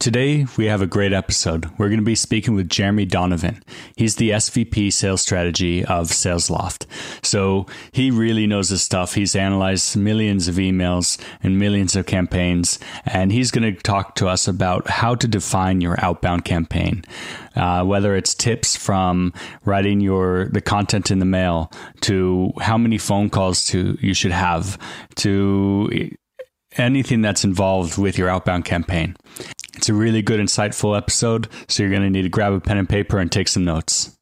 Today, 0.00 0.46
we 0.56 0.64
have 0.64 0.80
a 0.80 0.86
great 0.86 1.12
episode. 1.12 1.66
We're 1.76 1.90
going 1.90 2.00
to 2.00 2.04
be 2.04 2.14
speaking 2.14 2.54
with 2.54 2.70
Jeremy 2.70 3.04
Donovan. 3.04 3.62
He's 3.96 4.16
the 4.16 4.30
SVP 4.30 4.90
sales 4.94 5.20
strategy 5.20 5.84
of 5.84 6.08
SalesLoft. 6.08 6.86
So 7.22 7.66
he 7.92 8.10
really 8.10 8.46
knows 8.46 8.70
his 8.70 8.80
stuff. 8.80 9.12
He's 9.12 9.36
analyzed 9.36 9.98
millions 9.98 10.48
of 10.48 10.54
emails 10.54 11.20
and 11.42 11.58
millions 11.58 11.96
of 11.96 12.06
campaigns, 12.06 12.78
and 13.04 13.30
he's 13.30 13.50
going 13.50 13.74
to 13.74 13.78
talk 13.82 14.14
to 14.14 14.26
us 14.26 14.48
about 14.48 14.88
how 14.88 15.14
to 15.16 15.28
define 15.28 15.82
your 15.82 16.02
outbound 16.02 16.46
campaign. 16.46 17.04
Uh, 17.54 17.84
whether 17.84 18.16
it's 18.16 18.32
tips 18.32 18.76
from 18.76 19.34
writing 19.66 20.00
your 20.00 20.46
the 20.46 20.62
content 20.62 21.10
in 21.10 21.18
the 21.18 21.26
mail 21.26 21.70
to 22.00 22.52
how 22.62 22.78
many 22.78 22.96
phone 22.96 23.28
calls 23.28 23.66
to 23.66 23.98
you 24.00 24.14
should 24.14 24.32
have 24.32 24.78
to 25.16 25.90
anything 26.76 27.20
that's 27.20 27.44
involved 27.44 27.98
with 27.98 28.16
your 28.16 28.28
outbound 28.28 28.64
campaign. 28.64 29.16
It's 29.74 29.88
a 29.88 29.94
really 29.94 30.22
good, 30.22 30.40
insightful 30.40 30.96
episode, 30.96 31.48
so 31.68 31.82
you're 31.82 31.90
going 31.90 32.02
to 32.02 32.10
need 32.10 32.22
to 32.22 32.28
grab 32.28 32.52
a 32.52 32.60
pen 32.60 32.78
and 32.78 32.88
paper 32.88 33.18
and 33.18 33.30
take 33.30 33.48
some 33.48 33.64
notes. 33.64 34.16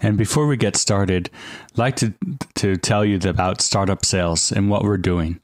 And 0.00 0.18
before 0.18 0.46
we 0.46 0.56
get 0.56 0.76
started, 0.76 1.30
I'd 1.72 1.78
like 1.78 1.96
to, 1.96 2.12
to 2.56 2.76
tell 2.76 3.04
you 3.04 3.18
about 3.28 3.60
startup 3.60 4.04
sales 4.04 4.52
and 4.52 4.68
what 4.68 4.84
we're 4.84 4.98
doing. 4.98 5.40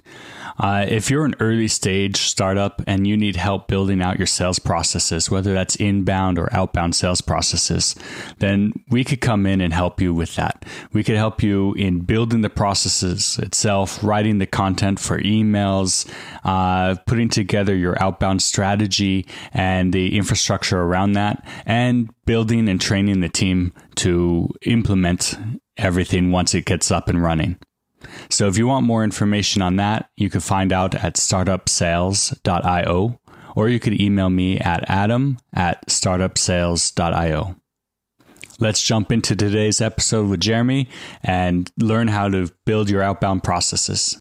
Uh, 0.60 0.84
if 0.86 1.10
you're 1.10 1.24
an 1.24 1.34
early 1.40 1.66
stage 1.66 2.18
startup 2.18 2.82
and 2.86 3.06
you 3.06 3.16
need 3.16 3.34
help 3.34 3.66
building 3.66 4.02
out 4.02 4.18
your 4.18 4.26
sales 4.26 4.58
processes, 4.58 5.30
whether 5.30 5.54
that's 5.54 5.74
inbound 5.76 6.38
or 6.38 6.52
outbound 6.54 6.94
sales 6.94 7.22
processes, 7.22 7.94
then 8.38 8.70
we 8.90 9.02
could 9.02 9.22
come 9.22 9.46
in 9.46 9.62
and 9.62 9.72
help 9.72 10.02
you 10.02 10.12
with 10.12 10.36
that. 10.36 10.66
We 10.92 11.02
could 11.02 11.16
help 11.16 11.42
you 11.42 11.72
in 11.74 12.00
building 12.00 12.42
the 12.42 12.50
processes 12.50 13.38
itself, 13.38 14.04
writing 14.04 14.36
the 14.36 14.46
content 14.46 15.00
for 15.00 15.18
emails, 15.20 16.06
uh, 16.44 16.96
putting 17.06 17.30
together 17.30 17.74
your 17.74 18.00
outbound 18.02 18.42
strategy 18.42 19.26
and 19.54 19.94
the 19.94 20.14
infrastructure 20.14 20.82
around 20.82 21.12
that, 21.12 21.42
and 21.64 22.10
building 22.26 22.68
and 22.68 22.78
training 22.78 23.20
the 23.20 23.30
team 23.30 23.72
to 23.94 24.46
implement 24.62 25.38
everything 25.78 26.30
once 26.30 26.54
it 26.54 26.66
gets 26.66 26.90
up 26.90 27.08
and 27.08 27.22
running. 27.22 27.56
So 28.28 28.48
if 28.48 28.56
you 28.56 28.66
want 28.66 28.86
more 28.86 29.04
information 29.04 29.62
on 29.62 29.76
that, 29.76 30.10
you 30.16 30.30
can 30.30 30.40
find 30.40 30.72
out 30.72 30.94
at 30.94 31.16
startupsales.io 31.16 33.20
or 33.56 33.68
you 33.68 33.80
could 33.80 34.00
email 34.00 34.30
me 34.30 34.58
at 34.58 34.88
adam 34.88 35.38
at 35.52 35.86
startupsales.io. 35.86 37.56
Let's 38.58 38.82
jump 38.82 39.10
into 39.10 39.34
today's 39.34 39.80
episode 39.80 40.28
with 40.28 40.40
Jeremy 40.40 40.88
and 41.22 41.70
learn 41.78 42.08
how 42.08 42.28
to 42.28 42.50
build 42.66 42.90
your 42.90 43.02
outbound 43.02 43.42
processes. 43.42 44.20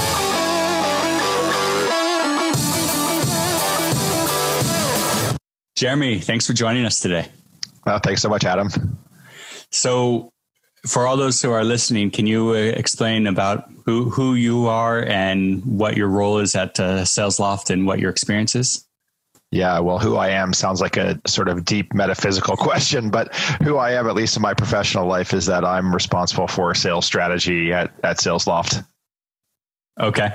Jeremy, 5.81 6.19
thanks 6.19 6.45
for 6.45 6.53
joining 6.53 6.85
us 6.85 6.99
today. 6.99 7.27
Uh, 7.87 7.97
thanks 7.97 8.21
so 8.21 8.29
much, 8.29 8.43
Adam. 8.45 8.69
So, 9.71 10.31
for 10.85 11.07
all 11.07 11.17
those 11.17 11.41
who 11.41 11.51
are 11.51 11.63
listening, 11.63 12.11
can 12.11 12.27
you 12.27 12.51
uh, 12.51 12.53
explain 12.53 13.25
about 13.25 13.67
who, 13.83 14.11
who 14.11 14.35
you 14.35 14.67
are 14.67 15.03
and 15.03 15.65
what 15.65 15.97
your 15.97 16.07
role 16.07 16.37
is 16.37 16.53
at 16.53 16.79
uh, 16.79 17.01
SalesLoft 17.01 17.71
and 17.71 17.87
what 17.87 17.97
your 17.97 18.11
experience 18.11 18.53
is? 18.53 18.85
Yeah, 19.49 19.79
well, 19.79 19.97
who 19.97 20.17
I 20.17 20.29
am 20.29 20.53
sounds 20.53 20.81
like 20.81 20.97
a 20.97 21.19
sort 21.25 21.47
of 21.47 21.65
deep 21.65 21.95
metaphysical 21.95 22.55
question, 22.57 23.09
but 23.09 23.33
who 23.63 23.77
I 23.77 23.93
am, 23.93 24.07
at 24.07 24.13
least 24.13 24.35
in 24.35 24.43
my 24.43 24.53
professional 24.53 25.07
life, 25.07 25.33
is 25.33 25.47
that 25.47 25.65
I'm 25.65 25.91
responsible 25.91 26.47
for 26.47 26.75
sales 26.75 27.07
strategy 27.07 27.73
at, 27.73 27.91
at 28.03 28.17
SalesLoft. 28.17 28.85
Okay. 29.99 30.29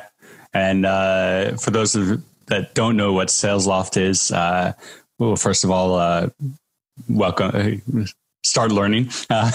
And 0.52 0.84
uh, 0.84 1.56
for 1.56 1.70
those 1.70 1.92
that 1.92 2.74
don't 2.74 2.96
know 2.96 3.12
what 3.12 3.28
SalesLoft 3.28 3.96
is, 3.96 4.32
uh, 4.32 4.72
well, 5.18 5.36
first 5.36 5.64
of 5.64 5.70
all, 5.70 5.94
uh, 5.94 6.28
welcome. 7.08 7.80
Start 8.44 8.70
learning, 8.70 9.10
uh, 9.30 9.50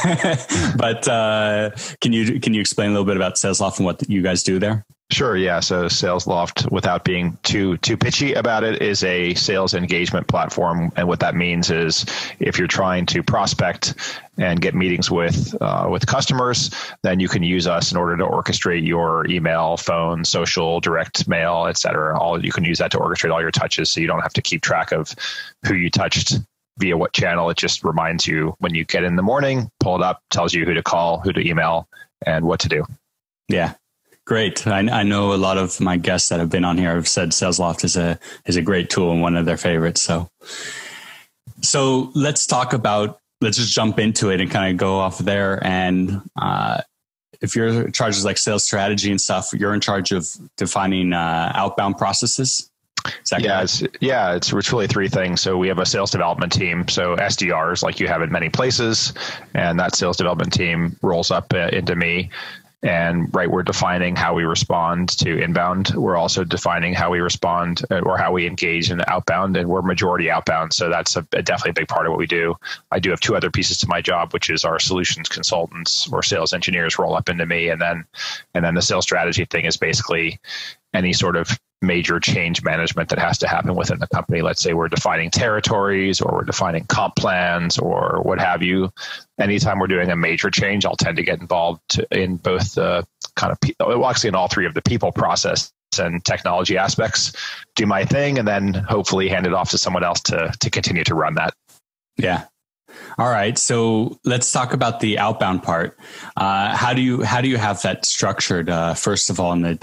but 0.75 1.07
uh, 1.07 1.71
can 2.01 2.11
you 2.11 2.39
can 2.41 2.53
you 2.53 2.59
explain 2.59 2.89
a 2.89 2.91
little 2.91 3.05
bit 3.05 3.15
about 3.15 3.35
SalesLoft 3.35 3.77
and 3.77 3.85
what 3.85 4.07
you 4.09 4.21
guys 4.21 4.43
do 4.43 4.59
there? 4.59 4.85
Sure. 5.11 5.35
Yeah. 5.35 5.59
So 5.59 5.85
SalesLoft, 5.85 6.71
without 6.71 7.03
being 7.03 7.37
too 7.43 7.75
too 7.77 7.97
pitchy 7.97 8.33
about 8.33 8.63
it, 8.63 8.81
is 8.81 9.03
a 9.03 9.33
sales 9.33 9.73
engagement 9.73 10.29
platform, 10.29 10.89
and 10.95 11.05
what 11.05 11.19
that 11.19 11.35
means 11.35 11.69
is 11.69 12.05
if 12.39 12.57
you're 12.57 12.67
trying 12.67 13.05
to 13.07 13.21
prospect 13.21 13.93
and 14.37 14.61
get 14.61 14.73
meetings 14.73 15.11
with 15.11 15.53
uh, 15.61 15.89
with 15.91 16.07
customers, 16.07 16.71
then 17.03 17.19
you 17.19 17.27
can 17.27 17.43
use 17.43 17.67
us 17.67 17.91
in 17.91 17.97
order 17.97 18.15
to 18.15 18.23
orchestrate 18.23 18.87
your 18.87 19.27
email, 19.27 19.75
phone, 19.75 20.23
social, 20.23 20.79
direct 20.79 21.27
mail, 21.27 21.65
etc. 21.65 22.17
All 22.17 22.43
you 22.43 22.53
can 22.53 22.63
use 22.63 22.77
that 22.77 22.91
to 22.91 22.97
orchestrate 22.97 23.33
all 23.33 23.41
your 23.41 23.51
touches, 23.51 23.91
so 23.91 23.99
you 23.99 24.07
don't 24.07 24.21
have 24.21 24.33
to 24.33 24.41
keep 24.41 24.61
track 24.61 24.93
of 24.93 25.13
who 25.65 25.75
you 25.75 25.89
touched 25.89 26.39
via 26.77 26.95
what 26.95 27.11
channel. 27.11 27.49
It 27.49 27.57
just 27.57 27.83
reminds 27.83 28.25
you 28.25 28.55
when 28.59 28.73
you 28.73 28.85
get 28.85 29.03
in 29.03 29.17
the 29.17 29.23
morning, 29.23 29.69
pull 29.81 29.97
it 29.97 30.01
up, 30.01 30.21
tells 30.29 30.53
you 30.53 30.63
who 30.65 30.73
to 30.73 30.83
call, 30.83 31.19
who 31.19 31.33
to 31.33 31.45
email, 31.45 31.89
and 32.25 32.45
what 32.45 32.61
to 32.61 32.69
do. 32.69 32.85
Yeah, 33.49 33.73
Great. 34.25 34.67
I, 34.67 34.79
I, 34.79 35.03
know 35.03 35.33
a 35.33 35.35
lot 35.35 35.57
of 35.57 35.79
my 35.81 35.97
guests 35.97 36.29
that 36.29 36.39
have 36.39 36.49
been 36.49 36.63
on 36.63 36.77
here 36.77 36.93
have 36.95 37.07
said 37.07 37.31
SalesLoft 37.31 37.83
is 37.83 37.97
a 37.97 38.19
is 38.45 38.55
a 38.55 38.61
great 38.61 38.89
tool 38.89 39.11
and 39.11 39.21
one 39.21 39.35
of 39.35 39.45
their 39.45 39.57
favorites. 39.57 40.01
So, 40.01 40.29
so 41.61 42.11
let's 42.13 42.45
talk 42.45 42.73
about. 42.73 43.19
Let's 43.41 43.57
just 43.57 43.73
jump 43.73 43.97
into 43.97 44.29
it 44.29 44.39
and 44.39 44.51
kind 44.51 44.71
of 44.71 44.77
go 44.77 44.99
off 44.99 45.17
there. 45.17 45.59
And 45.65 46.21
uh, 46.39 46.81
if 47.41 47.55
you're 47.55 47.85
in 47.85 47.91
charge 47.91 48.19
of 48.19 48.23
like 48.23 48.37
sales 48.37 48.63
strategy 48.63 49.09
and 49.09 49.19
stuff, 49.19 49.51
you're 49.51 49.73
in 49.73 49.81
charge 49.81 50.11
of 50.11 50.27
defining 50.57 51.11
uh, 51.11 51.51
outbound 51.55 51.97
processes. 51.97 52.69
Yeah, 53.39 53.63
it's, 53.63 53.83
yeah, 53.99 54.35
it's, 54.35 54.53
it's 54.53 54.71
really 54.71 54.85
three 54.85 55.09
things. 55.09 55.41
So 55.41 55.57
we 55.57 55.67
have 55.69 55.79
a 55.79 55.85
sales 55.87 56.11
development 56.11 56.51
team, 56.51 56.87
so 56.87 57.15
SDRs, 57.15 57.81
like 57.81 57.99
you 57.99 58.07
have 58.07 58.21
in 58.21 58.31
many 58.31 58.49
places, 58.49 59.13
and 59.55 59.79
that 59.79 59.95
sales 59.95 60.17
development 60.17 60.53
team 60.53 60.95
rolls 61.01 61.31
up 61.31 61.51
uh, 61.51 61.69
into 61.73 61.95
me 61.95 62.29
and 62.83 63.33
right 63.33 63.49
we're 63.49 63.63
defining 63.63 64.15
how 64.15 64.33
we 64.33 64.43
respond 64.43 65.09
to 65.09 65.41
inbound. 65.41 65.91
We're 65.95 66.17
also 66.17 66.43
defining 66.43 66.93
how 66.93 67.11
we 67.11 67.19
respond 67.19 67.83
uh, 67.91 67.99
or 67.99 68.17
how 68.17 68.31
we 68.31 68.47
engage 68.47 68.89
in 68.89 69.01
outbound 69.07 69.55
and 69.55 69.69
we're 69.69 69.81
majority 69.81 70.31
outbound. 70.31 70.73
So 70.73 70.89
that's 70.89 71.15
a, 71.15 71.25
a, 71.33 71.43
definitely 71.43 71.71
a 71.71 71.81
big 71.81 71.87
part 71.87 72.05
of 72.05 72.11
what 72.11 72.19
we 72.19 72.27
do. 72.27 72.55
I 72.91 72.99
do 72.99 73.11
have 73.11 73.19
two 73.19 73.35
other 73.35 73.51
pieces 73.51 73.77
to 73.79 73.87
my 73.87 74.01
job 74.01 74.33
which 74.33 74.49
is 74.49 74.65
our 74.65 74.79
solutions 74.79 75.29
consultants 75.29 76.07
or 76.11 76.23
sales 76.23 76.53
engineers 76.53 76.97
roll 76.97 77.15
up 77.15 77.29
into 77.29 77.45
me 77.45 77.69
and 77.69 77.81
then 77.81 78.05
and 78.53 78.65
then 78.65 78.75
the 78.75 78.81
sales 78.81 79.05
strategy 79.05 79.45
thing 79.45 79.65
is 79.65 79.77
basically 79.77 80.39
any 80.93 81.13
sort 81.13 81.35
of 81.35 81.59
major 81.81 82.19
change 82.19 82.63
management 82.63 83.09
that 83.09 83.19
has 83.19 83.37
to 83.39 83.47
happen 83.47 83.75
within 83.75 83.99
the 83.99 84.07
company. 84.07 84.41
Let's 84.41 84.61
say 84.61 84.73
we're 84.73 84.87
defining 84.87 85.31
territories 85.31 86.21
or 86.21 86.31
we're 86.33 86.43
defining 86.43 86.85
comp 86.85 87.15
plans 87.15 87.77
or 87.77 88.21
what 88.23 88.39
have 88.39 88.61
you. 88.61 88.91
Anytime 89.39 89.79
we're 89.79 89.87
doing 89.87 90.09
a 90.09 90.15
major 90.15 90.51
change, 90.51 90.85
I'll 90.85 90.95
tend 90.95 91.17
to 91.17 91.23
get 91.23 91.41
involved 91.41 92.03
in 92.11 92.37
both 92.37 92.75
the 92.75 93.05
kind 93.35 93.51
of, 93.51 93.57
well, 93.79 94.05
actually 94.05 94.29
in 94.29 94.35
all 94.35 94.47
three 94.47 94.65
of 94.65 94.73
the 94.73 94.81
people 94.81 95.11
process 95.11 95.71
and 95.99 96.23
technology 96.23 96.77
aspects, 96.77 97.33
do 97.75 97.85
my 97.85 98.05
thing, 98.05 98.37
and 98.37 98.47
then 98.47 98.73
hopefully 98.73 99.27
hand 99.27 99.45
it 99.45 99.53
off 99.53 99.71
to 99.71 99.77
someone 99.77 100.03
else 100.03 100.21
to, 100.21 100.53
to 100.59 100.69
continue 100.69 101.03
to 101.03 101.15
run 101.15 101.35
that. 101.35 101.53
Yeah. 102.17 102.45
All 103.17 103.29
right, 103.29 103.57
so 103.57 104.19
let's 104.25 104.51
talk 104.51 104.73
about 104.73 104.99
the 104.99 105.17
outbound 105.17 105.63
part. 105.63 105.97
Uh, 106.35 106.75
how 106.75 106.93
do 106.93 107.01
you 107.01 107.21
how 107.23 107.41
do 107.41 107.47
you 107.47 107.57
have 107.57 107.81
that 107.83 108.05
structured? 108.05 108.69
Uh, 108.69 108.93
first 108.93 109.29
of 109.29 109.39
all, 109.39 109.53
in 109.53 109.61
the 109.61 109.79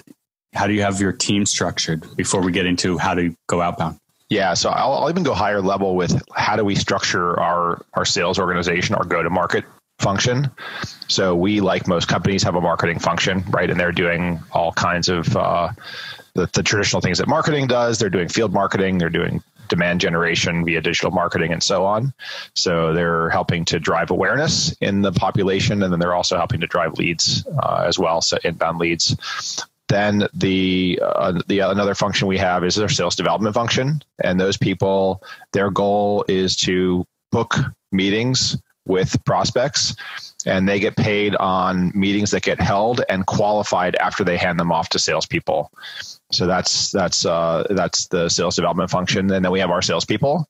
how 0.53 0.67
do 0.67 0.73
you 0.73 0.83
have 0.83 1.01
your 1.01 1.13
team 1.13 1.47
structured 1.47 2.05
before 2.17 2.43
we 2.43 2.53
get 2.53 2.67
into 2.67 2.99
how 2.99 3.15
to 3.15 3.35
go 3.47 3.61
outbound? 3.61 3.99
Yeah, 4.29 4.55
so 4.55 4.71
I'll, 4.71 4.93
I'll 4.93 5.11
even 5.11 5.23
go 5.23 5.33
higher 5.35 5.63
level 5.63 5.97
with 5.97 6.21
how 6.35 6.57
do 6.57 6.65
we 6.65 6.75
structure 6.75 7.39
our 7.41 7.83
our 7.95 8.05
sales 8.05 8.39
organization, 8.39 8.95
our 8.95 9.05
go 9.05 9.23
to 9.23 9.31
market 9.31 9.65
function. 9.99 10.51
So 11.09 11.35
we, 11.35 11.61
like 11.61 11.89
most 11.89 12.09
companies, 12.09 12.43
have 12.43 12.55
a 12.55 12.61
marketing 12.61 12.99
function, 12.99 13.43
right? 13.49 13.69
And 13.69 13.81
they're 13.81 13.93
doing 13.93 14.41
all 14.53 14.73
kinds 14.73 15.09
of 15.09 15.35
uh, 15.35 15.71
the, 16.35 16.49
the 16.53 16.63
traditional 16.63 17.01
things 17.01 17.19
that 17.19 17.27
marketing 17.27 17.67
does. 17.67 17.99
They're 17.99 18.11
doing 18.11 18.29
field 18.29 18.53
marketing. 18.53 18.99
They're 18.99 19.09
doing 19.09 19.43
demand 19.69 20.01
generation 20.01 20.65
via 20.65 20.81
digital 20.81 21.11
marketing 21.11 21.53
and 21.53 21.63
so 21.63 21.85
on. 21.85 22.13
So 22.55 22.93
they're 22.93 23.31
helping 23.31 23.65
to 23.67 23.79
drive 23.79 24.11
awareness 24.11 24.75
in 24.81 25.03
the 25.03 25.13
population, 25.13 25.83
and 25.83 25.93
then 25.93 26.01
they're 26.01 26.15
also 26.15 26.37
helping 26.37 26.61
to 26.61 26.67
drive 26.67 26.95
leads 26.95 27.47
uh, 27.63 27.85
as 27.87 27.99
well, 27.99 28.21
so 28.21 28.39
inbound 28.45 28.79
leads 28.79 29.17
then 29.89 30.29
the 30.35 31.01
uh, 31.03 31.41
the 31.47 31.61
another 31.61 31.95
function 31.95 32.29
we 32.29 32.39
have 32.39 32.65
is 32.65 32.79
our 32.79 32.89
sales 32.89 33.17
development 33.17 33.55
function, 33.55 34.03
and 34.23 34.41
those 34.41 34.57
people, 34.57 35.23
their 35.53 35.71
goal 35.71 36.25
is 36.29 36.57
to 36.57 37.07
book 37.31 37.57
meetings 37.93 38.57
with 38.87 39.23
prospects 39.25 39.95
and 40.47 40.69
they 40.69 40.81
get 40.81 40.97
paid 40.97 41.35
on 41.37 41.93
meetings 41.95 42.31
that 42.31 42.43
get 42.43 42.61
held 42.61 43.03
and 43.09 43.27
qualified 43.27 43.95
after 43.97 44.25
they 44.25 44.37
hand 44.37 44.59
them 44.59 44.73
off 44.73 44.89
to 44.89 44.99
salespeople. 44.99 45.71
So 46.33 46.47
that's 46.47 46.91
that's 46.91 47.27
uh, 47.27 47.67
that's 47.71 48.07
the 48.07 48.29
sales 48.29 48.57
development 48.57 48.91
function, 48.91 49.31
and 49.31 49.45
then 49.45 49.53
we 49.53 49.61
have 49.61 49.71
our 49.71 49.83
salespeople 49.83 50.49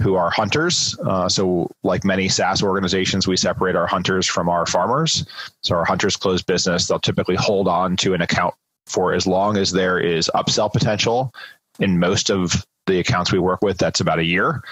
who 0.00 0.14
are 0.14 0.30
hunters. 0.30 0.96
Uh, 1.04 1.28
so, 1.28 1.70
like 1.82 2.04
many 2.04 2.28
SaaS 2.28 2.62
organizations, 2.62 3.26
we 3.26 3.36
separate 3.36 3.76
our 3.76 3.86
hunters 3.86 4.26
from 4.26 4.48
our 4.48 4.66
farmers. 4.66 5.24
So, 5.62 5.74
our 5.74 5.84
hunters 5.84 6.16
close 6.16 6.42
business. 6.42 6.86
They'll 6.86 6.98
typically 6.98 7.36
hold 7.36 7.66
on 7.66 7.96
to 7.98 8.14
an 8.14 8.20
account 8.20 8.54
for 8.86 9.12
as 9.12 9.26
long 9.26 9.56
as 9.56 9.72
there 9.72 9.98
is 9.98 10.30
upsell 10.34 10.72
potential. 10.72 11.32
In 11.78 11.98
most 11.98 12.30
of 12.30 12.64
the 12.86 13.00
accounts 13.00 13.32
we 13.32 13.38
work 13.38 13.62
with, 13.62 13.76
that's 13.76 14.00
about 14.00 14.18
a 14.18 14.24
year 14.24 14.62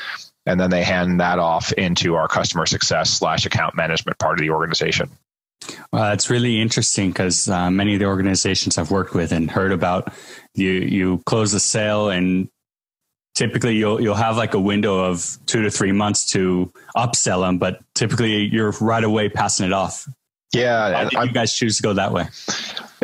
and 0.47 0.61
then 0.61 0.71
they 0.71 0.83
hand 0.83 1.21
that 1.21 1.39
off 1.39 1.73
into 1.73 2.15
our 2.15 2.29
customer 2.29 2.67
success 2.67 3.11
slash 3.11 3.47
account 3.47 3.75
management 3.75 4.19
part 4.19 4.39
of 4.39 4.41
the 4.41 4.51
organization. 4.51 5.11
Well, 5.93 6.13
it's 6.13 6.29
really 6.29 6.61
interesting 6.61 7.11
because 7.11 7.49
uh, 7.49 7.71
many 7.71 7.95
of 7.95 8.01
the 8.01 8.07
organizations 8.07 8.77
I've 8.77 8.91
worked 8.91 9.15
with 9.15 9.33
and 9.33 9.51
heard 9.51 9.73
about, 9.73 10.13
you 10.55 10.71
you 10.71 11.23
close 11.25 11.55
a 11.55 11.61
sale 11.61 12.11
and 12.11 12.49
typically 13.35 13.77
you'll 13.77 14.01
you'll 14.01 14.15
have 14.15 14.37
like 14.37 14.53
a 14.53 14.61
window 14.61 14.99
of 14.99 15.39
two 15.47 15.63
to 15.63 15.71
three 15.71 15.93
months 15.93 16.31
to 16.33 16.71
upsell 16.95 17.47
them, 17.47 17.57
but 17.59 17.81
typically 17.95 18.45
you're 18.45 18.73
right 18.81 19.05
away 19.05 19.31
passing 19.31 19.65
it 19.65 19.73
off. 19.73 20.07
Yeah, 20.53 20.91
Why 20.93 21.05
did 21.05 21.29
you 21.29 21.33
guys 21.33 21.55
choose 21.55 21.79
to 21.79 21.83
go 21.83 21.95
that 21.95 22.13
way? 22.13 22.29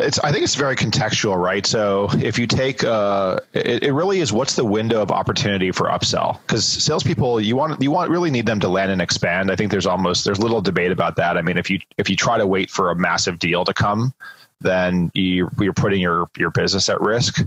It's, 0.01 0.19
I 0.19 0.33
think 0.33 0.45
it's 0.45 0.55
very 0.55 0.77
contextual, 0.77 1.37
right? 1.37 1.65
So 1.65 2.09
if 2.13 2.39
you 2.39 2.47
take, 2.47 2.85
uh, 2.85 3.41
it, 3.53 3.85
it 3.85 3.93
really 3.93 4.21
is 4.21 4.33
what's 4.33 4.57
the 4.57 4.65
window 4.65 5.01
of 5.03 5.11
opportunity 5.11 5.71
for 5.71 5.87
upsell? 5.87 6.41
Because 6.43 6.65
salespeople, 6.67 7.41
you 7.41 7.57
want 7.57 7.81
you 7.83 7.91
want 7.91 8.11
really 8.11 8.31
need 8.31 8.47
them 8.47 8.61
to 8.61 8.69
land 8.69 8.91
and 8.91 9.01
expand. 9.01 9.51
I 9.51 9.57
think 9.57 9.71
there's 9.71 9.87
almost 9.87 10.25
there's 10.25 10.39
little 10.39 10.61
debate 10.61 10.93
about 10.93 11.17
that. 11.17 11.37
I 11.37 11.43
mean, 11.43 11.59
if 11.59 11.71
you 11.71 11.79
if 11.99 12.11
you 12.11 12.17
try 12.17 12.39
to 12.39 12.47
wait 12.47 12.71
for 12.71 12.91
a 12.91 12.97
massive 12.97 13.39
deal 13.39 13.65
to 13.65 13.75
come, 13.75 14.13
then 14.61 15.11
you, 15.15 15.51
you're 15.59 15.73
putting 15.73 16.01
your 16.01 16.29
your 16.37 16.51
business 16.51 16.89
at 16.89 17.01
risk 17.01 17.45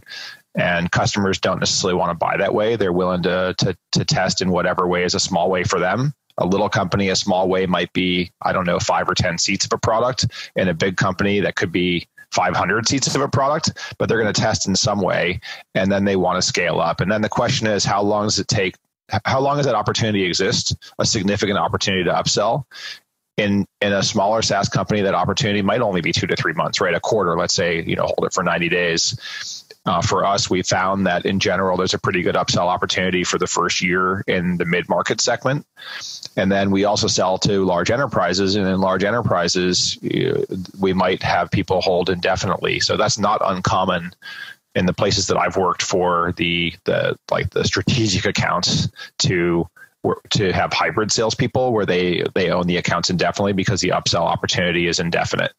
and 0.56 0.92
customers 0.92 1.40
don't 1.40 1.60
necessarily 1.60 1.98
want 1.98 2.12
to 2.12 2.16
buy 2.16 2.38
that 2.38 2.54
way. 2.54 2.76
They're 2.76 2.94
willing 2.94 3.24
to, 3.24 3.56
to, 3.58 3.78
to 3.94 4.06
test 4.06 4.42
in 4.42 4.52
whatever 4.52 4.88
way 4.88 5.04
is 5.04 5.16
a 5.16 5.20
small 5.20 5.50
way 5.50 5.64
for 5.64 5.80
them. 5.80 6.14
A 6.38 6.46
little 6.46 6.70
company, 6.70 7.10
a 7.10 7.16
small 7.16 7.48
way 7.48 7.66
might 7.66 7.94
be, 7.94 8.32
I 8.42 8.54
don't 8.54 8.66
know, 8.66 8.80
five 8.80 9.08
or 9.08 9.16
10 9.16 9.38
seats 9.38 9.66
of 9.66 9.74
a 9.74 9.78
product. 9.78 10.26
In 10.56 10.68
a 10.68 10.74
big 10.74 10.98
company, 10.98 11.42
that 11.42 11.56
could 11.56 11.72
be 11.72 12.08
500 12.34 12.88
seats 12.88 13.14
of 13.16 13.22
a 13.22 13.28
product, 13.28 13.72
but 13.98 14.10
they're 14.10 14.22
going 14.22 14.34
to 14.34 14.42
test 14.42 14.68
in 14.68 14.76
some 14.76 15.02
way 15.02 15.40
and 15.76 15.92
then 15.92 16.06
they 16.06 16.16
want 16.16 16.38
to 16.38 16.42
scale 16.42 16.80
up. 16.80 17.00
And 17.00 17.12
then 17.12 17.22
the 17.22 17.30
question 17.30 17.68
is, 17.68 17.86
how 17.86 18.02
long 18.02 18.26
does 18.26 18.40
it 18.40 18.48
take? 18.48 18.76
How 19.26 19.40
long 19.40 19.58
does 19.58 19.66
that 19.66 19.76
opportunity 19.76 20.24
exist? 20.24 20.76
A 20.98 21.06
significant 21.06 21.60
opportunity 21.60 22.06
to 22.06 22.12
upsell. 22.12 22.66
In 23.36 23.66
in 23.82 23.92
a 23.94 24.04
smaller 24.04 24.44
SaaS 24.44 24.70
company, 24.70 25.02
that 25.02 25.16
opportunity 25.16 25.64
might 25.64 25.82
only 25.82 26.02
be 26.02 26.12
two 26.12 26.28
to 26.28 26.36
three 26.36 26.54
months, 26.54 26.80
right? 26.80 26.94
A 26.94 27.00
quarter, 27.00 27.36
let's 27.36 27.54
say, 27.54 27.82
you 27.84 27.96
know, 27.96 28.04
hold 28.04 28.26
it 28.26 28.34
for 28.34 28.44
90 28.44 28.70
days. 28.70 29.53
Uh, 29.86 30.02
for 30.02 30.26
us, 30.26 30.50
we 30.50 30.64
found 30.64 31.08
that 31.08 31.26
in 31.26 31.40
general, 31.40 31.76
there's 31.76 31.94
a 31.94 32.00
pretty 32.00 32.22
good 32.22 32.36
upsell 32.36 32.68
opportunity 32.68 33.24
for 33.26 33.38
the 33.38 33.48
first 33.48 33.82
year 33.82 34.24
in 34.28 34.58
the 34.58 34.66
mid 34.66 34.88
market 34.88 35.20
segment. 35.20 35.66
And 36.38 36.50
then 36.50 36.72
we 36.72 36.86
also 36.86 37.08
sell 37.08 37.38
to 37.40 37.66
large 37.66 37.92
enterprises. 37.92 38.56
And 38.56 38.66
in 38.66 38.80
large 38.80 39.04
enterprises, 39.04 39.98
we 40.80 40.94
might 40.94 41.22
have 41.22 41.52
people 41.52 41.82
hold 41.82 42.10
indefinitely. 42.10 42.80
So 42.80 42.96
that's 42.96 43.20
not 43.20 43.42
uncommon 43.44 44.14
in 44.74 44.86
the 44.86 44.94
places 44.94 45.28
that 45.28 45.38
I've 45.38 45.58
worked 45.58 45.82
for 45.82 46.34
the, 46.38 46.74
the 46.86 47.18
like 47.30 47.50
the 47.50 47.66
strategic 47.66 48.26
accounts 48.26 48.90
to 49.20 49.68
to 50.32 50.52
have 50.52 50.74
hybrid 50.74 51.12
salespeople 51.12 51.72
where 51.72 51.86
they 51.86 52.24
they 52.34 52.50
own 52.50 52.68
the 52.68 52.78
accounts 52.78 53.10
indefinitely 53.10 53.54
because 53.54 53.82
the 53.82 53.90
upsell 53.90 54.22
opportunity 54.22 54.88
is 54.88 55.00
indefinite. 55.00 55.54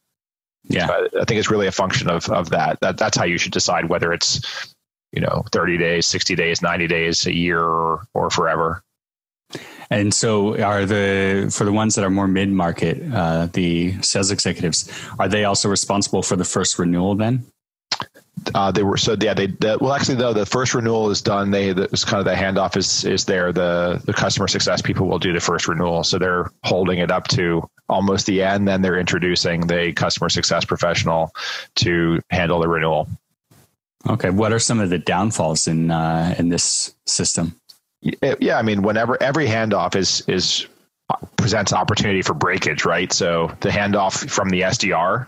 Yeah, 0.66 0.86
so 0.86 1.08
I 1.20 1.24
think 1.24 1.38
it's 1.38 1.50
really 1.50 1.66
a 1.66 1.72
function 1.72 2.08
of 2.08 2.28
of 2.30 2.50
that. 2.50 2.80
That 2.80 2.96
that's 2.96 3.16
how 3.16 3.24
you 3.24 3.38
should 3.38 3.52
decide 3.52 3.88
whether 3.88 4.12
it's 4.12 4.74
you 5.12 5.20
know 5.20 5.44
30 5.52 5.78
days, 5.78 6.06
60 6.06 6.34
days, 6.34 6.62
90 6.62 6.86
days, 6.86 7.26
a 7.26 7.34
year, 7.34 7.60
or, 7.60 8.06
or 8.14 8.30
forever. 8.30 8.82
And 9.90 10.12
so, 10.12 10.60
are 10.60 10.86
the 10.86 11.52
for 11.54 11.64
the 11.64 11.72
ones 11.72 11.94
that 11.94 12.04
are 12.04 12.10
more 12.10 12.26
mid 12.26 12.50
market, 12.50 13.00
uh, 13.12 13.46
the 13.52 14.00
sales 14.02 14.30
executives, 14.30 14.90
are 15.18 15.28
they 15.28 15.44
also 15.44 15.68
responsible 15.68 16.22
for 16.22 16.36
the 16.36 16.44
first 16.44 16.78
renewal 16.78 17.14
then? 17.14 17.46
Uh, 18.54 18.70
they 18.70 18.82
were 18.82 18.96
so 18.96 19.16
yeah 19.20 19.32
they, 19.32 19.46
they, 19.46 19.76
well 19.76 19.92
actually 19.92 20.16
though 20.16 20.32
the 20.32 20.44
first 20.44 20.74
renewal 20.74 21.08
is 21.08 21.22
done 21.22 21.50
they 21.50 21.70
it's 21.70 22.04
kind 22.04 22.18
of 22.18 22.24
the 22.24 22.34
handoff 22.34 22.76
is 22.76 23.04
is 23.04 23.24
there 23.24 23.52
the 23.52 24.02
the 24.04 24.12
customer 24.12 24.48
success 24.48 24.82
people 24.82 25.06
will 25.06 25.18
do 25.18 25.32
the 25.32 25.40
first 25.40 25.66
renewal 25.66 26.04
so 26.04 26.18
they're 26.18 26.50
holding 26.62 26.98
it 26.98 27.10
up 27.10 27.26
to 27.28 27.66
almost 27.88 28.26
the 28.26 28.42
end 28.42 28.66
then 28.66 28.82
they're 28.82 28.98
introducing 28.98 29.66
the 29.66 29.92
customer 29.92 30.28
success 30.28 30.64
professional 30.64 31.34
to 31.76 32.20
handle 32.30 32.60
the 32.60 32.68
renewal. 32.68 33.08
Okay 34.08 34.30
what 34.30 34.52
are 34.52 34.58
some 34.58 34.80
of 34.80 34.90
the 34.90 34.98
downfalls 34.98 35.66
in 35.66 35.90
uh, 35.90 36.34
in 36.38 36.48
this 36.48 36.94
system? 37.06 37.58
Yeah 38.02 38.58
i 38.58 38.62
mean 38.62 38.82
whenever 38.82 39.22
every 39.22 39.46
handoff 39.46 39.96
is 39.96 40.22
is 40.28 40.66
presents 41.36 41.72
opportunity 41.72 42.22
for 42.22 42.34
breakage 42.34 42.84
right? 42.84 43.12
So 43.12 43.52
the 43.60 43.68
handoff 43.68 44.28
from 44.30 44.50
the 44.50 44.62
sdr 44.62 45.26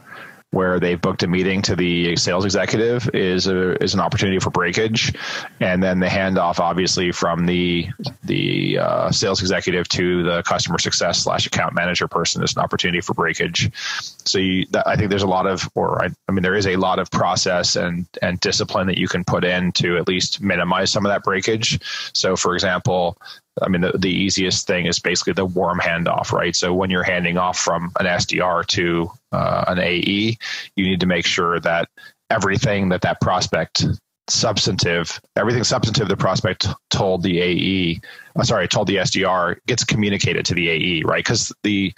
where 0.53 0.81
they've 0.81 1.01
booked 1.01 1.23
a 1.23 1.27
meeting 1.27 1.61
to 1.61 1.77
the 1.77 2.17
sales 2.17 2.45
executive 2.45 3.11
is 3.13 3.47
a, 3.47 3.83
is 3.83 3.95
an 3.95 4.01
opportunity 4.01 4.39
for 4.39 4.51
breakage, 4.51 5.13
and 5.61 5.83
then 5.83 6.01
the 6.01 6.07
handoff 6.07 6.61
obviously 6.61 7.13
from 7.13 7.47
the 7.47 7.89
the 8.25 8.79
uh, 8.79 9.11
sales 9.11 9.41
executive 9.41 9.89
to 9.89 10.23
the 10.23 10.43
customer 10.43 10.79
success 10.79 11.19
slash 11.19 11.47
account 11.47 11.75
manager 11.75 12.09
person 12.09 12.43
is 12.43 12.55
an 12.57 12.63
opportunity 12.63 13.01
for 13.01 13.13
breakage. 13.15 13.71
So 13.75 14.39
you, 14.39 14.67
I 14.87 14.97
think 14.97 15.11
there's 15.11 15.23
a 15.23 15.29
lot 15.29 15.47
of, 15.47 15.69
or 15.75 16.03
I, 16.03 16.09
I 16.29 16.33
mean, 16.33 16.43
there 16.43 16.55
is 16.55 16.67
a 16.67 16.77
lot 16.77 16.99
of 16.99 17.11
process 17.11 17.77
and 17.77 18.07
and 18.23 18.41
discipline 18.41 18.87
that 18.87 18.99
you 18.99 19.09
can 19.09 19.25
put 19.25 19.45
in 19.45 19.73
to 19.73 19.97
at 19.97 20.09
least 20.09 20.41
minimize 20.41 20.91
some 20.91 21.05
of 21.05 21.11
that 21.11 21.23
breakage. 21.23 21.81
So, 22.15 22.37
for 22.37 22.55
example, 22.55 23.19
I 23.63 23.69
mean, 23.69 23.81
the, 23.81 23.93
the 23.97 24.11
easiest 24.11 24.67
thing 24.67 24.87
is 24.87 24.99
basically 24.99 25.33
the 25.33 25.47
warm 25.47 25.81
handoff, 25.81 26.33
right? 26.33 26.55
So 26.55 26.75
when 26.75 26.91
you're 26.91 27.03
handing 27.03 27.39
off 27.39 27.59
from 27.59 27.93
an 27.99 28.07
SDR 28.07 28.67
to 28.67 29.11
uh, 29.33 29.65
an 29.69 29.79
AE, 29.79 30.37
you 30.77 30.85
need 30.85 31.01
to 31.01 31.07
make 31.07 31.25
sure 31.25 31.59
that 31.61 31.89
everything 32.29 32.91
that 32.91 33.03
that 33.03 33.21
prospect 33.21 33.85
substantive, 34.29 35.21
everything 35.37 35.65
substantive 35.65 36.09
the 36.09 36.17
prospect 36.17 36.67
told 36.91 37.23
the 37.23 37.41
AE, 37.41 38.01
uh, 38.37 38.43
sorry, 38.43 38.67
told 38.67 38.89
the 38.89 38.97
SDR 38.97 39.59
gets 39.67 39.85
communicated 39.85 40.45
to 40.47 40.55
the 40.55 40.69
AE, 40.69 41.03
right? 41.05 41.25
Because 41.25 41.53
the, 41.63 41.93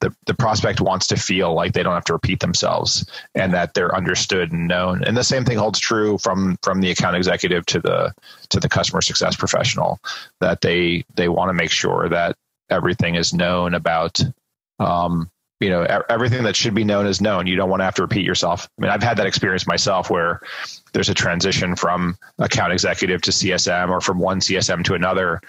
the 0.00 0.14
the 0.26 0.34
prospect 0.34 0.80
wants 0.80 1.06
to 1.08 1.16
feel 1.16 1.54
like 1.54 1.72
they 1.72 1.82
don't 1.82 1.94
have 1.94 2.04
to 2.04 2.12
repeat 2.12 2.40
themselves 2.40 3.06
and 3.34 3.52
that 3.52 3.74
they're 3.74 3.94
understood 3.94 4.52
and 4.52 4.68
known. 4.68 5.04
And 5.04 5.16
the 5.16 5.24
same 5.24 5.44
thing 5.44 5.58
holds 5.58 5.78
true 5.78 6.18
from 6.18 6.58
from 6.62 6.80
the 6.80 6.90
account 6.90 7.16
executive 7.16 7.64
to 7.66 7.80
the 7.80 8.14
to 8.50 8.60
the 8.60 8.68
customer 8.68 9.00
success 9.00 9.36
professional 9.36 9.98
that 10.40 10.60
they 10.60 11.04
they 11.14 11.28
want 11.28 11.48
to 11.48 11.54
make 11.54 11.70
sure 11.70 12.08
that 12.08 12.36
everything 12.70 13.14
is 13.14 13.34
known 13.34 13.74
about 13.74 14.20
um, 14.78 15.30
you 15.60 15.70
know 15.70 15.82
everything 16.08 16.42
that 16.44 16.56
should 16.56 16.74
be 16.74 16.84
known 16.84 17.06
is 17.06 17.20
known. 17.20 17.46
You 17.46 17.56
don't 17.56 17.70
want 17.70 17.80
to 17.80 17.84
have 17.84 17.94
to 17.96 18.02
repeat 18.02 18.24
yourself. 18.24 18.68
I 18.78 18.82
mean 18.82 18.90
i've 18.90 19.02
had 19.02 19.16
that 19.18 19.26
experience 19.26 19.66
myself 19.66 20.10
where 20.10 20.40
there's 20.92 21.08
a 21.08 21.14
transition 21.14 21.76
from 21.76 22.16
account 22.38 22.72
executive 22.72 23.22
to 23.22 23.30
csm 23.30 23.90
or 23.90 24.00
from 24.00 24.18
one 24.18 24.40
csm 24.40 24.84
to 24.84 24.94
another. 24.94 25.40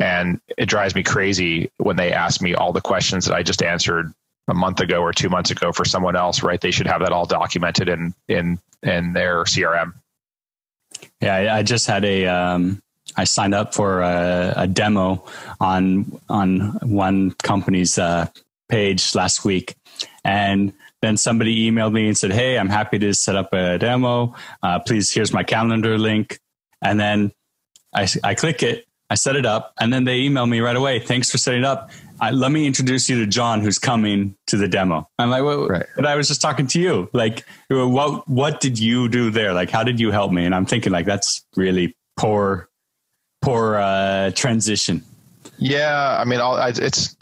And 0.00 0.40
it 0.56 0.66
drives 0.66 0.94
me 0.94 1.02
crazy 1.02 1.70
when 1.78 1.96
they 1.96 2.12
ask 2.12 2.40
me 2.40 2.54
all 2.54 2.72
the 2.72 2.80
questions 2.80 3.26
that 3.26 3.34
i 3.34 3.42
just 3.42 3.62
answered 3.62 4.12
a 4.48 4.54
month 4.54 4.80
ago 4.80 5.00
or 5.00 5.12
two 5.12 5.28
months 5.28 5.50
ago 5.50 5.72
for 5.72 5.84
someone 5.84 6.16
else 6.16 6.42
right? 6.42 6.60
They 6.60 6.70
should 6.70 6.86
have 6.86 7.00
that 7.00 7.12
all 7.12 7.26
documented 7.26 7.88
in 7.88 8.14
in 8.28 8.58
in 8.82 9.12
their 9.12 9.44
crm 9.44 9.94
yeah 11.20 11.54
i 11.54 11.62
just 11.62 11.86
had 11.86 12.04
a 12.04 12.26
um 12.26 12.82
I 13.16 13.24
signed 13.24 13.54
up 13.54 13.74
for 13.74 14.02
a, 14.02 14.52
a, 14.56 14.66
demo 14.66 15.24
on 15.60 16.20
on 16.28 16.78
one 16.82 17.32
company's 17.42 17.98
uh, 17.98 18.26
page 18.68 19.14
last 19.14 19.44
week. 19.44 19.76
And 20.24 20.72
then 21.02 21.16
somebody 21.16 21.70
emailed 21.70 21.92
me 21.92 22.06
and 22.06 22.16
said, 22.16 22.32
Hey, 22.32 22.58
I'm 22.58 22.68
happy 22.68 22.98
to 22.98 23.14
set 23.14 23.36
up 23.36 23.52
a 23.52 23.78
demo. 23.78 24.34
Uh, 24.62 24.78
please, 24.80 25.12
here's 25.12 25.32
my 25.32 25.42
calendar 25.42 25.98
link. 25.98 26.38
And 26.82 26.98
then 26.98 27.32
I, 27.94 28.06
I 28.22 28.34
click 28.34 28.62
it, 28.62 28.86
I 29.10 29.14
set 29.14 29.36
it 29.36 29.46
up, 29.46 29.72
and 29.80 29.92
then 29.92 30.04
they 30.04 30.20
email 30.20 30.46
me 30.46 30.60
right 30.60 30.76
away. 30.76 31.00
Thanks 31.00 31.30
for 31.30 31.38
setting 31.38 31.60
it 31.60 31.66
up. 31.66 31.90
I, 32.20 32.32
let 32.32 32.50
me 32.50 32.66
introduce 32.66 33.08
you 33.08 33.20
to 33.20 33.26
John, 33.26 33.60
who's 33.60 33.78
coming 33.78 34.36
to 34.48 34.56
the 34.56 34.68
demo. 34.68 35.08
I'm 35.18 35.30
like, 35.30 35.44
well, 35.44 35.68
right. 35.68 35.86
but 35.94 36.04
I 36.04 36.16
was 36.16 36.28
just 36.28 36.40
talking 36.40 36.66
to 36.68 36.80
you. 36.80 37.08
Like, 37.12 37.44
what 37.68 38.28
what 38.28 38.60
did 38.60 38.78
you 38.78 39.08
do 39.08 39.30
there? 39.30 39.52
Like, 39.52 39.70
how 39.70 39.84
did 39.84 40.00
you 40.00 40.10
help 40.10 40.32
me? 40.32 40.44
And 40.44 40.54
I'm 40.54 40.66
thinking, 40.66 40.92
like, 40.92 41.06
that's 41.06 41.44
really 41.56 41.96
poor, 42.16 42.68
poor 43.40 43.76
uh, 43.76 44.32
transition. 44.32 45.04
Yeah, 45.58 46.18
I 46.20 46.24
mean, 46.24 46.40
it's 46.42 47.16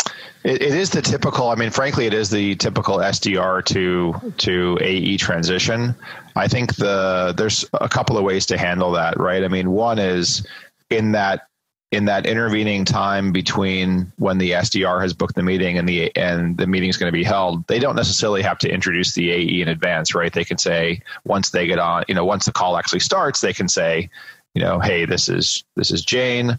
it, 0.46 0.62
it 0.62 0.74
is 0.74 0.90
the 0.90 1.02
typical. 1.02 1.50
I 1.50 1.56
mean, 1.56 1.70
frankly, 1.70 2.06
it 2.06 2.14
is 2.14 2.30
the 2.30 2.54
typical 2.54 2.98
SDR 2.98 3.64
to 3.66 4.32
to 4.38 4.78
AE 4.80 5.16
transition. 5.16 5.94
I 6.36 6.46
think 6.46 6.76
the 6.76 7.34
there's 7.36 7.64
a 7.74 7.88
couple 7.88 8.16
of 8.16 8.22
ways 8.22 8.46
to 8.46 8.56
handle 8.56 8.92
that, 8.92 9.18
right? 9.18 9.42
I 9.42 9.48
mean, 9.48 9.72
one 9.72 9.98
is 9.98 10.46
in 10.88 11.12
that 11.12 11.48
in 11.90 12.04
that 12.04 12.26
intervening 12.26 12.84
time 12.84 13.32
between 13.32 14.12
when 14.18 14.38
the 14.38 14.52
SDR 14.52 15.00
has 15.00 15.12
booked 15.12 15.34
the 15.34 15.42
meeting 15.42 15.78
and 15.78 15.88
the 15.88 16.14
and 16.14 16.56
the 16.56 16.68
meeting 16.68 16.90
is 16.90 16.96
going 16.96 17.10
to 17.10 17.16
be 17.16 17.24
held, 17.24 17.66
they 17.66 17.80
don't 17.80 17.96
necessarily 17.96 18.42
have 18.42 18.58
to 18.58 18.72
introduce 18.72 19.14
the 19.14 19.32
AE 19.32 19.62
in 19.62 19.68
advance, 19.68 20.14
right? 20.14 20.32
They 20.32 20.44
can 20.44 20.58
say 20.58 21.00
once 21.24 21.50
they 21.50 21.66
get 21.66 21.80
on, 21.80 22.04
you 22.06 22.14
know, 22.14 22.24
once 22.24 22.44
the 22.44 22.52
call 22.52 22.76
actually 22.76 23.00
starts, 23.00 23.40
they 23.40 23.52
can 23.52 23.68
say, 23.68 24.10
you 24.54 24.62
know, 24.62 24.78
hey, 24.78 25.06
this 25.06 25.28
is 25.28 25.64
this 25.74 25.90
is 25.90 26.04
Jane. 26.04 26.58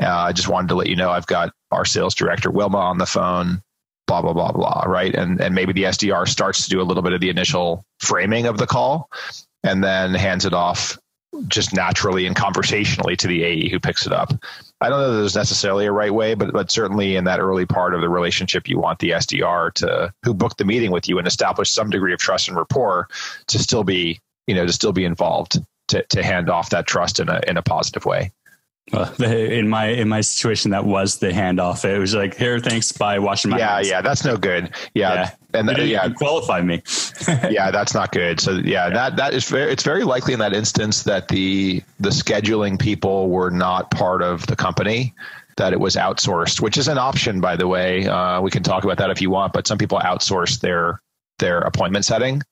Uh, 0.00 0.06
I 0.06 0.32
just 0.32 0.48
wanted 0.48 0.68
to 0.68 0.74
let 0.74 0.88
you 0.88 0.96
know 0.96 1.10
I've 1.10 1.26
got 1.26 1.52
our 1.70 1.84
sales 1.84 2.14
director 2.14 2.50
Wilma 2.50 2.78
on 2.78 2.98
the 2.98 3.06
phone. 3.06 3.62
Blah 4.06 4.22
blah 4.22 4.32
blah 4.32 4.52
blah. 4.52 4.84
Right, 4.86 5.14
and 5.14 5.40
and 5.40 5.54
maybe 5.54 5.72
the 5.72 5.84
SDR 5.84 6.26
starts 6.28 6.64
to 6.64 6.70
do 6.70 6.80
a 6.80 6.84
little 6.84 7.02
bit 7.02 7.12
of 7.12 7.20
the 7.20 7.30
initial 7.30 7.84
framing 8.00 8.46
of 8.46 8.58
the 8.58 8.66
call, 8.66 9.08
and 9.62 9.82
then 9.82 10.14
hands 10.14 10.44
it 10.44 10.54
off 10.54 10.98
just 11.48 11.74
naturally 11.74 12.26
and 12.26 12.36
conversationally 12.36 13.16
to 13.16 13.26
the 13.26 13.42
AE 13.42 13.70
who 13.70 13.80
picks 13.80 14.06
it 14.06 14.12
up. 14.12 14.32
I 14.80 14.88
don't 14.88 15.00
know 15.00 15.12
that 15.12 15.18
there's 15.18 15.36
necessarily 15.36 15.86
a 15.86 15.92
right 15.92 16.12
way, 16.12 16.34
but 16.34 16.52
but 16.52 16.70
certainly 16.70 17.16
in 17.16 17.24
that 17.24 17.40
early 17.40 17.66
part 17.66 17.94
of 17.94 18.00
the 18.00 18.08
relationship, 18.08 18.68
you 18.68 18.78
want 18.78 18.98
the 18.98 19.10
SDR 19.10 19.72
to 19.74 20.12
who 20.24 20.34
booked 20.34 20.58
the 20.58 20.64
meeting 20.64 20.90
with 20.90 21.08
you 21.08 21.18
and 21.18 21.26
establish 21.26 21.70
some 21.70 21.90
degree 21.90 22.12
of 22.12 22.18
trust 22.18 22.48
and 22.48 22.56
rapport 22.56 23.08
to 23.46 23.58
still 23.58 23.84
be 23.84 24.20
you 24.46 24.54
know 24.54 24.66
to 24.66 24.72
still 24.72 24.92
be 24.92 25.04
involved 25.04 25.60
to 25.88 26.02
to 26.08 26.22
hand 26.22 26.50
off 26.50 26.70
that 26.70 26.86
trust 26.86 27.20
in 27.20 27.28
a 27.28 27.40
in 27.46 27.56
a 27.56 27.62
positive 27.62 28.04
way. 28.04 28.32
Well, 28.92 29.12
in 29.22 29.68
my 29.68 29.86
in 29.86 30.08
my 30.08 30.20
situation, 30.22 30.72
that 30.72 30.84
was 30.84 31.18
the 31.18 31.28
handoff. 31.28 31.84
It 31.84 31.98
was 31.98 32.14
like, 32.14 32.36
here, 32.36 32.58
thanks, 32.58 32.90
bye, 32.90 33.18
washing 33.18 33.50
my 33.50 33.58
yeah, 33.58 33.74
hands. 33.76 33.88
yeah, 33.88 34.00
that's 34.02 34.24
no 34.24 34.36
good. 34.36 34.70
Yeah, 34.94 35.14
Yeah. 35.14 35.30
and 35.54 35.68
th- 35.68 35.76
didn't 35.76 35.90
yeah, 35.90 36.08
qualify 36.10 36.60
me. 36.62 36.82
yeah, 37.50 37.70
that's 37.70 37.94
not 37.94 38.10
good. 38.12 38.40
So 38.40 38.52
yeah, 38.52 38.90
that 38.90 39.16
that 39.16 39.34
is 39.34 39.48
very, 39.48 39.70
it's 39.70 39.84
very 39.84 40.02
likely 40.04 40.32
in 40.32 40.40
that 40.40 40.52
instance 40.52 41.04
that 41.04 41.28
the 41.28 41.82
the 42.00 42.10
scheduling 42.10 42.78
people 42.78 43.28
were 43.30 43.50
not 43.50 43.90
part 43.92 44.22
of 44.22 44.46
the 44.48 44.56
company 44.56 45.14
that 45.58 45.72
it 45.72 45.80
was 45.80 45.96
outsourced, 45.96 46.60
which 46.60 46.76
is 46.76 46.88
an 46.88 46.98
option 46.98 47.40
by 47.40 47.54
the 47.56 47.68
way. 47.68 48.06
Uh, 48.08 48.40
we 48.40 48.50
can 48.50 48.62
talk 48.62 48.84
about 48.84 48.98
that 48.98 49.10
if 49.10 49.20
you 49.22 49.30
want, 49.30 49.52
but 49.52 49.66
some 49.66 49.78
people 49.78 49.98
outsource 50.00 50.60
their 50.60 51.00
their 51.38 51.60
appointment 51.60 52.04
setting, 52.04 52.42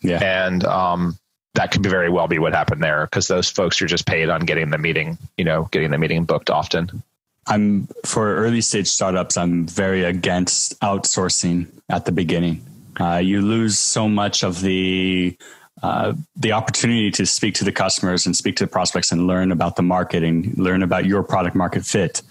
yeah. 0.00 0.18
and 0.22 0.64
um, 0.64 1.16
that 1.54 1.70
could 1.70 1.82
very 1.82 2.08
well 2.08 2.28
be 2.28 2.38
what 2.38 2.54
happened 2.54 2.82
there 2.82 3.06
because 3.06 3.28
those 3.28 3.50
folks 3.50 3.80
are 3.82 3.86
just 3.86 4.06
paid 4.06 4.30
on 4.30 4.40
getting 4.40 4.70
the 4.70 4.78
meeting, 4.78 5.18
you 5.36 5.44
know, 5.44 5.68
getting 5.70 5.90
the 5.90 5.98
meeting 5.98 6.24
booked 6.24 6.50
often. 6.50 7.02
I'm 7.46 7.88
for 8.06 8.36
early 8.36 8.60
stage 8.60 8.88
startups. 8.88 9.36
I'm 9.36 9.66
very 9.66 10.04
against 10.04 10.78
outsourcing 10.80 11.66
at 11.88 12.04
the 12.04 12.12
beginning. 12.12 12.64
Uh, 13.00 13.16
you 13.16 13.40
lose 13.40 13.78
so 13.78 14.08
much 14.08 14.44
of 14.44 14.60
the 14.60 15.36
uh, 15.82 16.14
the 16.36 16.52
opportunity 16.52 17.10
to 17.10 17.26
speak 17.26 17.54
to 17.54 17.64
the 17.64 17.72
customers 17.72 18.24
and 18.24 18.36
speak 18.36 18.54
to 18.56 18.64
the 18.64 18.70
prospects 18.70 19.10
and 19.10 19.26
learn 19.26 19.50
about 19.50 19.74
the 19.74 19.82
market 19.82 20.22
and 20.22 20.56
learn 20.56 20.82
about 20.82 21.06
your 21.06 21.24
product 21.24 21.56
market 21.56 21.84
fit. 21.84 22.22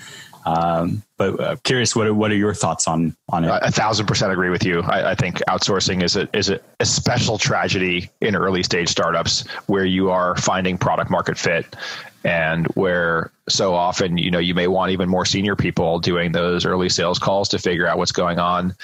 Um, 0.45 1.03
but 1.17 1.39
uh, 1.39 1.55
curious, 1.63 1.95
what 1.95 2.07
are, 2.07 2.13
what 2.13 2.31
are 2.31 2.35
your 2.35 2.53
thoughts 2.53 2.87
on 2.87 3.15
on 3.29 3.45
it? 3.45 3.51
a 3.61 3.71
thousand 3.71 4.07
percent 4.07 4.31
agree 4.31 4.49
with 4.49 4.65
you. 4.65 4.81
I, 4.81 5.11
I 5.11 5.15
think 5.15 5.37
outsourcing 5.47 6.01
is 6.01 6.15
a 6.15 6.27
is 6.35 6.49
a, 6.49 6.59
a 6.79 6.85
special 6.85 7.37
tragedy 7.37 8.09
in 8.21 8.35
early 8.35 8.63
stage 8.63 8.89
startups 8.89 9.47
where 9.67 9.85
you 9.85 10.09
are 10.09 10.35
finding 10.37 10.77
product 10.77 11.11
market 11.11 11.37
fit 11.37 11.75
and 12.23 12.67
where 12.67 13.31
so 13.49 13.73
often 13.73 14.17
you 14.17 14.31
know 14.31 14.39
you 14.39 14.53
may 14.53 14.67
want 14.67 14.91
even 14.91 15.09
more 15.09 15.25
senior 15.25 15.55
people 15.55 15.99
doing 15.99 16.31
those 16.31 16.65
early 16.65 16.89
sales 16.89 17.19
calls 17.19 17.49
to 17.49 17.59
figure 17.59 17.87
out 17.87 17.97
what's 17.97 18.11
going 18.11 18.39
on. 18.39 18.75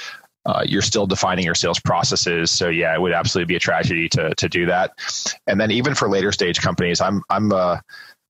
Uh, 0.46 0.64
you're 0.66 0.82
still 0.82 1.06
defining 1.06 1.44
your 1.44 1.56
sales 1.56 1.80
processes, 1.80 2.52
so 2.52 2.70
yeah, 2.70 2.94
it 2.94 3.02
would 3.02 3.12
absolutely 3.12 3.52
be 3.52 3.56
a 3.56 3.60
tragedy 3.60 4.08
to 4.08 4.34
to 4.36 4.48
do 4.48 4.66
that. 4.66 4.94
And 5.48 5.60
then 5.60 5.72
even 5.72 5.94
for 5.96 6.08
later 6.08 6.32
stage 6.32 6.62
companies, 6.62 7.02
I'm 7.02 7.22
I'm 7.30 7.52
a 7.52 7.84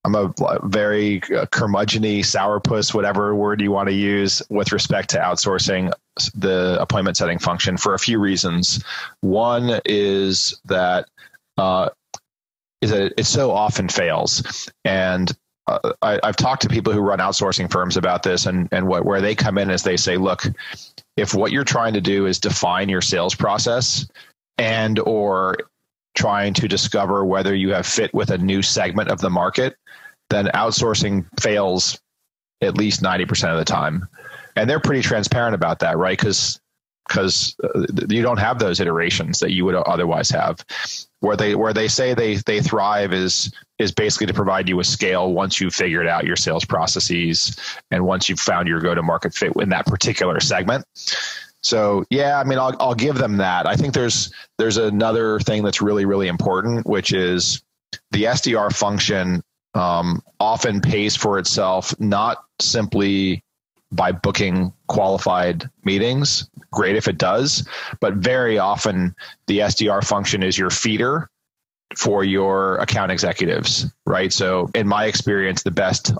I'm 0.07 0.15
a 0.15 0.33
very 0.63 1.17
uh, 1.23 1.45
curmudgeony 1.47 2.19
sourpuss, 2.19 2.93
whatever 2.93 3.35
word 3.35 3.59
you 3.59 3.71
want 3.71 3.89
to 3.89 3.93
use, 3.93 4.41
with 4.49 4.71
respect 4.71 5.09
to 5.09 5.17
outsourcing 5.17 5.91
the 6.33 6.77
appointment 6.79 7.17
setting 7.17 7.39
function 7.39 7.75
for 7.75 7.93
a 7.93 7.99
few 7.99 8.17
reasons. 8.17 8.81
One 9.19 9.81
is 9.83 10.57
that 10.63 11.09
uh, 11.57 11.89
is 12.81 12.91
that 12.91 13.13
it 13.17 13.25
so 13.25 13.51
often 13.51 13.89
fails, 13.89 14.69
and 14.85 15.29
uh, 15.67 15.91
I, 16.01 16.21
I've 16.23 16.37
talked 16.37 16.61
to 16.61 16.69
people 16.69 16.93
who 16.93 17.01
run 17.01 17.19
outsourcing 17.19 17.69
firms 17.69 17.97
about 17.97 18.23
this, 18.23 18.45
and 18.45 18.69
and 18.71 18.87
what 18.87 19.03
where 19.03 19.19
they 19.19 19.35
come 19.35 19.57
in 19.57 19.69
is 19.69 19.83
they 19.83 19.97
say, 19.97 20.15
look, 20.15 20.43
if 21.17 21.33
what 21.33 21.51
you're 21.51 21.65
trying 21.65 21.95
to 21.95 22.01
do 22.01 22.27
is 22.27 22.39
define 22.39 22.87
your 22.87 23.01
sales 23.01 23.35
process 23.35 24.07
and 24.57 24.99
or 24.99 25.57
trying 26.17 26.51
to 26.51 26.67
discover 26.67 27.23
whether 27.23 27.53
you 27.53 27.71
have 27.73 27.85
fit 27.85 28.11
with 28.11 28.31
a 28.31 28.37
new 28.39 28.63
segment 28.63 29.09
of 29.09 29.21
the 29.21 29.29
market, 29.29 29.77
then 30.31 30.47
outsourcing 30.47 31.25
fails 31.39 31.99
at 32.61 32.75
least 32.75 33.03
90% 33.03 33.51
of 33.51 33.57
the 33.59 33.65
time. 33.65 34.07
And 34.55 34.67
they're 34.67 34.79
pretty 34.79 35.03
transparent 35.03 35.53
about 35.53 35.79
that, 35.79 35.97
right? 35.97 36.17
Because 36.17 36.59
because 37.07 37.55
uh, 37.63 37.85
you 38.09 38.21
don't 38.21 38.39
have 38.39 38.59
those 38.59 38.81
iterations 38.81 39.39
that 39.39 39.51
you 39.51 39.63
would 39.63 39.75
otherwise 39.75 40.29
have. 40.29 40.65
Where 41.21 41.37
they 41.37 41.55
where 41.55 41.73
they 41.73 41.87
say 41.87 42.13
they 42.13 42.35
they 42.35 42.61
thrive 42.61 43.13
is 43.13 43.53
is 43.79 43.91
basically 43.91 44.27
to 44.27 44.33
provide 44.33 44.67
you 44.67 44.75
with 44.75 44.87
scale 44.87 45.31
once 45.31 45.61
you've 45.61 45.73
figured 45.73 46.07
out 46.07 46.25
your 46.25 46.35
sales 46.35 46.65
processes 46.65 47.55
and 47.91 48.05
once 48.05 48.27
you've 48.27 48.39
found 48.39 48.67
your 48.67 48.81
go 48.81 48.93
to 48.93 49.03
market 49.03 49.33
fit 49.33 49.53
in 49.55 49.69
that 49.69 49.85
particular 49.85 50.39
segment. 50.39 50.83
So 51.67 52.05
yeah, 52.09 52.39
I 52.39 52.45
mean, 52.45 52.59
I'll 52.59 52.75
I'll 52.79 52.95
give 52.95 53.17
them 53.17 53.37
that. 53.37 53.67
I 53.67 53.75
think 53.75 53.93
there's 53.93 54.31
there's 54.57 54.77
another 54.77 55.39
thing 55.39 55.63
that's 55.63 55.81
really 55.81 56.05
really 56.05 56.29
important, 56.29 56.87
which 56.87 57.11
is 57.11 57.61
the 58.11 58.23
SDR 58.23 58.73
function 58.73 59.43
um, 59.73 60.23
often 60.39 60.79
pays 60.79 61.17
for 61.17 61.37
itself 61.37 61.93
not 61.99 62.43
simply 62.59 63.43
by 63.91 64.13
booking 64.13 64.71
qualified 64.87 65.69
meetings. 65.83 66.49
Great 66.71 66.95
if 66.95 67.09
it 67.09 67.17
does, 67.17 67.67
but 67.99 68.13
very 68.13 68.57
often 68.57 69.13
the 69.47 69.59
SDR 69.59 70.03
function 70.03 70.43
is 70.43 70.57
your 70.57 70.69
feeder 70.69 71.29
for 71.97 72.23
your 72.23 72.77
account 72.77 73.11
executives, 73.11 73.85
right? 74.05 74.31
So 74.31 74.69
in 74.73 74.87
my 74.87 75.05
experience, 75.05 75.63
the 75.63 75.71
best 75.71 76.13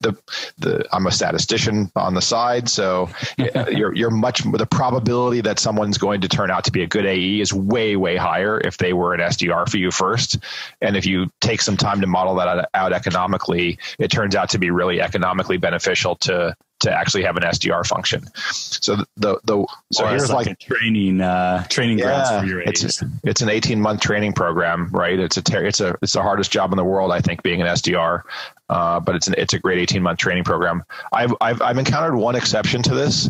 the 0.00 0.16
the 0.58 0.86
I'm 0.92 1.06
a 1.06 1.12
statistician 1.12 1.90
on 1.94 2.14
the 2.14 2.22
side, 2.22 2.68
so 2.68 3.10
you're 3.70 3.94
you're 3.94 4.10
much 4.10 4.42
the 4.42 4.66
probability 4.66 5.40
that 5.42 5.58
someone's 5.58 5.98
going 5.98 6.22
to 6.22 6.28
turn 6.28 6.50
out 6.50 6.64
to 6.64 6.72
be 6.72 6.82
a 6.82 6.86
good 6.86 7.06
AE 7.06 7.40
is 7.40 7.52
way 7.52 7.96
way 7.96 8.16
higher 8.16 8.58
if 8.58 8.78
they 8.78 8.92
were 8.92 9.14
an 9.14 9.20
SDR 9.20 9.68
for 9.68 9.76
you 9.76 9.90
first, 9.90 10.38
and 10.80 10.96
if 10.96 11.06
you 11.06 11.30
take 11.40 11.60
some 11.60 11.76
time 11.76 12.00
to 12.00 12.06
model 12.06 12.34
that 12.36 12.68
out 12.74 12.92
economically, 12.92 13.78
it 13.98 14.10
turns 14.10 14.34
out 14.34 14.50
to 14.50 14.58
be 14.58 14.70
really 14.70 15.00
economically 15.00 15.58
beneficial 15.58 16.16
to 16.16 16.56
to 16.80 16.90
actually 16.90 17.22
have 17.22 17.36
an 17.36 17.42
SDR 17.42 17.86
function. 17.86 18.26
So 18.52 18.96
the 19.16 19.38
the 19.44 19.66
so 19.92 20.06
here's 20.06 20.30
like, 20.30 20.46
like 20.46 20.58
training 20.58 21.20
uh, 21.20 21.64
training 21.68 21.98
grounds 21.98 22.30
for 22.30 22.44
your 22.46 22.60
it's 22.60 23.02
it's 23.22 23.42
an 23.42 23.48
18 23.48 23.80
month 23.80 24.00
training 24.00 24.32
program, 24.32 24.88
right? 24.90 25.18
It's 25.18 25.36
a 25.36 25.42
ter- 25.42 25.64
it's 25.64 25.80
a 25.80 25.96
it's 26.02 26.14
the 26.14 26.22
hardest 26.22 26.50
job 26.50 26.72
in 26.72 26.76
the 26.76 26.84
world, 26.84 27.12
I 27.12 27.20
think, 27.20 27.42
being 27.42 27.60
an 27.60 27.68
SDR. 27.68 28.22
Uh, 28.70 29.00
but 29.00 29.16
it's 29.16 29.26
an 29.26 29.34
it's 29.36 29.52
a 29.52 29.58
great 29.58 29.78
18 29.78 30.00
month 30.00 30.20
training 30.20 30.44
program. 30.44 30.84
I've, 31.12 31.34
I've 31.40 31.60
I've 31.60 31.76
encountered 31.76 32.14
one 32.14 32.36
exception 32.36 32.82
to 32.84 32.94
this, 32.94 33.28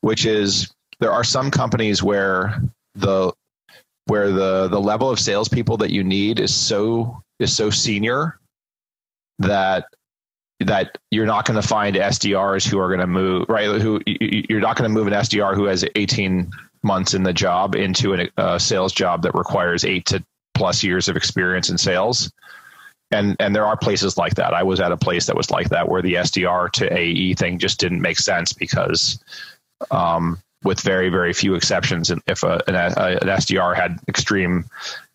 which 0.00 0.26
is 0.26 0.74
there 0.98 1.12
are 1.12 1.22
some 1.22 1.50
companies 1.50 2.02
where 2.02 2.60
the 2.96 3.32
where 4.06 4.32
the 4.32 4.66
the 4.66 4.80
level 4.80 5.08
of 5.08 5.20
salespeople 5.20 5.76
that 5.76 5.90
you 5.90 6.02
need 6.02 6.40
is 6.40 6.52
so 6.52 7.22
is 7.38 7.56
so 7.56 7.70
senior 7.70 8.40
that 9.38 9.86
that 10.58 10.98
you're 11.12 11.24
not 11.24 11.46
going 11.46 11.60
to 11.60 11.66
find 11.66 11.94
SDRs 11.94 12.68
who 12.68 12.78
are 12.80 12.88
going 12.88 13.00
to 13.00 13.06
move 13.06 13.46
right. 13.48 13.80
Who 13.80 14.00
you're 14.06 14.60
not 14.60 14.76
going 14.76 14.90
to 14.90 14.92
move 14.92 15.06
an 15.06 15.12
SDR 15.12 15.54
who 15.54 15.66
has 15.66 15.84
18 15.94 16.50
months 16.82 17.14
in 17.14 17.22
the 17.22 17.32
job 17.32 17.76
into 17.76 18.14
a, 18.14 18.28
a 18.36 18.58
sales 18.58 18.92
job 18.92 19.22
that 19.22 19.36
requires 19.36 19.84
eight 19.84 20.06
to 20.06 20.24
plus 20.54 20.82
years 20.82 21.08
of 21.08 21.16
experience 21.16 21.70
in 21.70 21.78
sales. 21.78 22.32
And 23.10 23.36
and 23.40 23.54
there 23.54 23.66
are 23.66 23.76
places 23.76 24.16
like 24.16 24.34
that. 24.34 24.54
I 24.54 24.62
was 24.62 24.80
at 24.80 24.92
a 24.92 24.96
place 24.96 25.26
that 25.26 25.36
was 25.36 25.50
like 25.50 25.70
that 25.70 25.88
where 25.88 26.02
the 26.02 26.14
SDR 26.14 26.70
to 26.72 26.96
AE 26.96 27.34
thing 27.34 27.58
just 27.58 27.80
didn't 27.80 28.00
make 28.00 28.18
sense 28.18 28.52
because, 28.52 29.22
um, 29.90 30.38
with 30.62 30.80
very 30.80 31.08
very 31.08 31.32
few 31.32 31.54
exceptions, 31.54 32.12
if 32.26 32.42
a, 32.44 32.62
an, 32.68 32.74
a, 32.76 33.18
an 33.20 33.28
SDR 33.28 33.74
had 33.74 33.98
extreme, 34.08 34.64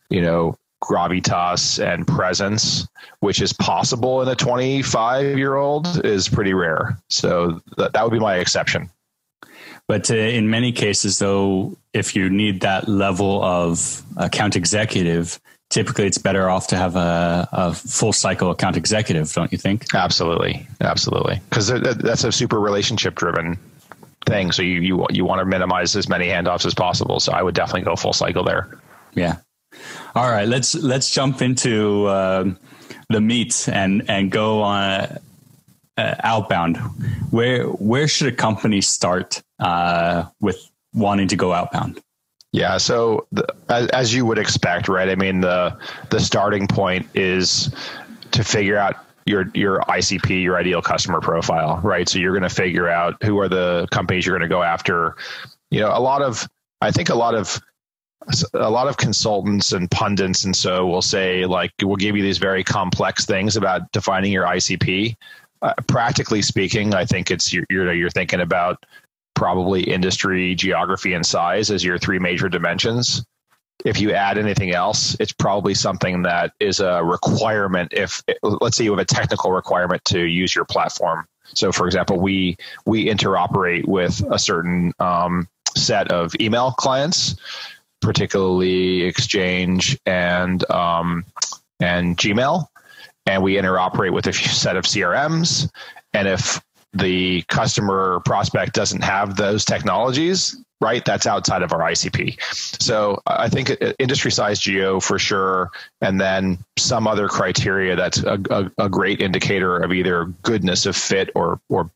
you 0.10 0.22
know, 0.22 0.58
gravitas 0.84 1.84
and 1.84 2.08
presence, 2.08 2.88
which 3.20 3.42
is 3.42 3.54
possible 3.54 4.22
in 4.22 4.28
a 4.28 4.36
25 4.36 5.38
year 5.38 5.56
old, 5.56 6.06
is 6.06 6.30
pretty 6.30 6.54
rare. 6.54 6.98
So 7.10 7.62
that, 7.78 7.94
that 7.94 8.04
would 8.04 8.14
be 8.14 8.20
my 8.20 8.36
exception. 8.36 8.90
But 9.88 10.10
uh, 10.10 10.16
in 10.16 10.50
many 10.50 10.72
cases, 10.72 11.20
though, 11.20 11.78
if 11.94 12.16
you 12.16 12.30
need 12.30 12.62
that 12.62 12.88
level 12.88 13.44
of 13.44 14.04
account 14.18 14.56
executive, 14.56 15.40
typically 15.70 16.06
it's 16.08 16.18
better 16.18 16.50
off 16.50 16.68
to 16.68 16.78
have 16.78 16.96
a, 16.96 17.48
a 17.52 17.74
full 17.74 18.14
cycle 18.14 18.52
account 18.52 18.78
executive, 18.78 19.32
don't 19.34 19.52
you 19.52 19.58
think? 19.58 19.86
Absolutely, 19.94 20.68
absolutely, 20.82 21.42
because 21.50 21.68
that's 21.68 22.24
a 22.24 22.32
super 22.32 22.60
relationship 22.60 23.16
driven 23.16 23.58
thing. 24.26 24.52
So 24.52 24.62
you 24.62 24.82
you 24.82 25.06
you 25.10 25.26
want 25.26 25.40
to 25.40 25.46
minimize 25.46 25.96
as 25.96 26.10
many 26.10 26.28
handoffs 26.28 26.66
as 26.66 26.74
possible. 26.74 27.20
So 27.20 27.32
I 27.32 27.42
would 27.42 27.56
definitely 27.56 27.82
go 27.82 27.96
full 27.96 28.14
cycle 28.14 28.44
there. 28.44 28.78
Yeah. 29.14 29.38
All 30.16 30.30
right. 30.32 30.48
Let's 30.48 30.76
let's 30.76 31.12
jump 31.12 31.42
into 31.42 32.06
uh, 32.06 32.46
the 33.10 33.22
meat 33.22 33.68
and 33.72 34.04
and 34.10 34.32
go 34.32 34.62
on 34.62 35.20
uh, 35.98 36.16
outbound. 36.24 36.78
Where 37.32 37.66
where 37.66 38.08
should 38.08 38.32
a 38.32 38.36
company 38.36 38.82
start 38.82 39.42
uh, 39.60 40.26
with 40.40 40.58
wanting 40.94 41.28
to 41.30 41.36
go 41.36 41.54
outbound? 41.54 42.02
Yeah, 42.56 42.78
so 42.78 43.28
the, 43.34 43.46
as, 43.68 43.88
as 43.88 44.14
you 44.14 44.26
would 44.26 44.38
expect, 44.38 44.88
right? 44.88 45.10
I 45.10 45.16
mean, 45.16 45.42
the 45.42 45.78
the 46.10 46.22
starting 46.22 46.68
point 46.68 47.06
is 47.14 47.70
to 48.32 48.46
figure 48.46 48.78
out 48.78 48.96
your 49.26 49.52
your 49.54 49.82
ICP, 49.82 50.42
your 50.42 50.56
ideal 50.56 50.82
customer 50.82 51.20
profile, 51.20 51.82
right? 51.84 52.08
So 52.08 52.18
you're 52.18 52.32
going 52.32 52.50
to 52.50 52.56
figure 52.56 52.88
out 52.88 53.22
who 53.22 53.38
are 53.40 53.50
the 53.50 53.90
companies 53.92 54.26
you're 54.26 54.38
going 54.38 54.50
to 54.50 54.54
go 54.54 54.64
after. 54.64 55.18
You 55.70 55.82
know, 55.82 55.90
a 55.90 56.00
lot 56.00 56.22
of 56.22 56.48
I 56.80 56.92
think 56.92 57.10
a 57.10 57.16
lot 57.16 57.36
of 57.36 57.62
a 58.54 58.70
lot 58.70 58.88
of 58.88 58.96
consultants 58.96 59.74
and 59.74 59.92
pundits 59.92 60.46
and 60.46 60.56
so 60.56 60.88
will 60.88 61.02
say 61.02 61.46
like 61.46 61.74
we'll 61.84 61.98
give 61.98 62.16
you 62.16 62.24
these 62.24 62.38
very 62.38 62.64
complex 62.64 63.26
things 63.26 63.58
about 63.58 63.92
defining 63.92 64.32
your 64.32 64.46
ICP. 64.46 65.18
Uh, 65.62 65.74
practically 65.88 66.42
speaking, 66.42 66.94
I 66.94 67.04
think 67.04 67.32
it's 67.32 67.52
you're, 67.52 67.66
you're 67.70 67.94
you're 67.94 68.10
thinking 68.10 68.40
about 68.40 68.86
probably 69.36 69.84
industry, 69.84 70.56
geography, 70.56 71.14
and 71.14 71.26
size 71.26 71.70
as 71.70 71.84
your 71.84 71.98
three 71.98 72.20
major 72.20 72.50
dimensions 72.50 73.24
if 73.84 74.00
you 74.00 74.14
add 74.14 74.38
anything 74.38 74.72
else, 74.72 75.16
it's 75.20 75.32
probably 75.32 75.74
something 75.74 76.24
that 76.24 76.54
is 76.60 76.80
a 76.80 77.04
requirement. 77.04 77.94
If 77.94 78.24
let's 78.42 78.78
say 78.78 78.84
you 78.84 78.92
have 78.92 79.00
a 79.00 79.06
technical 79.06 79.52
requirement 79.52 80.04
to 80.06 80.22
use 80.22 80.56
your 80.56 80.66
platform. 80.66 81.28
So, 81.54 81.72
for 81.72 81.86
example, 81.86 82.20
we 82.20 82.58
we 82.86 83.06
interoperate 83.06 83.86
with 83.86 84.24
a 84.32 84.40
certain 84.40 84.94
um, 85.00 85.48
set 85.76 86.12
of 86.12 86.34
email 86.42 86.72
clients, 86.72 87.36
particularly 88.02 89.04
Exchange 89.04 90.00
and 90.06 90.70
um, 90.72 91.24
and 91.80 92.18
Gmail, 92.18 92.68
and 93.28 93.44
we 93.44 93.56
interoperate 93.56 94.14
with 94.14 94.26
a 94.26 94.34
set 94.34 94.78
of 94.78 94.86
CRMs. 94.86 95.70
And 96.14 96.28
if 96.28 96.60
the 96.96 97.44
customer 97.44 98.22
prospect 98.26 98.74
doesn't 98.74 99.04
have 99.04 99.36
those 99.36 99.66
technologies, 99.66 100.56
right? 100.82 101.04
That's 101.04 101.26
outside 101.26 101.62
of 101.62 101.72
our 101.72 101.80
ICP. 101.80 102.42
So 102.82 103.22
I 103.28 103.50
think 103.50 103.70
uh, 103.70 103.94
industry 104.00 104.32
size 104.32 104.60
geo 104.60 105.00
for 105.00 105.20
sure, 105.20 105.72
and 106.02 106.20
then 106.20 106.58
some 106.78 107.08
other 107.08 107.28
criteria 107.28 107.96
that's 107.96 108.20
a, 108.24 108.40
a, 108.50 108.72
a 108.86 108.90
great 108.90 109.22
indicator 109.22 109.78
of 109.78 109.92
either 109.92 110.26
goodness 110.44 110.86
of 110.86 110.96
fit 110.96 111.30
or 111.36 111.60
or 111.70 111.92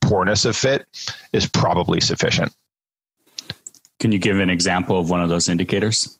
poorness 0.00 0.44
of 0.44 0.56
fit 0.56 0.86
is 1.32 1.46
probably 1.46 2.00
sufficient. 2.00 2.52
Can 4.00 4.12
you 4.12 4.18
give 4.18 4.38
an 4.38 4.50
example 4.50 4.98
of 4.98 5.10
one 5.10 5.20
of 5.20 5.28
those 5.28 5.48
indicators? 5.48 6.18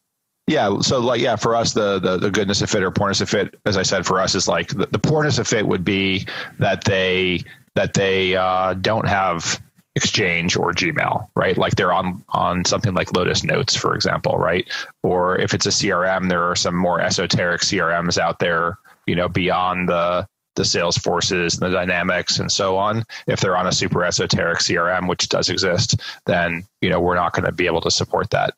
Yeah. 0.49 0.81
So 0.81 0.99
like, 0.99 1.21
yeah, 1.21 1.37
for 1.37 1.55
us, 1.55 1.75
the, 1.75 1.99
the, 1.99 2.17
the 2.17 2.31
goodness 2.31 2.63
of 2.63 2.71
fit 2.71 2.83
or 2.83 2.91
poorness 2.91 3.21
of 3.21 3.29
fit, 3.29 3.55
as 3.67 3.77
I 3.77 3.83
said, 3.83 4.07
for 4.07 4.19
us 4.19 4.35
is 4.35 4.49
like 4.49 4.69
the, 4.69 4.87
the 4.87 4.99
poorness 4.99 5.39
of 5.39 5.47
fit 5.47 5.67
would 5.67 5.85
be 5.85 6.27
that 6.59 6.85
they, 6.85 7.45
that 7.79 7.95
they 7.95 8.35
uh, 8.35 8.75
don't 8.75 9.07
have 9.07 9.63
Exchange 9.95 10.57
or 10.57 10.73
Gmail, 10.73 11.29
right? 11.37 11.57
Like 11.57 11.77
they're 11.77 11.93
on 11.93 12.25
on 12.31 12.65
something 12.65 12.93
like 12.93 13.13
Lotus 13.13 13.45
Notes, 13.45 13.77
for 13.77 13.95
example, 13.95 14.37
right? 14.37 14.69
Or 15.05 15.39
if 15.39 15.55
it's 15.55 15.67
a 15.67 15.71
CRM, 15.71 16.29
there 16.29 16.43
are 16.43 16.57
some 16.57 16.75
more 16.75 17.01
esoteric 17.01 17.61
CRMs 17.61 18.19
out 18.19 18.41
there, 18.41 18.79
you 19.07 19.15
know, 19.15 19.29
beyond 19.29 19.89
the 19.89 20.27
the 20.57 20.65
Salesforces 20.65 21.55
and 21.55 21.63
the 21.63 21.77
Dynamics 21.77 22.41
and 22.41 22.51
so 22.51 22.77
on. 22.77 23.05
If 23.29 23.39
they're 23.39 23.57
on 23.57 23.69
a 23.69 23.73
super 23.73 24.05
esoteric 24.05 24.59
CRM, 24.59 25.09
which 25.09 25.29
does 25.29 25.49
exist, 25.49 26.01
then 26.27 26.65
you 26.81 26.91
know 26.91 26.99
we're 26.99 27.15
not 27.15 27.33
going 27.33 27.47
to 27.47 27.53
be 27.53 27.67
able 27.67 27.83
to 27.83 27.93
support 27.93 28.31
that. 28.31 28.55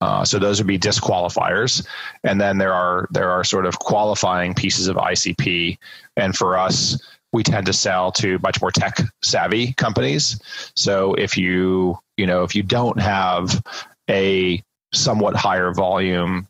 Uh, 0.00 0.24
so 0.24 0.40
those 0.40 0.58
would 0.58 0.66
be 0.66 0.78
disqualifiers, 0.80 1.86
and 2.24 2.40
then 2.40 2.58
there 2.58 2.74
are 2.74 3.06
there 3.12 3.30
are 3.30 3.44
sort 3.44 3.66
of 3.66 3.78
qualifying 3.78 4.52
pieces 4.52 4.88
of 4.88 4.96
ICP, 4.96 5.78
and 6.16 6.36
for 6.36 6.58
us 6.58 6.98
we 7.34 7.42
tend 7.42 7.66
to 7.66 7.72
sell 7.72 8.12
to 8.12 8.38
much 8.38 8.62
more 8.62 8.70
tech 8.70 8.96
savvy 9.22 9.74
companies. 9.74 10.40
So 10.76 11.14
if 11.14 11.36
you, 11.36 11.98
you 12.16 12.26
know, 12.26 12.44
if 12.44 12.54
you 12.54 12.62
don't 12.62 12.98
have 13.00 13.60
a 14.08 14.62
somewhat 14.92 15.34
higher 15.34 15.74
volume, 15.74 16.46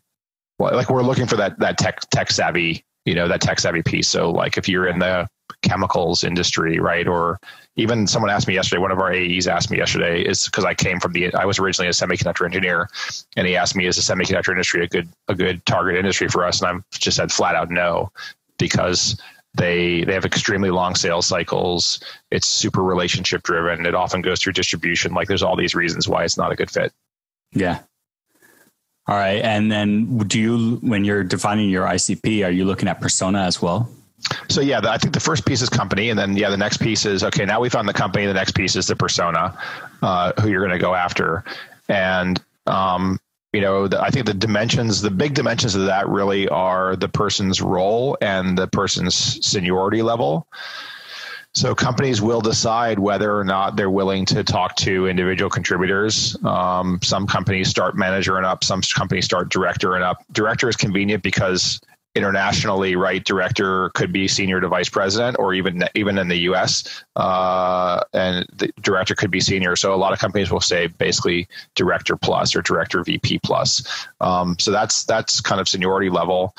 like 0.59 0.89
we're 0.89 1.01
looking 1.01 1.25
for 1.25 1.37
that 1.37 1.59
that 1.59 1.79
tech 1.79 2.01
tech 2.11 2.29
savvy, 2.29 2.85
you 3.03 3.15
know, 3.15 3.27
that 3.27 3.41
tech 3.41 3.59
savvy 3.59 3.81
piece. 3.81 4.07
So 4.07 4.29
like 4.29 4.57
if 4.57 4.69
you're 4.69 4.87
in 4.87 4.99
the 4.99 5.27
chemicals 5.63 6.23
industry, 6.23 6.79
right, 6.79 7.07
or 7.07 7.39
even 7.77 8.05
someone 8.05 8.29
asked 8.29 8.47
me 8.47 8.53
yesterday. 8.53 8.79
One 8.79 8.91
of 8.91 8.99
our 8.99 9.11
AEs 9.11 9.47
asked 9.47 9.71
me 9.71 9.79
yesterday 9.79 10.21
is 10.21 10.45
because 10.45 10.65
I 10.65 10.75
came 10.75 10.99
from 10.99 11.13
the 11.13 11.33
I 11.33 11.45
was 11.45 11.57
originally 11.57 11.89
a 11.89 11.93
semiconductor 11.93 12.45
engineer, 12.45 12.87
and 13.35 13.47
he 13.47 13.55
asked 13.55 13.75
me 13.75 13.87
is 13.87 13.95
the 13.95 14.13
semiconductor 14.13 14.49
industry 14.49 14.83
a 14.83 14.87
good 14.87 15.09
a 15.27 15.33
good 15.33 15.65
target 15.65 15.95
industry 15.95 16.27
for 16.27 16.45
us? 16.45 16.61
And 16.61 16.69
I've 16.69 16.99
just 16.99 17.17
said 17.17 17.31
flat 17.31 17.55
out 17.55 17.71
no, 17.71 18.11
because 18.59 19.19
they 19.55 20.03
they 20.03 20.13
have 20.13 20.25
extremely 20.25 20.69
long 20.69 20.95
sales 20.95 21.27
cycles. 21.27 21.99
It's 22.31 22.47
super 22.47 22.83
relationship 22.83 23.43
driven. 23.43 23.85
It 23.85 23.95
often 23.95 24.21
goes 24.21 24.41
through 24.41 24.53
distribution. 24.53 25.13
Like 25.13 25.27
there's 25.27 25.43
all 25.43 25.55
these 25.55 25.75
reasons 25.75 26.07
why 26.07 26.23
it's 26.23 26.37
not 26.37 26.51
a 26.51 26.55
good 26.55 26.69
fit. 26.69 26.91
Yeah. 27.53 27.79
All 29.07 29.15
right. 29.15 29.41
And 29.43 29.71
then 29.71 30.17
do 30.19 30.39
you 30.39 30.75
when 30.77 31.05
you're 31.05 31.23
defining 31.23 31.69
your 31.69 31.85
ICP, 31.85 32.45
are 32.45 32.51
you 32.51 32.65
looking 32.65 32.89
at 32.89 32.99
persona 32.99 33.41
as 33.41 33.61
well? 33.61 33.89
So 34.49 34.61
yeah, 34.61 34.81
I 34.83 34.97
think 34.97 35.13
the 35.13 35.19
first 35.19 35.45
piece 35.45 35.61
is 35.61 35.69
company, 35.69 36.09
and 36.09 36.17
then 36.17 36.35
yeah, 36.35 36.49
the 36.49 36.57
next 36.57 36.77
piece 36.77 37.05
is 37.05 37.23
okay. 37.23 37.45
Now 37.45 37.59
we 37.59 37.69
found 37.69 37.87
the 37.87 37.93
company. 37.93 38.25
The 38.25 38.33
next 38.33 38.55
piece 38.55 38.75
is 38.75 38.87
the 38.87 38.95
persona, 38.95 39.55
uh, 40.01 40.31
who 40.41 40.49
you're 40.49 40.65
going 40.65 40.77
to 40.77 40.81
go 40.81 40.95
after, 40.95 41.43
and 41.87 42.41
um, 42.65 43.19
you 43.55 43.61
know 43.61 43.87
the, 43.87 44.01
i 44.01 44.09
think 44.09 44.25
the 44.25 44.33
dimensions 44.33 45.01
the 45.01 45.09
big 45.09 45.33
dimensions 45.33 45.75
of 45.75 45.85
that 45.85 46.07
really 46.09 46.47
are 46.49 46.95
the 46.97 47.07
person's 47.07 47.61
role 47.61 48.17
and 48.21 48.57
the 48.57 48.67
person's 48.67 49.15
seniority 49.45 50.01
level 50.01 50.45
so 51.53 51.73
companies 51.73 52.21
will 52.21 52.41
decide 52.41 52.99
whether 52.99 53.39
or 53.39 53.45
not 53.45 53.77
they're 53.77 53.89
willing 53.89 54.25
to 54.25 54.43
talk 54.43 54.75
to 54.75 55.07
individual 55.07 55.49
contributors. 55.49 56.35
Um, 56.43 56.99
some 57.01 57.27
companies 57.27 57.69
start 57.69 57.95
manager 57.95 58.35
and 58.35 58.45
up. 58.45 58.65
Some 58.65 58.81
companies 58.81 59.23
start 59.23 59.47
director 59.47 59.95
and 59.95 60.03
up. 60.03 60.17
Director 60.33 60.67
is 60.67 60.75
convenient 60.75 61.23
because 61.23 61.79
internationally, 62.15 62.95
right, 62.95 63.23
director 63.23 63.89
could 63.89 64.11
be 64.11 64.27
senior 64.27 64.61
to 64.61 64.67
vice 64.67 64.89
president, 64.89 65.37
or 65.37 65.53
even 65.53 65.83
even 65.95 66.17
in 66.17 66.27
the 66.27 66.37
U.S. 66.49 67.03
Uh, 67.15 68.01
and 68.13 68.45
the 68.53 68.71
director 68.81 69.15
could 69.15 69.31
be 69.31 69.41
senior. 69.41 69.75
So 69.75 69.93
a 69.93 69.97
lot 69.97 70.13
of 70.13 70.19
companies 70.19 70.51
will 70.51 70.61
say 70.61 70.87
basically 70.87 71.47
director 71.75 72.15
plus 72.15 72.55
or 72.55 72.61
director 72.61 73.03
VP 73.03 73.39
plus. 73.39 74.07
Um, 74.21 74.57
so 74.59 74.71
that's 74.71 75.03
that's 75.03 75.41
kind 75.41 75.59
of 75.59 75.67
seniority 75.67 76.09
level, 76.09 76.55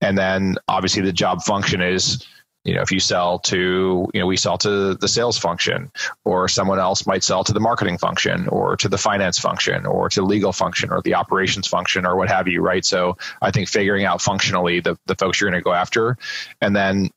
and 0.00 0.18
then 0.18 0.56
obviously 0.68 1.02
the 1.02 1.12
job 1.12 1.42
function 1.42 1.80
is 1.80 2.26
you 2.66 2.74
know 2.74 2.82
if 2.82 2.90
you 2.90 3.00
sell 3.00 3.38
to 3.38 4.08
you 4.12 4.20
know 4.20 4.26
we 4.26 4.36
sell 4.36 4.58
to 4.58 4.94
the 4.96 5.08
sales 5.08 5.38
function 5.38 5.90
or 6.24 6.48
someone 6.48 6.78
else 6.78 7.06
might 7.06 7.22
sell 7.22 7.44
to 7.44 7.52
the 7.52 7.60
marketing 7.60 7.96
function 7.96 8.48
or 8.48 8.76
to 8.76 8.88
the 8.88 8.98
finance 8.98 9.38
function 9.38 9.86
or 9.86 10.08
to 10.08 10.22
legal 10.22 10.52
function 10.52 10.90
or 10.90 11.00
the 11.02 11.14
operations 11.14 11.66
function 11.66 12.04
or 12.04 12.16
what 12.16 12.28
have 12.28 12.48
you 12.48 12.60
right? 12.60 12.84
So 12.84 13.16
i 13.40 13.50
think 13.50 13.68
figuring 13.68 14.04
out 14.04 14.20
functionally 14.20 14.80
the, 14.80 14.98
the 15.06 15.14
folks 15.14 15.40
you're 15.40 15.50
going 15.50 15.60
to 15.60 15.64
go 15.64 15.72
after 15.72 16.18
and 16.60 16.74
then 16.74 17.10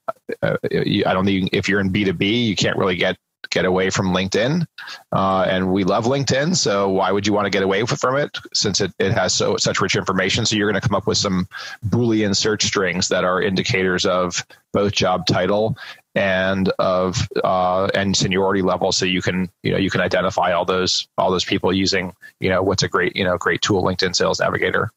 uh, 0.43 0.57
i 0.63 1.13
don't 1.13 1.25
think 1.25 1.49
if 1.53 1.67
you're 1.67 1.79
in 1.79 1.91
b2b 1.91 2.45
you 2.45 2.55
can't 2.55 2.77
really 2.77 2.95
get 2.95 3.17
get 3.49 3.65
away 3.65 3.89
from 3.89 4.07
LinkedIn. 4.07 4.65
Uh, 5.11 5.45
and 5.49 5.71
we 5.71 5.83
love 5.83 6.05
LinkedIn. 6.05 6.55
So 6.55 6.89
why 6.89 7.11
would 7.11 7.25
you 7.25 7.33
want 7.33 7.45
to 7.45 7.49
get 7.49 7.63
away 7.63 7.85
from 7.85 8.17
it 8.17 8.37
since 8.53 8.81
it, 8.81 8.91
it 8.99 9.11
has 9.11 9.33
so 9.33 9.57
such 9.57 9.81
rich 9.81 9.95
information? 9.95 10.45
So 10.45 10.55
you're 10.55 10.69
going 10.69 10.81
to 10.81 10.87
come 10.87 10.95
up 10.95 11.07
with 11.07 11.17
some 11.17 11.47
Boolean 11.87 12.35
search 12.35 12.63
strings 12.63 13.07
that 13.09 13.23
are 13.23 13.41
indicators 13.41 14.05
of 14.05 14.45
both 14.73 14.93
job 14.93 15.25
title 15.25 15.77
and 16.15 16.69
of 16.79 17.27
uh, 17.43 17.87
and 17.93 18.15
seniority 18.15 18.61
level 18.61 18.91
so 18.91 19.05
you 19.05 19.21
can 19.21 19.49
you 19.63 19.71
know 19.71 19.77
you 19.77 19.89
can 19.89 20.01
identify 20.01 20.51
all 20.51 20.65
those 20.65 21.07
all 21.17 21.31
those 21.31 21.45
people 21.45 21.71
using 21.71 22.13
you 22.39 22.49
know 22.49 22.61
what's 22.63 22.83
a 22.83 22.87
great 22.87 23.15
you 23.15 23.23
know 23.23 23.37
great 23.37 23.61
tool 23.61 23.83
linkedin 23.83 24.15
sales 24.15 24.39
navigator 24.39 24.91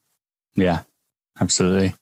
yeah 0.54 0.80
absolutely 1.40 1.94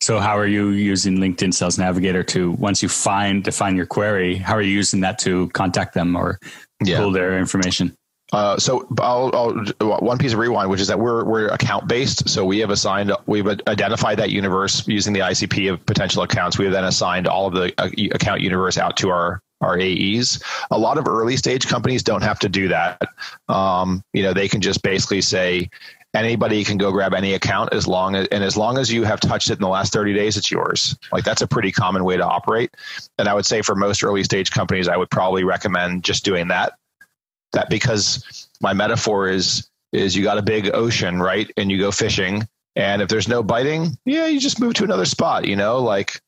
so 0.00 0.18
how 0.18 0.36
are 0.36 0.46
you 0.46 0.68
using 0.70 1.18
LinkedIn 1.18 1.52
Sales 1.52 1.78
Navigator 1.78 2.22
to 2.24 2.52
once 2.52 2.82
you 2.82 2.88
find 2.88 3.44
define 3.44 3.76
your 3.76 3.86
query, 3.86 4.36
how 4.36 4.54
are 4.54 4.62
you 4.62 4.72
using 4.72 5.00
that 5.00 5.18
to 5.20 5.48
contact 5.50 5.94
them 5.94 6.16
or 6.16 6.38
yeah. 6.84 6.98
pull 6.98 7.12
their 7.12 7.38
information? 7.38 7.94
Uh, 8.32 8.56
so 8.58 8.86
I'll, 9.00 9.30
I'll, 9.34 10.00
one 10.00 10.18
piece 10.18 10.32
of 10.32 10.38
rewind, 10.38 10.70
which 10.70 10.80
is 10.80 10.86
that 10.86 10.98
we're 10.98 11.24
we're 11.24 11.48
account 11.48 11.88
based. 11.88 12.28
So 12.28 12.44
we 12.44 12.58
have 12.60 12.70
assigned, 12.70 13.12
we've 13.26 13.46
identified 13.46 14.18
that 14.18 14.30
universe 14.30 14.86
using 14.86 15.12
the 15.12 15.20
ICP 15.20 15.72
of 15.72 15.84
potential 15.84 16.22
accounts. 16.22 16.56
We 16.56 16.64
have 16.66 16.72
then 16.72 16.84
assigned 16.84 17.26
all 17.26 17.48
of 17.48 17.54
the 17.54 17.74
uh, 17.78 17.88
account 18.14 18.40
universe 18.40 18.78
out 18.78 18.96
to 18.98 19.10
our 19.10 19.42
our 19.60 19.78
AEs. 19.78 20.42
A 20.70 20.78
lot 20.78 20.96
of 20.96 21.06
early 21.06 21.36
stage 21.36 21.66
companies 21.66 22.02
don't 22.02 22.22
have 22.22 22.38
to 22.38 22.48
do 22.48 22.68
that. 22.68 23.00
Um, 23.48 24.02
you 24.12 24.22
know, 24.22 24.32
they 24.32 24.48
can 24.48 24.60
just 24.60 24.82
basically 24.82 25.20
say, 25.20 25.68
anybody 26.14 26.64
can 26.64 26.76
go 26.76 26.90
grab 26.90 27.14
any 27.14 27.34
account 27.34 27.72
as 27.72 27.86
long 27.86 28.16
as 28.16 28.26
and 28.28 28.42
as 28.42 28.56
long 28.56 28.78
as 28.78 28.92
you 28.92 29.04
have 29.04 29.20
touched 29.20 29.50
it 29.50 29.54
in 29.54 29.62
the 29.62 29.68
last 29.68 29.92
30 29.92 30.12
days 30.12 30.36
it's 30.36 30.50
yours 30.50 30.96
like 31.12 31.24
that's 31.24 31.42
a 31.42 31.46
pretty 31.46 31.70
common 31.70 32.04
way 32.04 32.16
to 32.16 32.24
operate 32.24 32.74
and 33.18 33.28
i 33.28 33.34
would 33.34 33.46
say 33.46 33.62
for 33.62 33.76
most 33.76 34.02
early 34.02 34.24
stage 34.24 34.50
companies 34.50 34.88
i 34.88 34.96
would 34.96 35.10
probably 35.10 35.44
recommend 35.44 36.02
just 36.02 36.24
doing 36.24 36.48
that 36.48 36.72
that 37.52 37.68
because 37.70 38.48
my 38.60 38.72
metaphor 38.72 39.28
is 39.28 39.68
is 39.92 40.14
you 40.14 40.22
got 40.22 40.38
a 40.38 40.42
big 40.42 40.70
ocean, 40.74 41.20
right? 41.20 41.50
And 41.56 41.70
you 41.70 41.78
go 41.78 41.90
fishing 41.90 42.46
and 42.76 43.02
if 43.02 43.08
there's 43.08 43.26
no 43.26 43.42
biting, 43.42 43.98
yeah, 44.04 44.26
you 44.26 44.38
just 44.38 44.60
move 44.60 44.74
to 44.74 44.84
another 44.84 45.04
spot, 45.04 45.44
you 45.46 45.56
know, 45.56 45.80
like 45.80 46.20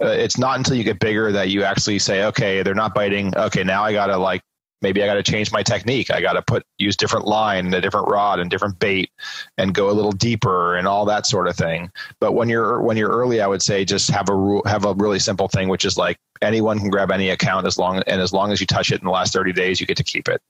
uh, 0.00 0.06
it's 0.06 0.38
not 0.38 0.56
until 0.56 0.76
you 0.76 0.84
get 0.84 1.00
bigger 1.00 1.32
that 1.32 1.48
you 1.48 1.64
actually 1.64 1.98
say, 1.98 2.24
okay, 2.26 2.62
they're 2.62 2.74
not 2.74 2.94
biting. 2.94 3.36
Okay, 3.36 3.64
now 3.64 3.82
I 3.82 3.92
got 3.92 4.06
to 4.06 4.16
like 4.16 4.42
maybe 4.82 5.02
I 5.02 5.06
got 5.06 5.14
to 5.14 5.22
change 5.22 5.52
my 5.52 5.62
technique. 5.62 6.10
I 6.10 6.20
got 6.20 6.34
to 6.34 6.42
put 6.42 6.64
use 6.78 6.96
different 6.96 7.26
line 7.26 7.66
and 7.66 7.74
a 7.74 7.80
different 7.80 8.08
rod 8.08 8.40
and 8.40 8.50
different 8.50 8.78
bait 8.78 9.10
and 9.58 9.74
go 9.74 9.90
a 9.90 9.92
little 9.92 10.12
deeper 10.12 10.76
and 10.76 10.86
all 10.86 11.04
that 11.06 11.26
sort 11.26 11.48
of 11.48 11.56
thing. 11.56 11.90
But 12.20 12.32
when 12.32 12.48
you're 12.48 12.80
when 12.80 12.96
you're 12.96 13.10
early, 13.10 13.40
I 13.40 13.46
would 13.46 13.62
say 13.62 13.84
just 13.84 14.10
have 14.10 14.28
a 14.28 14.34
rule, 14.34 14.62
have 14.66 14.84
a 14.84 14.94
really 14.94 15.18
simple 15.18 15.48
thing, 15.48 15.68
which 15.68 15.84
is 15.84 15.96
like 15.96 16.18
anyone 16.42 16.78
can 16.78 16.90
grab 16.90 17.10
any 17.10 17.30
account 17.30 17.66
as 17.66 17.78
long 17.78 18.02
and 18.06 18.20
as 18.20 18.32
long 18.32 18.52
as 18.52 18.60
you 18.60 18.66
touch 18.66 18.90
it 18.90 19.00
in 19.00 19.04
the 19.04 19.10
last 19.10 19.32
30 19.32 19.52
days, 19.52 19.80
you 19.80 19.86
get 19.86 19.96
to 19.96 20.04
keep 20.04 20.28
it. 20.28 20.42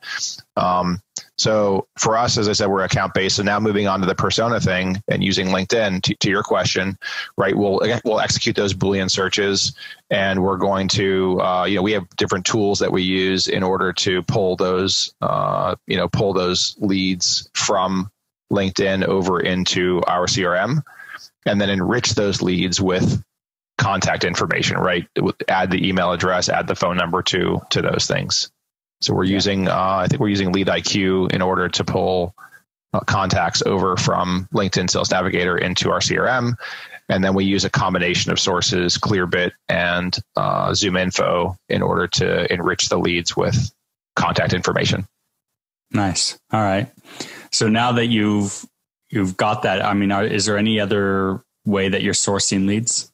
Um, 0.56 1.00
so 1.40 1.88
for 1.96 2.18
us, 2.18 2.36
as 2.36 2.50
I 2.50 2.52
said, 2.52 2.66
we're 2.66 2.84
account 2.84 3.14
based. 3.14 3.36
So 3.36 3.42
now 3.42 3.58
moving 3.58 3.88
on 3.88 4.00
to 4.00 4.06
the 4.06 4.14
persona 4.14 4.60
thing 4.60 5.02
and 5.08 5.24
using 5.24 5.46
LinkedIn 5.46 6.02
to, 6.02 6.14
to 6.16 6.28
your 6.28 6.42
question, 6.42 6.98
right? 7.38 7.56
We'll 7.56 7.80
we'll 8.04 8.20
execute 8.20 8.56
those 8.56 8.74
Boolean 8.74 9.10
searches, 9.10 9.72
and 10.10 10.42
we're 10.42 10.58
going 10.58 10.88
to, 10.88 11.40
uh, 11.40 11.64
you 11.64 11.76
know, 11.76 11.82
we 11.82 11.92
have 11.92 12.06
different 12.16 12.44
tools 12.44 12.80
that 12.80 12.92
we 12.92 13.04
use 13.04 13.48
in 13.48 13.62
order 13.62 13.90
to 13.94 14.22
pull 14.24 14.56
those, 14.56 15.14
uh, 15.22 15.76
you 15.86 15.96
know, 15.96 16.08
pull 16.08 16.34
those 16.34 16.76
leads 16.78 17.48
from 17.54 18.10
LinkedIn 18.52 19.04
over 19.04 19.40
into 19.40 20.02
our 20.06 20.26
CRM, 20.26 20.82
and 21.46 21.58
then 21.58 21.70
enrich 21.70 22.10
those 22.10 22.42
leads 22.42 22.82
with 22.82 23.24
contact 23.78 24.24
information. 24.24 24.76
Right? 24.76 25.08
Add 25.48 25.70
the 25.70 25.88
email 25.88 26.12
address, 26.12 26.50
add 26.50 26.66
the 26.66 26.76
phone 26.76 26.98
number 26.98 27.22
to 27.22 27.62
to 27.70 27.80
those 27.80 28.06
things. 28.06 28.50
So 29.00 29.14
we're 29.14 29.24
yeah. 29.24 29.34
using, 29.34 29.68
uh, 29.68 29.74
I 29.74 30.06
think 30.08 30.20
we're 30.20 30.28
using 30.28 30.52
Lead 30.52 30.66
IQ 30.66 31.32
in 31.32 31.42
order 31.42 31.68
to 31.68 31.84
pull 31.84 32.34
uh, 32.92 33.00
contacts 33.00 33.62
over 33.64 33.96
from 33.96 34.48
LinkedIn 34.52 34.90
Sales 34.90 35.10
Navigator 35.10 35.56
into 35.56 35.90
our 35.90 36.00
CRM. 36.00 36.54
And 37.08 37.24
then 37.24 37.34
we 37.34 37.44
use 37.44 37.64
a 37.64 37.70
combination 37.70 38.30
of 38.30 38.38
sources, 38.38 38.96
Clearbit 38.96 39.52
and 39.68 40.16
uh, 40.36 40.72
Zoom 40.74 40.96
Info, 40.96 41.56
in 41.68 41.82
order 41.82 42.06
to 42.06 42.52
enrich 42.52 42.88
the 42.88 42.98
leads 42.98 43.36
with 43.36 43.72
contact 44.14 44.52
information. 44.52 45.06
Nice. 45.90 46.38
All 46.52 46.60
right. 46.60 46.88
So 47.50 47.68
now 47.68 47.92
that 47.92 48.06
you've 48.06 48.64
you've 49.08 49.36
got 49.36 49.62
that, 49.62 49.84
I 49.84 49.92
mean, 49.94 50.12
are, 50.12 50.24
is 50.24 50.46
there 50.46 50.56
any 50.56 50.78
other 50.78 51.42
way 51.64 51.88
that 51.88 52.02
you're 52.02 52.14
sourcing 52.14 52.66
leads? 52.66 53.10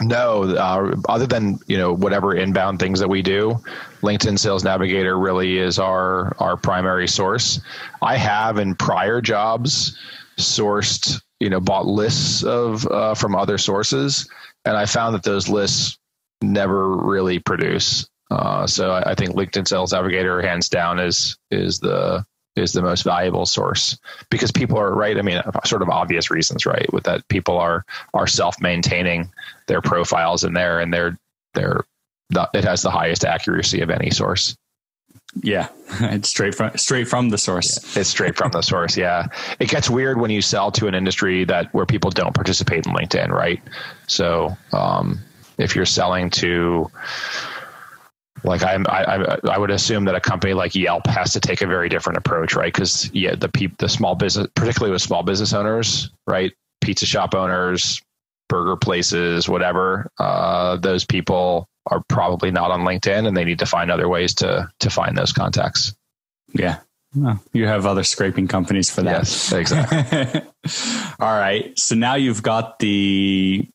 No, 0.00 0.44
uh, 0.44 0.94
other 1.08 1.26
than 1.26 1.58
you 1.66 1.76
know 1.76 1.92
whatever 1.92 2.34
inbound 2.34 2.78
things 2.78 3.00
that 3.00 3.08
we 3.08 3.20
do, 3.20 3.60
LinkedIn 4.02 4.38
Sales 4.38 4.62
Navigator 4.62 5.18
really 5.18 5.58
is 5.58 5.78
our 5.78 6.36
our 6.38 6.56
primary 6.56 7.08
source. 7.08 7.60
I 8.00 8.16
have 8.16 8.58
in 8.58 8.76
prior 8.76 9.20
jobs 9.20 9.98
sourced 10.38 11.20
you 11.40 11.50
know 11.50 11.58
bought 11.58 11.86
lists 11.86 12.44
of 12.44 12.86
uh, 12.86 13.14
from 13.14 13.34
other 13.34 13.58
sources, 13.58 14.28
and 14.64 14.76
I 14.76 14.86
found 14.86 15.16
that 15.16 15.24
those 15.24 15.48
lists 15.48 15.98
never 16.42 16.96
really 16.96 17.40
produce. 17.40 18.08
Uh, 18.30 18.68
so 18.68 18.92
I, 18.92 19.10
I 19.10 19.14
think 19.16 19.34
LinkedIn 19.34 19.66
Sales 19.66 19.92
Navigator, 19.92 20.40
hands 20.42 20.68
down, 20.68 21.00
is 21.00 21.36
is 21.50 21.80
the 21.80 22.24
is 22.58 22.72
the 22.72 22.82
most 22.82 23.02
valuable 23.02 23.46
source 23.46 23.98
because 24.30 24.52
people 24.52 24.78
are 24.78 24.94
right. 24.94 25.16
I 25.16 25.22
mean, 25.22 25.40
sort 25.64 25.82
of 25.82 25.88
obvious 25.88 26.30
reasons, 26.30 26.66
right? 26.66 26.92
With 26.92 27.04
that, 27.04 27.26
people 27.28 27.58
are 27.58 27.84
are 28.14 28.26
self 28.26 28.60
maintaining 28.60 29.30
their 29.66 29.80
profiles 29.80 30.44
in 30.44 30.52
there, 30.52 30.80
and 30.80 30.92
they're 30.92 31.18
they're 31.54 31.84
it 32.54 32.64
has 32.64 32.82
the 32.82 32.90
highest 32.90 33.24
accuracy 33.24 33.80
of 33.80 33.90
any 33.90 34.10
source. 34.10 34.56
Yeah, 35.42 35.68
it's 36.00 36.28
straight 36.28 36.54
from 36.54 36.76
straight 36.76 37.08
from 37.08 37.28
the 37.30 37.38
source. 37.38 37.94
Yeah, 37.94 38.00
it's 38.00 38.10
straight 38.10 38.36
from 38.36 38.50
the 38.50 38.62
source. 38.62 38.96
Yeah, 38.96 39.26
it 39.58 39.68
gets 39.68 39.88
weird 39.90 40.20
when 40.20 40.30
you 40.30 40.42
sell 40.42 40.70
to 40.72 40.86
an 40.86 40.94
industry 40.94 41.44
that 41.44 41.72
where 41.74 41.86
people 41.86 42.10
don't 42.10 42.34
participate 42.34 42.86
in 42.86 42.92
LinkedIn, 42.92 43.28
right? 43.28 43.60
So, 44.06 44.56
um, 44.72 45.20
if 45.58 45.76
you're 45.76 45.86
selling 45.86 46.30
to 46.30 46.90
like 48.44 48.62
I, 48.62 48.76
I, 48.88 49.38
I 49.50 49.58
would 49.58 49.70
assume 49.70 50.04
that 50.06 50.14
a 50.14 50.20
company 50.20 50.54
like 50.54 50.74
Yelp 50.74 51.06
has 51.06 51.32
to 51.32 51.40
take 51.40 51.62
a 51.62 51.66
very 51.66 51.88
different 51.88 52.18
approach, 52.18 52.54
right? 52.54 52.72
Because 52.72 53.10
yeah, 53.12 53.34
the 53.34 53.48
pe- 53.48 53.74
the 53.78 53.88
small 53.88 54.14
business, 54.14 54.48
particularly 54.54 54.92
with 54.92 55.02
small 55.02 55.22
business 55.22 55.52
owners, 55.52 56.10
right, 56.26 56.52
pizza 56.80 57.06
shop 57.06 57.34
owners, 57.34 58.00
burger 58.48 58.76
places, 58.76 59.48
whatever, 59.48 60.10
uh, 60.18 60.76
those 60.76 61.04
people 61.04 61.68
are 61.86 62.02
probably 62.08 62.50
not 62.50 62.70
on 62.70 62.80
LinkedIn, 62.80 63.26
and 63.26 63.36
they 63.36 63.44
need 63.44 63.58
to 63.60 63.66
find 63.66 63.90
other 63.90 64.08
ways 64.08 64.34
to 64.34 64.68
to 64.80 64.90
find 64.90 65.16
those 65.16 65.32
contacts. 65.32 65.94
Yeah, 66.52 66.78
well, 67.14 67.42
you 67.52 67.66
have 67.66 67.86
other 67.86 68.04
scraping 68.04 68.48
companies 68.48 68.90
for 68.90 69.02
that. 69.02 69.10
Yes, 69.10 69.52
exactly. 69.52 70.42
All 71.20 71.38
right. 71.38 71.76
So 71.78 71.94
now 71.94 72.14
you've 72.16 72.42
got 72.42 72.78
the 72.78 73.68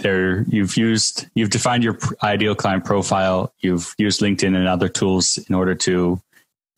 there 0.00 0.42
you've 0.42 0.76
used 0.76 1.26
you've 1.34 1.50
defined 1.50 1.84
your 1.84 1.98
ideal 2.22 2.54
client 2.54 2.84
profile. 2.84 3.52
You've 3.60 3.94
used 3.98 4.20
linkedin 4.20 4.56
and 4.56 4.68
other 4.68 4.88
tools 4.88 5.38
in 5.48 5.54
order 5.54 5.74
to 5.76 6.20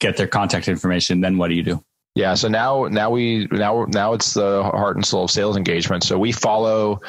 get 0.00 0.16
their 0.16 0.26
contact 0.26 0.68
information. 0.68 1.20
Then 1.20 1.38
what 1.38 1.48
do 1.48 1.54
you 1.54 1.62
do? 1.62 1.84
Yeah 2.14 2.34
so 2.34 2.48
now 2.48 2.84
now 2.84 3.10
we 3.10 3.48
now 3.50 3.86
now 3.88 4.12
it's 4.12 4.34
the 4.34 4.62
heart 4.62 4.96
and 4.96 5.04
soul 5.04 5.24
of 5.24 5.30
sales 5.30 5.56
engagement. 5.56 6.04
So 6.04 6.18
we 6.18 6.32
follow 6.32 7.00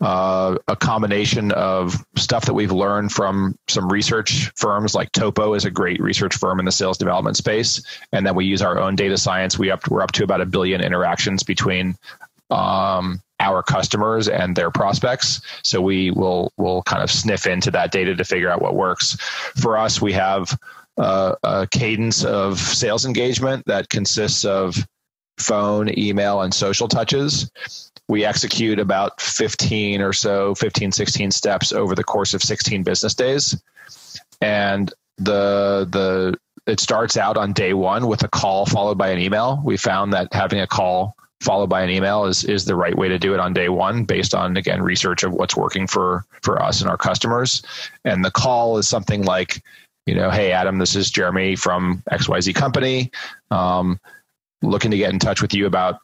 uh, 0.00 0.58
a 0.68 0.76
combination 0.76 1.52
of 1.52 2.04
stuff 2.16 2.44
that 2.44 2.54
we've 2.54 2.72
learned 2.72 3.10
from 3.12 3.56
some 3.68 3.88
research 3.88 4.52
firms 4.56 4.94
like 4.94 5.10
TOPO 5.12 5.56
is 5.56 5.64
a 5.64 5.70
great 5.70 6.00
research 6.00 6.36
firm 6.36 6.58
in 6.58 6.66
the 6.66 6.72
sales 6.72 6.98
development 6.98 7.36
space. 7.36 7.82
And 8.12 8.26
then 8.26 8.34
we 8.34 8.44
use 8.44 8.60
our 8.60 8.78
own 8.78 8.96
data 8.96 9.16
science. 9.16 9.58
We 9.58 9.70
up 9.70 9.88
we're 9.88 10.02
up 10.02 10.12
to 10.12 10.24
about 10.24 10.40
a 10.40 10.46
billion 10.46 10.80
interactions 10.80 11.42
between 11.42 11.96
um, 12.50 13.22
our 13.40 13.62
customers 13.62 14.28
and 14.28 14.56
their 14.56 14.70
prospects. 14.70 15.40
So 15.62 15.80
we 15.80 16.10
will 16.10 16.52
will 16.56 16.82
kind 16.82 17.02
of 17.02 17.10
sniff 17.10 17.46
into 17.46 17.70
that 17.72 17.92
data 17.92 18.14
to 18.14 18.24
figure 18.24 18.50
out 18.50 18.62
what 18.62 18.74
works. 18.74 19.16
For 19.56 19.76
us, 19.76 20.00
we 20.00 20.12
have 20.12 20.58
uh, 20.96 21.34
a 21.42 21.66
cadence 21.66 22.24
of 22.24 22.58
sales 22.58 23.04
engagement 23.04 23.66
that 23.66 23.88
consists 23.88 24.44
of 24.44 24.76
phone, 25.38 25.96
email, 25.98 26.42
and 26.42 26.54
social 26.54 26.88
touches. 26.88 27.50
We 28.08 28.24
execute 28.24 28.78
about 28.78 29.20
15 29.20 30.00
or 30.00 30.12
so, 30.12 30.54
15, 30.54 30.92
16 30.92 31.30
steps 31.30 31.72
over 31.72 31.94
the 31.94 32.04
course 32.04 32.34
of 32.34 32.42
16 32.42 32.82
business 32.82 33.14
days. 33.14 33.60
And 34.40 34.92
the 35.16 35.86
the 35.90 36.36
it 36.66 36.80
starts 36.80 37.16
out 37.16 37.36
on 37.36 37.52
day 37.52 37.74
one 37.74 38.06
with 38.06 38.22
a 38.22 38.28
call 38.28 38.66
followed 38.66 38.98
by 38.98 39.08
an 39.10 39.18
email. 39.18 39.60
We 39.64 39.76
found 39.76 40.12
that 40.12 40.32
having 40.32 40.60
a 40.60 40.66
call 40.66 41.16
followed 41.40 41.68
by 41.68 41.82
an 41.82 41.90
email 41.90 42.24
is 42.24 42.44
is 42.44 42.64
the 42.64 42.74
right 42.74 42.96
way 42.96 43.08
to 43.08 43.18
do 43.18 43.34
it 43.34 43.40
on 43.40 43.52
day 43.52 43.68
one 43.68 44.04
based 44.04 44.34
on 44.34 44.56
again 44.56 44.82
research 44.82 45.22
of 45.22 45.32
what's 45.32 45.56
working 45.56 45.86
for 45.86 46.24
for 46.42 46.60
us 46.60 46.80
and 46.80 46.90
our 46.90 46.96
customers. 46.96 47.62
And 48.04 48.24
the 48.24 48.30
call 48.30 48.78
is 48.78 48.88
something 48.88 49.24
like 49.24 49.62
you 50.06 50.14
know 50.14 50.30
hey 50.30 50.52
adam 50.52 50.78
this 50.78 50.96
is 50.96 51.10
jeremy 51.10 51.56
from 51.56 52.02
xyz 52.10 52.54
company. 52.54 53.10
Um, 53.50 54.00
looking 54.62 54.90
to 54.90 54.96
get 54.96 55.12
in 55.12 55.18
touch 55.18 55.42
with 55.42 55.54
you 55.54 55.66
about 55.66 55.98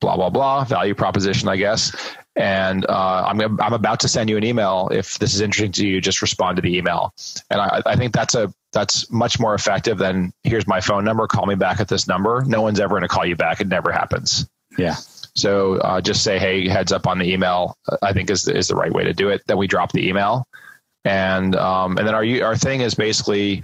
blah 0.00 0.16
blah 0.16 0.30
blah 0.30 0.64
value 0.64 0.94
proposition 0.94 1.48
i 1.48 1.56
guess. 1.56 1.94
And 2.36 2.86
uh, 2.88 3.24
I'm, 3.26 3.60
I'm 3.60 3.72
about 3.72 4.00
to 4.00 4.08
send 4.08 4.30
you 4.30 4.36
an 4.36 4.44
email 4.44 4.88
if 4.92 5.18
this 5.18 5.34
is 5.34 5.40
interesting 5.40 5.72
to 5.72 5.86
you 5.86 6.00
just 6.00 6.22
respond 6.22 6.56
to 6.56 6.62
the 6.62 6.74
email. 6.74 7.12
And 7.50 7.60
I, 7.60 7.82
I 7.84 7.96
think 7.96 8.14
that's 8.14 8.34
a 8.34 8.54
that's 8.72 9.10
much 9.10 9.40
more 9.40 9.52
effective 9.52 9.98
than 9.98 10.32
here's 10.44 10.66
my 10.66 10.80
phone 10.80 11.04
number 11.04 11.26
call 11.26 11.44
me 11.46 11.56
back 11.56 11.80
at 11.80 11.88
this 11.88 12.06
number. 12.06 12.42
No 12.46 12.62
one's 12.62 12.78
ever 12.80 12.90
going 12.90 13.02
to 13.02 13.08
call 13.08 13.26
you 13.26 13.36
back. 13.36 13.60
It 13.60 13.66
never 13.66 13.90
happens 13.90 14.48
yeah. 14.78 14.96
So 15.34 15.76
uh, 15.76 16.00
just 16.00 16.22
say, 16.22 16.38
hey, 16.38 16.68
heads 16.68 16.92
up 16.92 17.06
on 17.06 17.18
the 17.18 17.32
email. 17.32 17.76
Uh, 17.88 17.96
I 18.02 18.12
think 18.12 18.30
is 18.30 18.46
is 18.48 18.68
the 18.68 18.76
right 18.76 18.92
way 18.92 19.04
to 19.04 19.12
do 19.12 19.28
it. 19.28 19.42
Then 19.46 19.58
we 19.58 19.66
drop 19.66 19.92
the 19.92 20.08
email, 20.08 20.46
and 21.04 21.54
um, 21.56 21.98
and 21.98 22.06
then 22.06 22.14
our 22.14 22.24
our 22.44 22.56
thing 22.56 22.80
is 22.80 22.94
basically 22.94 23.62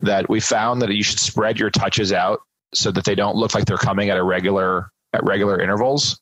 that 0.00 0.28
we 0.28 0.40
found 0.40 0.82
that 0.82 0.90
you 0.90 1.02
should 1.02 1.20
spread 1.20 1.58
your 1.58 1.70
touches 1.70 2.12
out 2.12 2.40
so 2.72 2.90
that 2.90 3.04
they 3.04 3.14
don't 3.14 3.36
look 3.36 3.54
like 3.54 3.66
they're 3.66 3.76
coming 3.76 4.10
at 4.10 4.16
a 4.16 4.22
regular 4.22 4.90
at 5.12 5.24
regular 5.24 5.60
intervals. 5.60 6.18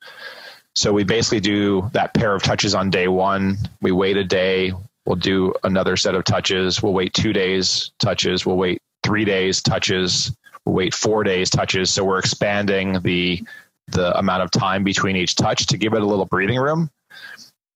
So 0.74 0.92
we 0.92 1.04
basically 1.04 1.40
do 1.40 1.90
that 1.92 2.14
pair 2.14 2.34
of 2.34 2.42
touches 2.42 2.74
on 2.74 2.90
day 2.90 3.08
one. 3.08 3.58
We 3.80 3.92
wait 3.92 4.16
a 4.16 4.24
day. 4.24 4.72
We'll 5.06 5.16
do 5.16 5.54
another 5.64 5.96
set 5.96 6.14
of 6.14 6.24
touches. 6.24 6.82
We'll 6.82 6.92
wait 6.92 7.14
two 7.14 7.32
days 7.32 7.90
touches. 7.98 8.46
We'll 8.46 8.56
wait 8.56 8.80
three 9.02 9.24
days 9.24 9.62
touches. 9.62 10.36
We'll 10.64 10.74
wait 10.74 10.94
four 10.94 11.24
days 11.24 11.50
touches. 11.50 11.90
So 11.90 12.04
we're 12.04 12.18
expanding 12.18 13.00
the 13.00 13.42
the 13.90 14.16
amount 14.18 14.42
of 14.42 14.50
time 14.50 14.84
between 14.84 15.16
each 15.16 15.36
touch 15.36 15.66
to 15.66 15.76
give 15.76 15.94
it 15.94 16.02
a 16.02 16.06
little 16.06 16.26
breathing 16.26 16.58
room. 16.58 16.90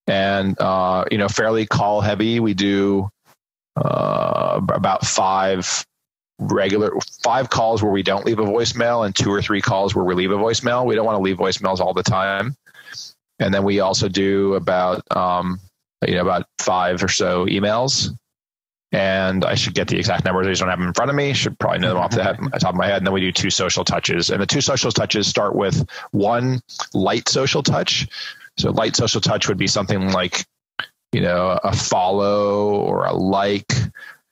And 0.07 0.61
uh, 0.61 1.05
you 1.11 1.18
know, 1.18 1.29
fairly 1.29 1.66
call 1.66 2.01
heavy. 2.01 2.40
We 2.40 2.55
do 2.55 3.09
uh, 3.77 4.61
about 4.72 5.07
five 5.07 5.85
regular 6.38 6.92
five 7.22 7.51
calls 7.51 7.83
where 7.83 7.92
we 7.92 8.03
don't 8.03 8.27
leave 8.27 8.38
a 8.38 8.44
voicemail 8.44 9.07
and 9.07 9.14
two 9.14 9.31
or 9.31 9.40
three 9.40 9.61
calls 9.61 9.94
where 9.94 10.05
we 10.05 10.14
leave 10.14 10.33
a 10.33 10.37
voicemail. 10.37 10.87
We 10.87 10.94
don't 10.94 11.07
want 11.07 11.16
to 11.16 11.22
leave 11.22 11.37
voicemails 11.37 11.79
all 11.79 11.94
the 11.94 12.03
time. 12.03 12.57
And 13.38 13.55
then 13.55 13.64
we 13.64 13.81
also 13.81 14.09
do 14.09 14.55
about 14.55 15.05
um, 15.16 15.61
you 16.07 16.14
know 16.14 16.22
about 16.22 16.46
five 16.59 17.03
or 17.03 17.09
so 17.09 17.46
emails 17.46 18.11
and 18.92 19.44
I 19.44 19.55
should 19.55 19.74
get 19.74 19.88
the 19.88 19.98
exact 19.98 20.24
numbers. 20.24 20.46
I 20.46 20.50
just 20.50 20.61
don't 20.61 20.68
have 20.68 20.78
them 20.78 20.88
in 20.88 20.94
front 20.94 21.11
of 21.11 21.16
me. 21.16 21.33
Should 21.33 21.59
probably 21.59 21.78
know 21.78 21.88
them 21.88 21.98
off 21.98 22.11
the, 22.11 22.18
top 22.61 22.70
of 22.70 22.76
my 22.76 22.87
head. 22.87 22.98
And 22.98 23.07
then 23.07 23.14
we 23.14 23.20
do 23.20 23.33
two 23.33 23.50
social 23.50 23.85
touches, 23.85 24.31
and 24.31 24.40
the 24.40 24.46
two 24.46 24.61
social 24.61 24.92
touches 24.92 25.26
start 25.26 25.55
with 25.55 25.88
one 26.11 26.61
light 26.92 27.28
social 27.28 27.62
touch. 27.62 28.07
So 28.59 28.70
light 28.70 28.94
social 28.94 29.20
touch 29.20 29.48
would 29.48 29.57
be 29.57 29.66
something 29.66 30.12
like, 30.12 30.44
you 31.12 31.22
know, 31.22 31.59
a 31.64 31.74
follow 31.74 32.74
or 32.74 33.07
a 33.07 33.14
like 33.14 33.72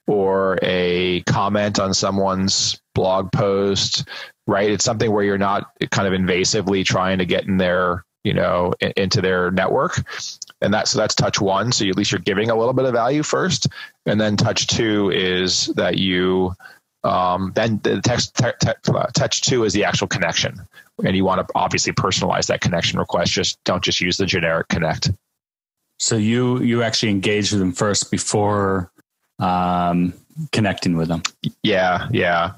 or 0.07 0.59
a 0.61 1.21
comment 1.21 1.79
on 1.79 1.93
someone's 1.93 2.79
blog 2.93 3.31
post, 3.31 4.07
right? 4.45 4.69
It's 4.69 4.85
something 4.85 5.11
where 5.11 5.23
you're 5.23 5.37
not 5.37 5.71
kind 5.89 6.07
of 6.07 6.19
invasively 6.19 6.85
trying 6.85 7.17
to 7.17 7.25
get 7.25 7.47
in 7.47 7.57
their 7.57 8.05
you 8.23 8.33
know 8.33 8.73
into 8.97 9.21
their 9.21 9.51
network. 9.51 10.03
And 10.61 10.73
that's 10.73 10.91
so 10.91 10.99
that's 10.99 11.15
touch 11.15 11.41
one. 11.41 11.71
So 11.71 11.85
you, 11.85 11.91
at 11.91 11.97
least 11.97 12.11
you're 12.11 12.19
giving 12.19 12.49
a 12.49 12.55
little 12.55 12.73
bit 12.73 12.85
of 12.85 12.93
value 12.93 13.23
first. 13.23 13.67
And 14.05 14.21
then 14.21 14.37
touch 14.37 14.67
two 14.67 15.09
is 15.11 15.67
that 15.75 15.97
you 15.97 16.53
um, 17.03 17.51
then 17.55 17.79
the 17.83 17.99
text 18.01 18.35
te- 18.37 18.51
te- 18.59 18.91
touch 19.13 19.41
two 19.41 19.63
is 19.63 19.73
the 19.73 19.83
actual 19.83 20.07
connection. 20.07 20.61
And 21.03 21.15
you 21.15 21.25
want 21.25 21.45
to 21.45 21.53
obviously 21.55 21.93
personalize 21.93 22.45
that 22.47 22.61
connection 22.61 22.99
request. 22.99 23.31
Just 23.31 23.63
don't 23.63 23.83
just 23.83 24.01
use 24.01 24.17
the 24.17 24.27
generic 24.27 24.67
connect. 24.67 25.11
So 25.97 26.15
you 26.15 26.61
you 26.61 26.83
actually 26.83 27.11
engage 27.11 27.51
with 27.51 27.59
them 27.59 27.71
first 27.71 28.11
before 28.11 28.91
um, 29.39 30.13
connecting 30.51 30.95
with 30.95 31.07
them. 31.07 31.23
Yeah 31.63 32.07
yeah. 32.11 32.53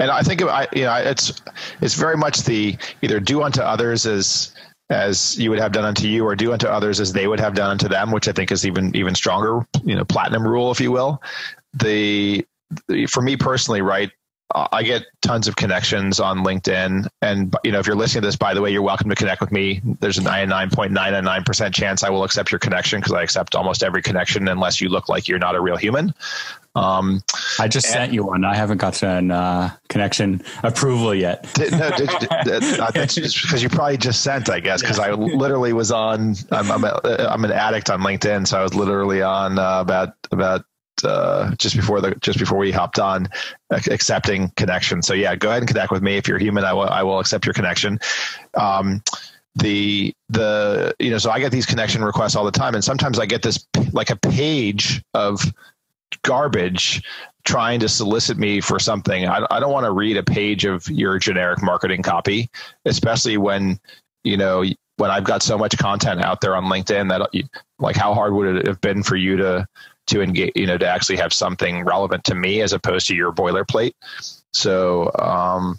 And 0.00 0.12
i 0.12 0.22
think 0.22 0.42
I, 0.42 0.68
you 0.72 0.84
know 0.84 0.94
it's 0.94 1.42
it's 1.80 1.94
very 1.94 2.16
much 2.16 2.44
the 2.44 2.76
either 3.02 3.18
do 3.18 3.42
unto 3.42 3.60
others 3.60 4.06
as 4.06 4.54
as 4.90 5.38
you 5.38 5.50
would 5.50 5.58
have 5.58 5.72
done 5.72 5.84
unto 5.84 6.06
you 6.06 6.24
or 6.24 6.34
do 6.34 6.52
unto 6.52 6.66
others 6.66 7.00
as 7.00 7.12
they 7.12 7.26
would 7.26 7.40
have 7.40 7.54
done 7.54 7.70
unto 7.70 7.88
them 7.88 8.10
which 8.10 8.28
i 8.28 8.32
think 8.32 8.50
is 8.50 8.66
even 8.66 8.94
even 8.96 9.14
stronger 9.14 9.66
you 9.84 9.94
know 9.94 10.04
platinum 10.04 10.46
rule 10.46 10.70
if 10.70 10.80
you 10.80 10.90
will. 10.90 11.22
The, 11.74 12.46
the 12.88 13.06
for 13.06 13.20
me 13.22 13.36
personally 13.36 13.82
right 13.82 14.10
I 14.54 14.82
get 14.82 15.04
tons 15.20 15.46
of 15.46 15.56
connections 15.56 16.20
on 16.20 16.38
LinkedIn, 16.38 17.06
and 17.20 17.54
you 17.64 17.70
know 17.70 17.80
if 17.80 17.86
you're 17.86 17.96
listening 17.96 18.22
to 18.22 18.28
this, 18.28 18.36
by 18.36 18.54
the 18.54 18.62
way, 18.62 18.70
you're 18.70 18.82
welcome 18.82 19.10
to 19.10 19.14
connect 19.14 19.42
with 19.42 19.52
me. 19.52 19.82
There's 20.00 20.16
a 20.16 20.22
99.99 20.22 21.44
percent 21.44 21.74
chance 21.74 22.02
I 22.02 22.08
will 22.08 22.24
accept 22.24 22.50
your 22.50 22.58
connection 22.58 23.00
because 23.00 23.12
I 23.12 23.22
accept 23.22 23.54
almost 23.54 23.82
every 23.82 24.00
connection 24.00 24.48
unless 24.48 24.80
you 24.80 24.88
look 24.88 25.08
like 25.10 25.28
you're 25.28 25.38
not 25.38 25.54
a 25.54 25.60
real 25.60 25.76
human. 25.76 26.14
Um, 26.74 27.22
I 27.58 27.68
just 27.68 27.86
and, 27.88 27.94
sent 27.94 28.12
you 28.12 28.24
one. 28.24 28.44
I 28.44 28.54
haven't 28.54 28.78
got 28.78 29.02
an 29.02 29.30
uh, 29.30 29.70
connection 29.88 30.42
approval 30.62 31.14
yet. 31.14 31.42
Did, 31.54 31.72
no, 31.72 31.90
did, 31.90 32.08
did, 32.44 32.62
that's 32.62 33.14
because 33.16 33.62
you 33.62 33.68
probably 33.68 33.96
just 33.96 34.22
sent, 34.22 34.48
I 34.48 34.60
guess, 34.60 34.80
because 34.80 34.98
I 34.98 35.10
literally 35.12 35.72
was 35.72 35.90
on. 35.90 36.36
I'm, 36.52 36.70
I'm, 36.70 36.84
a, 36.84 37.00
I'm, 37.30 37.44
an 37.44 37.52
addict 37.52 37.90
on 37.90 38.00
LinkedIn, 38.00 38.46
so 38.46 38.60
I 38.60 38.62
was 38.62 38.74
literally 38.74 39.22
on 39.22 39.58
uh, 39.58 39.80
about 39.80 40.14
about 40.30 40.64
uh, 41.04 41.54
just 41.56 41.76
before 41.76 42.00
the 42.00 42.14
just 42.20 42.38
before 42.38 42.58
we 42.58 42.70
hopped 42.70 42.98
on 42.98 43.28
accepting 43.70 44.50
connection. 44.56 45.02
So 45.02 45.14
yeah, 45.14 45.36
go 45.36 45.50
ahead 45.50 45.62
and 45.62 45.68
connect 45.68 45.90
with 45.90 46.02
me 46.02 46.16
if 46.16 46.28
you're 46.28 46.38
human. 46.38 46.64
I 46.64 46.72
will 46.72 46.88
I 46.88 47.02
will 47.02 47.20
accept 47.20 47.46
your 47.46 47.54
connection. 47.54 47.98
Um, 48.54 49.02
the 49.54 50.14
the 50.28 50.94
you 50.98 51.10
know 51.10 51.18
so 51.18 51.30
I 51.30 51.40
get 51.40 51.52
these 51.52 51.66
connection 51.66 52.04
requests 52.04 52.36
all 52.36 52.44
the 52.44 52.50
time, 52.50 52.74
and 52.74 52.84
sometimes 52.84 53.18
I 53.18 53.26
get 53.26 53.42
this 53.42 53.66
like 53.92 54.10
a 54.10 54.16
page 54.16 55.02
of 55.14 55.40
garbage 56.22 57.02
trying 57.44 57.80
to 57.80 57.88
solicit 57.88 58.36
me 58.36 58.60
for 58.60 58.78
something. 58.78 59.26
I, 59.26 59.46
I 59.50 59.60
don't 59.60 59.72
want 59.72 59.86
to 59.86 59.92
read 59.92 60.16
a 60.16 60.22
page 60.22 60.64
of 60.64 60.88
your 60.88 61.18
generic 61.18 61.62
marketing 61.62 62.02
copy, 62.02 62.50
especially 62.84 63.36
when 63.36 63.80
you 64.24 64.36
know 64.36 64.64
when 64.96 65.10
I've 65.10 65.24
got 65.24 65.42
so 65.42 65.56
much 65.56 65.78
content 65.78 66.22
out 66.22 66.40
there 66.40 66.54
on 66.56 66.64
LinkedIn 66.64 67.08
that 67.08 67.30
like 67.78 67.96
how 67.96 68.14
hard 68.14 68.34
would 68.34 68.56
it 68.56 68.66
have 68.66 68.80
been 68.80 69.02
for 69.02 69.16
you 69.16 69.36
to 69.36 69.66
to 70.08 70.22
engage, 70.22 70.52
you 70.54 70.66
know, 70.66 70.78
to 70.78 70.86
actually 70.86 71.16
have 71.16 71.32
something 71.32 71.84
relevant 71.84 72.24
to 72.24 72.34
me 72.34 72.60
as 72.60 72.72
opposed 72.72 73.06
to 73.08 73.14
your 73.14 73.32
boilerplate. 73.32 73.92
So, 74.52 75.10
um, 75.18 75.78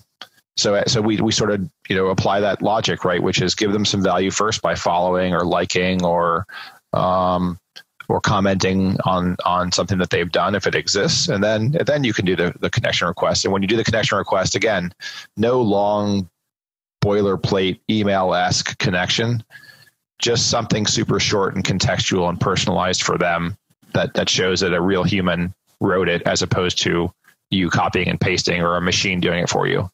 so, 0.58 0.82
so 0.88 1.02
we, 1.02 1.20
we 1.22 1.32
sort 1.32 1.52
of, 1.52 1.70
you 1.88 1.96
know, 1.96 2.08
apply 2.08 2.42
that 2.42 2.62
logic, 2.62 3.06
right? 3.06 3.22
Which 3.22 3.42
is 3.42 3.56
give 3.56 3.72
them 3.72 3.86
some 3.86 4.04
value 4.04 4.32
first 4.32 4.62
by 4.62 4.76
following 4.76 5.34
or 5.34 5.46
liking 5.46 6.04
or, 6.04 6.46
um, 6.94 7.58
or 8.10 8.20
commenting 8.20 8.98
on 9.06 9.38
on 9.46 9.72
something 9.72 10.00
that 10.00 10.10
they've 10.10 10.32
done 10.32 10.56
if 10.56 10.66
it 10.68 10.76
exists 10.76 11.30
and 11.30 11.44
then 11.44 11.76
and 11.78 11.88
then 11.88 12.04
you 12.04 12.12
can 12.12 12.26
do 12.26 12.36
the, 12.36 12.54
the 12.60 12.70
connection 12.70 13.08
request 13.08 13.46
and 13.46 13.54
when 13.54 13.62
you 13.62 13.68
do 13.68 13.78
the 13.78 13.84
connection 13.84 14.18
request 14.18 14.56
again 14.56 14.92
no 15.38 15.62
long 15.62 16.28
boilerplate 17.06 17.80
email-esque 17.90 18.78
connection 18.80 19.44
just 20.18 20.50
something 20.50 20.86
super 20.86 21.20
short 21.20 21.56
and 21.56 21.64
contextual 21.64 22.28
and 22.28 22.42
personalized 22.42 23.04
for 23.04 23.18
them 23.18 23.56
that 24.00 24.14
that 24.14 24.30
shows 24.30 24.62
that 24.62 24.74
a 24.74 24.82
real 24.82 25.04
human 25.04 25.54
wrote 25.82 26.08
it 26.08 26.22
as 26.24 26.42
opposed 26.42 26.82
to 26.84 27.12
you 27.50 27.70
copying 27.70 28.08
and 28.08 28.20
pasting 28.20 28.62
or 28.62 28.78
a 28.78 28.82
machine 28.82 29.20
doing 29.20 29.44
it 29.44 29.50
for 29.50 29.68
you. 29.68 29.90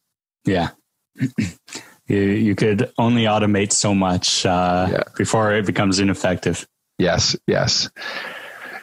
Yeah. 0.45 0.69
you, 2.07 2.17
you 2.17 2.55
could 2.55 2.91
only 2.97 3.23
automate 3.23 3.71
so 3.71 3.95
much 3.95 4.45
uh, 4.45 4.87
yeah. 4.91 5.03
before 5.17 5.53
it 5.53 5.65
becomes 5.65 5.99
ineffective. 5.99 6.67
Yes, 6.99 7.35
yes. 7.47 7.89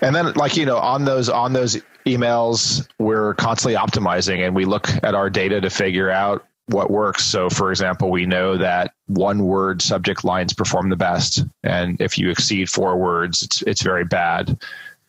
And 0.00 0.14
then 0.14 0.32
like, 0.34 0.56
you 0.56 0.66
know, 0.66 0.78
on 0.78 1.04
those 1.04 1.28
on 1.28 1.52
those 1.52 1.80
emails, 2.04 2.86
we're 2.98 3.34
constantly 3.34 3.78
optimizing 3.78 4.44
and 4.44 4.56
we 4.56 4.64
look 4.64 4.88
at 5.04 5.14
our 5.14 5.30
data 5.30 5.60
to 5.60 5.70
figure 5.70 6.10
out 6.10 6.44
what 6.66 6.90
works. 6.90 7.24
So, 7.24 7.48
for 7.50 7.70
example, 7.70 8.10
we 8.10 8.26
know 8.26 8.56
that 8.56 8.92
one 9.06 9.44
word 9.44 9.82
subject 9.82 10.24
lines 10.24 10.52
perform 10.52 10.90
the 10.90 10.96
best, 10.96 11.44
and 11.62 12.00
if 12.00 12.18
you 12.18 12.30
exceed 12.30 12.70
four 12.70 12.96
words, 12.96 13.42
it's 13.42 13.62
it's 13.62 13.82
very 13.82 14.04
bad. 14.04 14.58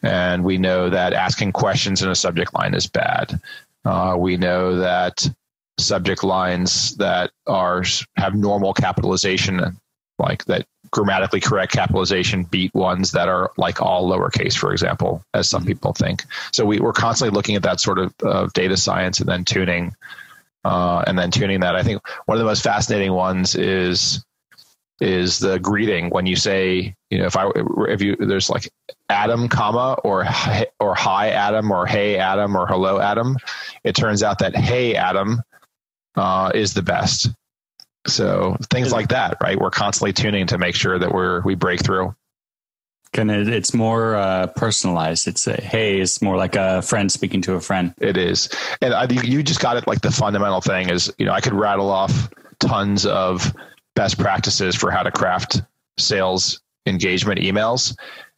And 0.03 0.43
we 0.43 0.57
know 0.57 0.89
that 0.89 1.13
asking 1.13 1.53
questions 1.53 2.01
in 2.01 2.09
a 2.09 2.15
subject 2.15 2.53
line 2.53 2.73
is 2.73 2.87
bad. 2.87 3.39
Uh, 3.85 4.15
we 4.17 4.37
know 4.37 4.77
that 4.77 5.27
subject 5.79 6.23
lines 6.23 6.95
that 6.97 7.31
are 7.47 7.83
have 8.17 8.35
normal 8.35 8.73
capitalization, 8.73 9.77
like 10.19 10.45
that 10.45 10.65
grammatically 10.91 11.39
correct 11.39 11.71
capitalization, 11.71 12.43
beat 12.43 12.73
ones 12.75 13.11
that 13.11 13.27
are 13.27 13.51
like 13.57 13.81
all 13.81 14.09
lowercase, 14.09 14.55
for 14.55 14.71
example, 14.71 15.23
as 15.33 15.49
some 15.49 15.61
mm-hmm. 15.61 15.69
people 15.69 15.93
think. 15.93 16.23
So 16.51 16.65
we, 16.65 16.79
we're 16.79 16.93
constantly 16.93 17.35
looking 17.35 17.55
at 17.55 17.63
that 17.63 17.79
sort 17.79 17.97
of, 17.97 18.13
of 18.21 18.53
data 18.53 18.77
science 18.77 19.19
and 19.19 19.27
then 19.27 19.43
tuning, 19.43 19.95
uh, 20.63 21.03
and 21.07 21.17
then 21.17 21.31
tuning 21.31 21.61
that. 21.61 21.75
I 21.75 21.83
think 21.83 22.01
one 22.25 22.37
of 22.37 22.39
the 22.39 22.45
most 22.45 22.63
fascinating 22.63 23.13
ones 23.13 23.55
is 23.55 24.23
is 25.01 25.39
the 25.39 25.59
greeting 25.59 26.09
when 26.11 26.25
you 26.25 26.35
say 26.35 26.95
you 27.09 27.17
know 27.17 27.25
if 27.25 27.35
i 27.35 27.49
if 27.89 28.01
you 28.01 28.15
there's 28.15 28.49
like 28.49 28.71
adam 29.13 29.47
comma 29.47 29.97
or 30.03 30.25
or 30.79 30.95
hi 30.95 31.29
adam 31.29 31.71
or 31.71 31.85
hey 31.85 32.17
adam 32.17 32.57
or 32.57 32.67
hello 32.67 32.99
adam 32.99 33.37
it 33.83 33.95
turns 33.95 34.23
out 34.23 34.39
that 34.39 34.55
hey 34.55 34.95
adam 34.95 35.41
uh, 36.15 36.51
is 36.53 36.73
the 36.73 36.81
best. 36.81 37.29
So 38.05 38.57
things 38.69 38.91
like 38.91 39.09
that 39.09 39.37
right? 39.41 39.59
We're 39.59 39.71
constantly 39.71 40.13
tuning 40.13 40.47
to 40.47 40.57
make 40.57 40.75
sure 40.75 40.99
that 40.99 41.13
we're 41.13 41.41
we 41.41 41.55
break 41.55 41.83
through. 41.83 42.15
It, 43.15 43.47
it's 43.47 43.73
more 43.73 44.15
uh, 44.15 44.47
personalized. 44.47 45.27
It's 45.27 45.47
a 45.47 45.55
hey 45.55 45.99
it's 45.99 46.21
more 46.21 46.35
like 46.35 46.55
a 46.55 46.81
friend 46.81 47.11
speaking 47.11 47.41
to 47.43 47.53
a 47.53 47.61
friend. 47.61 47.93
It 47.99 48.17
is. 48.17 48.49
And 48.81 48.93
I, 48.93 49.05
you 49.05 49.43
just 49.43 49.61
got 49.61 49.77
it 49.77 49.87
like 49.87 50.01
the 50.01 50.11
fundamental 50.11 50.61
thing 50.61 50.89
is 50.89 51.13
you 51.17 51.25
know 51.25 51.33
i 51.33 51.39
could 51.39 51.53
rattle 51.53 51.89
off 51.89 52.29
tons 52.59 53.05
of 53.05 53.53
best 53.95 54.17
practices 54.17 54.75
for 54.75 54.91
how 54.91 55.03
to 55.03 55.11
craft 55.11 55.61
sales 55.97 56.61
engagement 56.85 57.39
emails. 57.39 57.95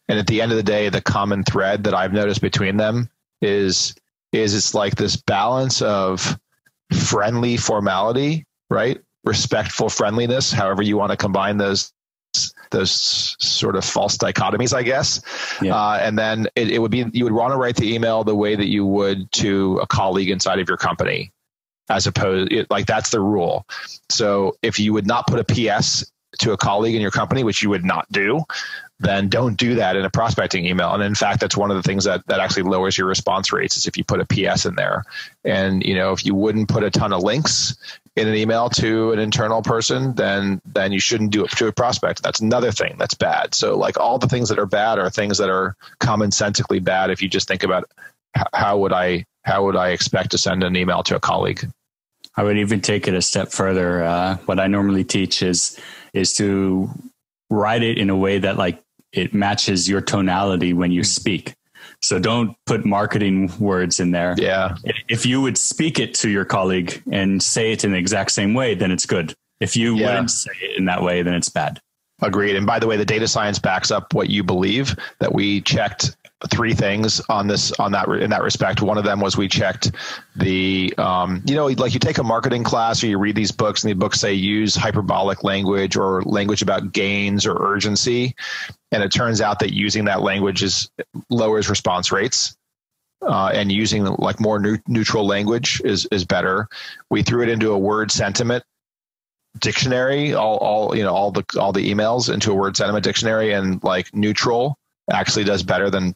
And 0.08 0.18
at 0.18 0.26
the 0.26 0.40
end 0.40 0.52
of 0.52 0.56
the 0.56 0.62
day, 0.62 0.88
the 0.88 1.00
common 1.00 1.42
thread 1.42 1.84
that 1.84 1.94
I've 1.94 2.12
noticed 2.12 2.40
between 2.40 2.76
them 2.76 3.10
is 3.42 3.94
is 4.32 4.54
it's 4.54 4.74
like 4.74 4.96
this 4.96 5.16
balance 5.16 5.82
of 5.82 6.38
friendly 6.92 7.56
formality, 7.56 8.44
right? 8.70 9.00
Respectful 9.24 9.88
friendliness, 9.88 10.52
however 10.52 10.82
you 10.82 10.96
want 10.96 11.10
to 11.10 11.16
combine 11.16 11.56
those 11.56 11.92
those 12.70 13.36
sort 13.38 13.76
of 13.76 13.84
false 13.84 14.18
dichotomies, 14.18 14.74
I 14.74 14.82
guess. 14.82 15.22
Yeah. 15.62 15.74
Uh, 15.74 15.98
and 16.00 16.18
then 16.18 16.48
it, 16.54 16.70
it 16.70 16.78
would 16.78 16.90
be 16.90 17.04
you 17.12 17.24
would 17.24 17.32
want 17.32 17.52
to 17.52 17.56
write 17.56 17.76
the 17.76 17.94
email 17.94 18.24
the 18.24 18.34
way 18.34 18.54
that 18.54 18.66
you 18.66 18.84
would 18.84 19.30
to 19.32 19.78
a 19.78 19.86
colleague 19.86 20.30
inside 20.30 20.58
of 20.58 20.68
your 20.68 20.76
company 20.76 21.32
as 21.88 22.06
opposed 22.06 22.52
like 22.70 22.86
that's 22.86 23.10
the 23.10 23.20
rule. 23.20 23.66
So 24.10 24.56
if 24.62 24.78
you 24.78 24.92
would 24.92 25.06
not 25.06 25.26
put 25.26 25.38
a 25.38 25.44
PS 25.44 26.10
to 26.38 26.52
a 26.52 26.56
colleague 26.56 26.94
in 26.94 27.00
your 27.00 27.10
company, 27.10 27.44
which 27.44 27.62
you 27.62 27.70
would 27.70 27.84
not 27.84 28.10
do, 28.10 28.42
then 28.98 29.28
don't 29.28 29.56
do 29.56 29.74
that 29.74 29.96
in 29.96 30.04
a 30.04 30.10
prospecting 30.10 30.64
email. 30.64 30.92
And 30.92 31.02
in 31.02 31.14
fact, 31.14 31.40
that's 31.40 31.56
one 31.56 31.70
of 31.70 31.76
the 31.76 31.82
things 31.82 32.04
that, 32.04 32.26
that 32.28 32.40
actually 32.40 32.62
lowers 32.62 32.96
your 32.96 33.06
response 33.06 33.52
rates 33.52 33.76
is 33.76 33.86
if 33.86 33.96
you 33.96 34.04
put 34.04 34.20
a 34.20 34.24
PS 34.24 34.64
in 34.64 34.74
there. 34.74 35.04
And, 35.44 35.84
you 35.84 35.94
know, 35.94 36.12
if 36.12 36.24
you 36.24 36.34
wouldn't 36.34 36.68
put 36.68 36.82
a 36.82 36.90
ton 36.90 37.12
of 37.12 37.22
links 37.22 37.76
in 38.16 38.26
an 38.26 38.34
email 38.34 38.70
to 38.70 39.12
an 39.12 39.18
internal 39.18 39.60
person, 39.60 40.14
then, 40.14 40.62
then 40.64 40.92
you 40.92 41.00
shouldn't 41.00 41.30
do 41.30 41.44
it 41.44 41.50
to 41.52 41.66
a 41.66 41.72
prospect. 41.72 42.22
That's 42.22 42.40
another 42.40 42.72
thing 42.72 42.96
that's 42.98 43.14
bad. 43.14 43.54
So 43.54 43.76
like 43.76 43.98
all 43.98 44.18
the 44.18 44.28
things 44.28 44.48
that 44.48 44.58
are 44.58 44.66
bad 44.66 44.98
are 44.98 45.10
things 45.10 45.36
that 45.38 45.50
are 45.50 45.76
commonsensically 46.00 46.82
bad. 46.82 47.10
If 47.10 47.20
you 47.20 47.28
just 47.28 47.48
think 47.48 47.62
about 47.62 47.84
how 48.54 48.78
would 48.78 48.94
I, 48.94 49.26
how 49.44 49.64
would 49.66 49.76
I 49.76 49.90
expect 49.90 50.30
to 50.30 50.38
send 50.38 50.64
an 50.64 50.74
email 50.74 51.02
to 51.02 51.16
a 51.16 51.20
colleague? 51.20 51.70
I 52.34 52.42
would 52.42 52.58
even 52.58 52.80
take 52.80 53.06
it 53.08 53.14
a 53.14 53.22
step 53.22 53.50
further. 53.50 54.02
Uh, 54.02 54.36
what 54.46 54.58
I 54.58 54.66
normally 54.66 55.04
teach 55.04 55.42
is 55.42 55.78
is 56.12 56.34
to 56.34 56.90
write 57.50 57.82
it 57.82 57.98
in 57.98 58.10
a 58.10 58.16
way 58.16 58.38
that 58.38 58.56
like 58.56 58.82
it 59.16 59.34
matches 59.34 59.88
your 59.88 60.00
tonality 60.00 60.72
when 60.72 60.92
you 60.92 61.02
speak. 61.02 61.54
So 62.02 62.18
don't 62.18 62.54
put 62.66 62.84
marketing 62.84 63.50
words 63.58 63.98
in 63.98 64.10
there. 64.10 64.34
Yeah. 64.38 64.76
If 65.08 65.24
you 65.24 65.40
would 65.40 65.56
speak 65.56 65.98
it 65.98 66.14
to 66.14 66.28
your 66.28 66.44
colleague 66.44 67.02
and 67.10 67.42
say 67.42 67.72
it 67.72 67.84
in 67.84 67.92
the 67.92 67.98
exact 67.98 68.32
same 68.32 68.54
way, 68.54 68.74
then 68.74 68.90
it's 68.90 69.06
good. 69.06 69.34
If 69.60 69.76
you 69.76 69.96
yeah. 69.96 70.08
wouldn't 70.08 70.30
say 70.30 70.50
it 70.60 70.76
in 70.76 70.84
that 70.84 71.02
way, 71.02 71.22
then 71.22 71.34
it's 71.34 71.48
bad. 71.48 71.80
Agreed. 72.20 72.56
And 72.56 72.66
by 72.66 72.78
the 72.78 72.86
way, 72.86 72.96
the 72.96 73.04
data 73.04 73.26
science 73.26 73.58
backs 73.58 73.90
up 73.90 74.12
what 74.14 74.28
you 74.28 74.42
believe 74.42 74.94
that 75.20 75.32
we 75.34 75.62
checked 75.62 76.16
three 76.50 76.74
things 76.74 77.20
on 77.28 77.46
this 77.46 77.72
on 77.72 77.92
that 77.92 78.08
in 78.08 78.30
that 78.30 78.42
respect. 78.42 78.82
One 78.82 78.98
of 78.98 79.04
them 79.04 79.20
was 79.20 79.36
we 79.36 79.48
checked 79.48 79.92
the 80.36 80.92
um, 80.98 81.42
you 81.46 81.54
know 81.54 81.66
like 81.66 81.94
you 81.94 82.00
take 82.00 82.18
a 82.18 82.22
marketing 82.22 82.62
class 82.62 83.02
or 83.02 83.06
you 83.06 83.18
read 83.18 83.36
these 83.36 83.52
books 83.52 83.82
and 83.82 83.90
the 83.90 83.94
books 83.94 84.20
say 84.20 84.34
use 84.34 84.74
hyperbolic 84.74 85.44
language 85.44 85.96
or 85.96 86.22
language 86.22 86.62
about 86.62 86.92
gains 86.92 87.46
or 87.46 87.56
urgency, 87.60 88.34
and 88.92 89.02
it 89.02 89.10
turns 89.10 89.40
out 89.40 89.60
that 89.60 89.72
using 89.72 90.04
that 90.04 90.22
language 90.22 90.62
is 90.62 90.90
lowers 91.30 91.68
response 91.68 92.12
rates. 92.12 92.56
Uh, 93.22 93.50
and 93.54 93.72
using 93.72 94.04
like 94.04 94.38
more 94.40 94.58
new, 94.58 94.76
neutral 94.88 95.26
language 95.26 95.80
is 95.86 96.06
is 96.12 96.22
better. 96.22 96.68
We 97.08 97.22
threw 97.22 97.42
it 97.42 97.48
into 97.48 97.72
a 97.72 97.78
word 97.78 98.10
sentiment 98.10 98.62
dictionary, 99.58 100.34
all 100.34 100.58
all 100.58 100.94
you 100.94 101.02
know 101.02 101.14
all 101.14 101.30
the 101.30 101.42
all 101.58 101.72
the 101.72 101.90
emails 101.90 102.32
into 102.32 102.52
a 102.52 102.54
word 102.54 102.76
sentiment 102.76 103.04
dictionary, 103.04 103.54
and 103.54 103.82
like 103.82 104.14
neutral 104.14 104.78
actually 105.12 105.44
does 105.44 105.62
better 105.62 105.90
than 105.90 106.14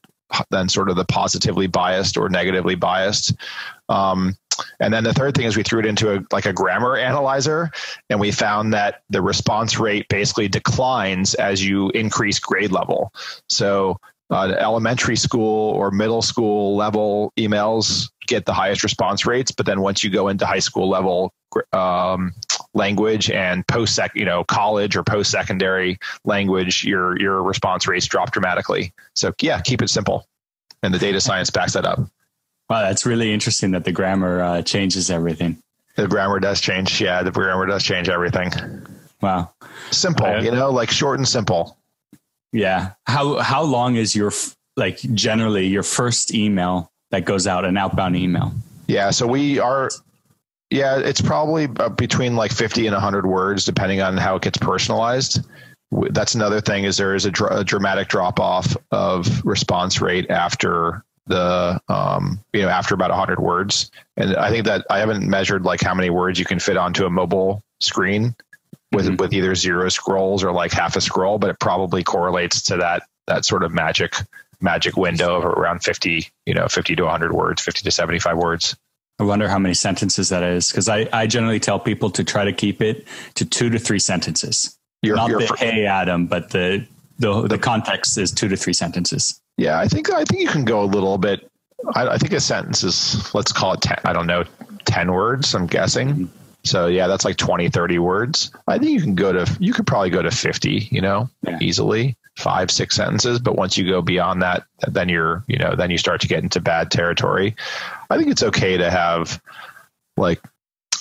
than 0.50 0.68
sort 0.68 0.88
of 0.90 0.96
the 0.96 1.04
positively 1.04 1.66
biased 1.66 2.16
or 2.16 2.28
negatively 2.28 2.74
biased. 2.74 3.34
Um, 3.88 4.36
and 4.78 4.92
then 4.92 5.04
the 5.04 5.12
third 5.12 5.34
thing 5.34 5.46
is 5.46 5.56
we 5.56 5.62
threw 5.62 5.80
it 5.80 5.86
into 5.86 6.16
a 6.16 6.20
like 6.32 6.46
a 6.46 6.52
grammar 6.52 6.96
analyzer, 6.96 7.70
and 8.08 8.20
we 8.20 8.30
found 8.30 8.72
that 8.74 9.02
the 9.10 9.22
response 9.22 9.78
rate 9.78 10.06
basically 10.08 10.48
declines 10.48 11.34
as 11.34 11.64
you 11.64 11.90
increase 11.90 12.38
grade 12.38 12.72
level. 12.72 13.12
So 13.48 13.98
uh, 14.30 14.54
elementary 14.58 15.16
school 15.16 15.72
or 15.72 15.90
middle 15.90 16.22
school 16.22 16.76
level 16.76 17.32
emails 17.36 18.10
get 18.26 18.44
the 18.44 18.52
highest 18.52 18.82
response 18.84 19.26
rates, 19.26 19.50
but 19.50 19.66
then 19.66 19.80
once 19.80 20.04
you 20.04 20.10
go 20.10 20.28
into 20.28 20.46
high 20.46 20.60
school 20.60 20.88
level 20.88 21.32
um, 21.72 22.32
language 22.74 23.30
and 23.30 23.66
post 23.66 23.94
sec, 23.94 24.12
you 24.14 24.24
know, 24.24 24.44
college 24.44 24.96
or 24.96 25.02
post 25.02 25.30
secondary 25.30 25.98
language, 26.24 26.84
your 26.84 27.18
your 27.20 27.42
response 27.42 27.86
rates 27.86 28.06
drop 28.06 28.32
dramatically. 28.32 28.92
So 29.14 29.32
yeah, 29.40 29.60
keep 29.60 29.82
it 29.82 29.88
simple, 29.88 30.26
and 30.82 30.92
the 30.94 30.98
data 30.98 31.20
science 31.20 31.50
backs 31.50 31.74
that 31.74 31.84
up. 31.84 31.98
Wow, 32.68 32.82
that's 32.82 33.04
really 33.04 33.32
interesting 33.32 33.72
that 33.72 33.84
the 33.84 33.92
grammar 33.92 34.42
uh, 34.42 34.62
changes 34.62 35.10
everything. 35.10 35.60
The 35.96 36.06
grammar 36.06 36.38
does 36.38 36.60
change. 36.60 37.00
Yeah, 37.00 37.22
the 37.22 37.32
grammar 37.32 37.66
does 37.66 37.82
change 37.82 38.08
everything. 38.08 38.52
Wow, 39.20 39.52
simple. 39.90 40.42
You 40.42 40.52
know, 40.52 40.70
like 40.70 40.90
short 40.90 41.18
and 41.18 41.28
simple. 41.28 41.76
Yeah. 42.52 42.92
How 43.06 43.38
how 43.38 43.62
long 43.62 43.96
is 43.96 44.14
your 44.14 44.32
like 44.76 44.98
generally 44.98 45.66
your 45.66 45.82
first 45.82 46.34
email 46.34 46.90
that 47.10 47.24
goes 47.24 47.46
out 47.46 47.64
an 47.64 47.76
outbound 47.76 48.16
email? 48.16 48.52
Yeah, 48.86 49.10
so 49.10 49.26
we 49.26 49.58
are 49.58 49.90
yeah, 50.70 50.98
it's 50.98 51.20
probably 51.20 51.68
uh, 51.78 51.88
between 51.88 52.36
like 52.36 52.52
50 52.52 52.86
and 52.86 52.94
100 52.94 53.26
words, 53.26 53.64
depending 53.64 54.00
on 54.00 54.16
how 54.16 54.36
it 54.36 54.42
gets 54.42 54.58
personalized. 54.58 55.44
That's 55.90 56.36
another 56.36 56.60
thing 56.60 56.84
is 56.84 56.96
there 56.96 57.16
is 57.16 57.26
a, 57.26 57.32
dr- 57.32 57.52
a 57.52 57.64
dramatic 57.64 58.08
drop 58.08 58.38
off 58.38 58.76
of 58.92 59.44
response 59.44 60.00
rate 60.00 60.30
after 60.30 61.04
the 61.26 61.80
um, 61.88 62.40
you 62.52 62.62
know 62.62 62.68
after 62.68 62.94
about 62.94 63.10
100 63.10 63.40
words 63.40 63.90
and 64.16 64.36
i 64.36 64.50
think 64.50 64.64
that 64.64 64.84
i 64.90 64.98
haven't 64.98 65.26
measured 65.26 65.64
like 65.64 65.80
how 65.80 65.94
many 65.94 66.10
words 66.10 66.38
you 66.38 66.44
can 66.44 66.58
fit 66.58 66.76
onto 66.76 67.06
a 67.06 67.10
mobile 67.10 67.62
screen 67.78 68.34
with 68.92 69.06
mm-hmm. 69.06 69.16
with 69.16 69.32
either 69.32 69.54
zero 69.54 69.88
scrolls 69.88 70.42
or 70.42 70.50
like 70.50 70.72
half 70.72 70.96
a 70.96 71.00
scroll 71.00 71.38
but 71.38 71.50
it 71.50 71.58
probably 71.60 72.02
correlates 72.02 72.62
to 72.62 72.76
that 72.76 73.04
that 73.26 73.44
sort 73.44 73.62
of 73.62 73.72
magic 73.72 74.16
magic 74.60 74.96
window 74.96 75.36
of 75.36 75.44
around 75.44 75.84
50 75.84 76.28
you 76.46 76.54
know 76.54 76.66
50 76.66 76.96
to 76.96 77.02
100 77.04 77.32
words 77.32 77.62
50 77.62 77.82
to 77.82 77.90
75 77.90 78.36
words 78.36 78.76
I 79.20 79.22
wonder 79.22 79.50
how 79.50 79.58
many 79.58 79.74
sentences 79.74 80.30
that 80.30 80.42
is 80.42 80.70
because 80.70 80.88
I, 80.88 81.06
I 81.12 81.26
generally 81.26 81.60
tell 81.60 81.78
people 81.78 82.10
to 82.12 82.24
try 82.24 82.42
to 82.44 82.54
keep 82.54 82.80
it 82.80 83.06
to 83.34 83.44
two 83.44 83.68
to 83.68 83.78
three 83.78 83.98
sentences. 83.98 84.78
You're, 85.02 85.16
Not 85.16 85.28
you're 85.28 85.40
the 85.40 85.54
hey 85.58 85.84
Adam, 85.84 86.26
but 86.26 86.50
the, 86.50 86.86
the 87.18 87.46
the 87.46 87.58
context 87.58 88.16
is 88.16 88.32
two 88.32 88.48
to 88.48 88.56
three 88.56 88.72
sentences. 88.72 89.38
Yeah, 89.58 89.78
I 89.78 89.88
think 89.88 90.10
I 90.10 90.24
think 90.24 90.40
you 90.40 90.48
can 90.48 90.64
go 90.64 90.82
a 90.82 90.86
little 90.86 91.18
bit. 91.18 91.50
I, 91.94 92.08
I 92.08 92.18
think 92.18 92.32
a 92.32 92.40
sentence 92.40 92.82
is 92.82 93.34
let's 93.34 93.52
call 93.52 93.74
it 93.74 93.82
ten. 93.82 93.98
I 94.04 94.14
don't 94.14 94.26
know, 94.26 94.44
ten 94.86 95.12
words. 95.12 95.54
I'm 95.54 95.66
guessing. 95.66 96.08
Mm-hmm. 96.08 96.24
So 96.64 96.86
yeah, 96.86 97.06
that's 97.06 97.24
like 97.24 97.36
20, 97.36 97.70
30 97.70 97.98
words. 97.98 98.50
I 98.66 98.78
think 98.78 98.90
you 98.90 99.00
can 99.00 99.14
go 99.14 99.32
to 99.32 99.56
you 99.60 99.74
could 99.74 99.86
probably 99.86 100.10
go 100.10 100.22
to 100.22 100.30
fifty. 100.30 100.88
You 100.90 101.02
know, 101.02 101.28
yeah. 101.46 101.58
easily 101.60 102.16
five 102.36 102.70
six 102.70 102.96
sentences 102.96 103.38
but 103.38 103.56
once 103.56 103.76
you 103.76 103.88
go 103.88 104.00
beyond 104.00 104.42
that 104.42 104.64
then 104.88 105.08
you're 105.08 105.44
you 105.46 105.58
know 105.58 105.74
then 105.74 105.90
you 105.90 105.98
start 105.98 106.20
to 106.20 106.28
get 106.28 106.42
into 106.42 106.60
bad 106.60 106.90
territory 106.90 107.54
i 108.08 108.16
think 108.16 108.30
it's 108.30 108.42
okay 108.42 108.76
to 108.76 108.90
have 108.90 109.42
like 110.16 110.40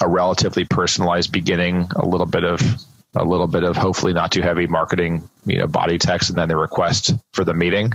a 0.01 0.07
relatively 0.07 0.65
personalized 0.65 1.31
beginning 1.31 1.87
a 1.95 2.05
little 2.05 2.25
bit 2.25 2.43
of 2.43 2.61
a 3.15 3.23
little 3.23 3.47
bit 3.47 3.63
of 3.63 3.77
hopefully 3.77 4.13
not 4.13 4.31
too 4.31 4.41
heavy 4.41 4.67
marketing 4.67 5.27
you 5.45 5.57
know 5.57 5.67
body 5.67 5.97
text 5.97 6.29
and 6.29 6.37
then 6.37 6.49
the 6.49 6.57
request 6.57 7.13
for 7.33 7.45
the 7.45 7.53
meeting 7.53 7.93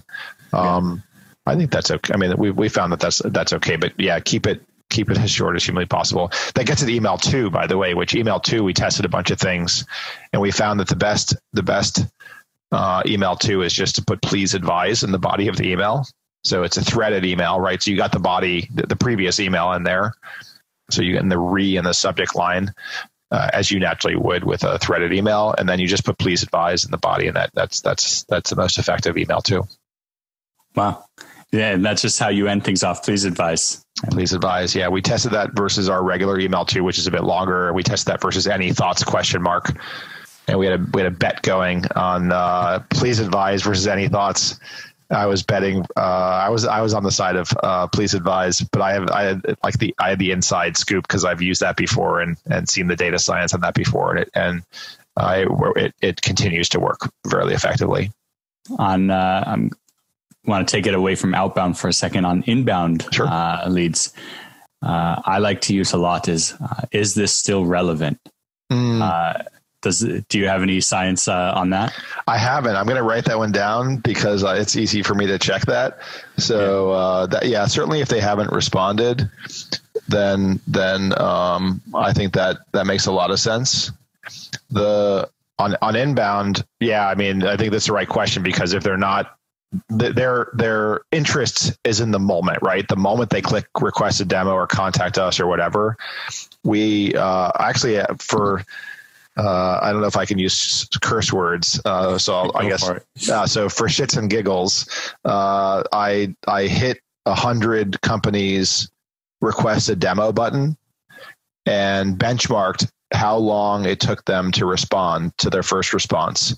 um, 0.52 1.02
yeah. 1.46 1.52
i 1.52 1.56
think 1.56 1.70
that's 1.70 1.90
okay 1.90 2.14
i 2.14 2.16
mean 2.16 2.34
we, 2.38 2.50
we 2.50 2.68
found 2.68 2.92
that 2.92 3.00
that's 3.00 3.20
that's 3.26 3.52
okay 3.52 3.76
but 3.76 3.92
yeah 3.98 4.18
keep 4.20 4.46
it 4.46 4.62
keep 4.94 5.10
it 5.10 5.18
as 5.18 5.30
short 5.30 5.56
as 5.56 5.64
humanly 5.64 5.86
possible. 5.86 6.30
That 6.54 6.66
gets 6.66 6.80
to 6.80 6.86
the 6.86 6.94
email 6.94 7.18
two, 7.18 7.50
by 7.50 7.66
the 7.66 7.76
way, 7.76 7.94
which 7.94 8.14
email 8.14 8.40
two, 8.40 8.62
we 8.62 8.72
tested 8.72 9.04
a 9.04 9.08
bunch 9.08 9.30
of 9.30 9.38
things 9.38 9.84
and 10.32 10.40
we 10.40 10.50
found 10.50 10.80
that 10.80 10.88
the 10.88 10.96
best, 10.96 11.34
the 11.52 11.62
best 11.62 12.04
uh, 12.74 13.02
email 13.06 13.36
two 13.36 13.62
is 13.62 13.72
just 13.72 13.94
to 13.96 14.04
put 14.04 14.20
please 14.20 14.52
advise 14.54 15.04
in 15.04 15.12
the 15.12 15.18
body 15.18 15.48
of 15.48 15.56
the 15.56 15.70
email. 15.70 16.04
So 16.42 16.64
it's 16.64 16.76
a 16.76 16.84
threaded 16.84 17.24
email, 17.24 17.60
right? 17.60 17.82
So 17.82 17.90
you 17.90 17.96
got 17.96 18.12
the 18.12 18.18
body, 18.18 18.68
the, 18.74 18.86
the 18.86 18.96
previous 18.96 19.40
email 19.40 19.72
in 19.72 19.84
there. 19.84 20.14
So 20.90 21.00
you 21.00 21.12
get 21.12 21.22
in 21.22 21.28
the 21.28 21.38
re 21.38 21.76
in 21.76 21.84
the 21.84 21.94
subject 21.94 22.34
line, 22.34 22.74
uh, 23.30 23.48
as 23.52 23.70
you 23.70 23.78
naturally 23.78 24.16
would 24.16 24.44
with 24.44 24.64
a 24.64 24.78
threaded 24.78 25.12
email, 25.12 25.54
and 25.56 25.68
then 25.68 25.78
you 25.78 25.86
just 25.86 26.04
put 26.04 26.18
please 26.18 26.42
advise 26.42 26.84
in 26.84 26.90
the 26.90 26.98
body, 26.98 27.28
and 27.28 27.36
that 27.36 27.50
that's 27.54 27.80
that's 27.80 28.24
that's 28.24 28.50
the 28.50 28.56
most 28.56 28.78
effective 28.78 29.16
email 29.16 29.40
too. 29.40 29.62
Wow. 30.74 31.04
Yeah, 31.52 31.70
and 31.70 31.84
that's 31.84 32.02
just 32.02 32.18
how 32.18 32.28
you 32.28 32.48
end 32.48 32.64
things 32.64 32.82
off. 32.82 33.04
Please 33.04 33.24
advise. 33.24 33.80
Please 34.10 34.32
advise. 34.32 34.74
Yeah, 34.74 34.88
we 34.88 35.00
tested 35.00 35.32
that 35.32 35.52
versus 35.54 35.88
our 35.88 36.02
regular 36.02 36.38
email 36.40 36.64
too, 36.64 36.82
which 36.82 36.98
is 36.98 37.06
a 37.06 37.12
bit 37.12 37.22
longer. 37.22 37.72
We 37.72 37.84
tested 37.84 38.12
that 38.12 38.20
versus 38.20 38.48
any 38.48 38.72
thoughts 38.72 39.04
question 39.04 39.40
mark 39.40 39.72
and 40.48 40.58
we 40.58 40.66
had 40.66 40.80
a 40.80 40.86
we 40.92 41.02
had 41.02 41.12
a 41.12 41.16
bet 41.16 41.42
going 41.42 41.84
on 41.96 42.32
uh, 42.32 42.82
please 42.90 43.18
advise 43.18 43.62
versus 43.62 43.86
any 43.86 44.08
thoughts. 44.08 44.58
I 45.10 45.26
was 45.26 45.42
betting. 45.42 45.84
Uh, 45.96 46.00
I 46.00 46.48
was 46.48 46.64
I 46.64 46.80
was 46.80 46.94
on 46.94 47.02
the 47.02 47.10
side 47.10 47.36
of 47.36 47.50
uh, 47.62 47.86
please 47.88 48.14
advise, 48.14 48.60
but 48.60 48.80
I 48.80 48.92
have 48.92 49.10
I 49.10 49.22
had 49.22 49.56
like 49.62 49.78
the 49.78 49.94
I 49.98 50.10
had 50.10 50.18
the 50.18 50.30
inside 50.30 50.76
scoop 50.76 51.06
because 51.06 51.24
I've 51.24 51.42
used 51.42 51.60
that 51.60 51.76
before 51.76 52.20
and 52.20 52.36
and 52.46 52.68
seen 52.68 52.88
the 52.88 52.96
data 52.96 53.18
science 53.18 53.54
on 53.54 53.60
that 53.60 53.74
before, 53.74 54.10
and 54.10 54.20
it 54.20 54.30
and 54.34 54.62
I 55.16 55.46
it 55.76 55.94
it 56.00 56.22
continues 56.22 56.68
to 56.70 56.80
work 56.80 57.10
fairly 57.30 57.54
effectively. 57.54 58.12
On 58.78 59.10
uh, 59.10 59.44
I'm 59.46 59.70
want 60.46 60.66
to 60.66 60.76
take 60.76 60.86
it 60.86 60.94
away 60.94 61.14
from 61.14 61.34
outbound 61.34 61.78
for 61.78 61.88
a 61.88 61.92
second 61.92 62.24
on 62.24 62.42
inbound 62.46 63.06
sure. 63.12 63.26
uh, 63.26 63.68
leads. 63.68 64.12
Uh, 64.82 65.20
I 65.24 65.38
like 65.38 65.62
to 65.62 65.74
use 65.74 65.92
a 65.92 65.96
lot 65.96 66.28
is 66.28 66.54
uh, 66.60 66.82
is 66.92 67.14
this 67.14 67.32
still 67.32 67.64
relevant? 67.64 68.18
Mm. 68.72 69.46
Does 69.84 70.00
do 70.00 70.38
you 70.38 70.48
have 70.48 70.62
any 70.62 70.80
science 70.80 71.28
uh, 71.28 71.52
on 71.54 71.70
that? 71.70 71.94
I 72.26 72.38
haven't. 72.38 72.74
I'm 72.74 72.86
going 72.86 72.96
to 72.96 73.02
write 73.02 73.26
that 73.26 73.36
one 73.36 73.52
down 73.52 73.98
because 73.98 74.42
uh, 74.42 74.56
it's 74.58 74.76
easy 74.76 75.02
for 75.02 75.14
me 75.14 75.26
to 75.26 75.38
check 75.38 75.66
that. 75.66 75.98
So 76.38 76.90
yeah. 76.90 76.96
Uh, 76.96 77.26
that 77.26 77.46
yeah, 77.46 77.66
certainly 77.66 78.00
if 78.00 78.08
they 78.08 78.20
haven't 78.20 78.50
responded, 78.50 79.30
then 80.08 80.58
then 80.66 81.12
um, 81.20 81.82
I 81.94 82.14
think 82.14 82.32
that 82.32 82.58
that 82.72 82.86
makes 82.86 83.04
a 83.04 83.12
lot 83.12 83.30
of 83.30 83.38
sense. 83.38 83.92
The 84.70 85.28
on 85.58 85.76
on 85.82 85.96
inbound, 85.96 86.64
yeah, 86.80 87.06
I 87.06 87.14
mean 87.14 87.44
I 87.44 87.58
think 87.58 87.70
that's 87.70 87.86
the 87.86 87.92
right 87.92 88.08
question 88.08 88.42
because 88.42 88.72
if 88.72 88.82
they're 88.82 88.96
not 88.96 89.36
their 89.90 90.50
their 90.54 91.02
interest 91.12 91.76
is 91.84 92.00
in 92.00 92.10
the 92.10 92.18
moment, 92.18 92.60
right? 92.62 92.88
The 92.88 92.96
moment 92.96 93.28
they 93.28 93.42
click 93.42 93.66
request 93.78 94.20
a 94.22 94.24
demo 94.24 94.52
or 94.52 94.66
contact 94.66 95.18
us 95.18 95.40
or 95.40 95.46
whatever. 95.46 95.98
We 96.62 97.14
uh, 97.14 97.50
actually 97.58 97.98
uh, 97.98 98.14
for 98.18 98.64
uh, 99.36 99.80
I 99.82 99.92
don't 99.92 100.00
know 100.00 100.06
if 100.06 100.16
I 100.16 100.24
can 100.24 100.38
use 100.38 100.88
curse 101.00 101.32
words, 101.32 101.80
uh, 101.84 102.18
so 102.18 102.34
I'll, 102.34 102.52
i 102.56 102.68
guess. 102.68 102.88
Uh, 103.30 103.46
so 103.46 103.68
for 103.68 103.88
shits 103.88 104.16
and 104.16 104.30
giggles, 104.30 104.88
uh, 105.24 105.82
I 105.92 106.34
I 106.46 106.64
hit 106.64 107.00
a 107.26 107.34
hundred 107.34 108.00
companies 108.00 108.90
request 109.40 109.88
a 109.88 109.96
demo 109.96 110.32
button, 110.32 110.76
and 111.66 112.16
benchmarked 112.16 112.90
how 113.12 113.36
long 113.36 113.84
it 113.84 114.00
took 114.00 114.24
them 114.24 114.50
to 114.52 114.66
respond 114.66 115.36
to 115.38 115.50
their 115.50 115.62
first 115.62 115.92
response. 115.92 116.56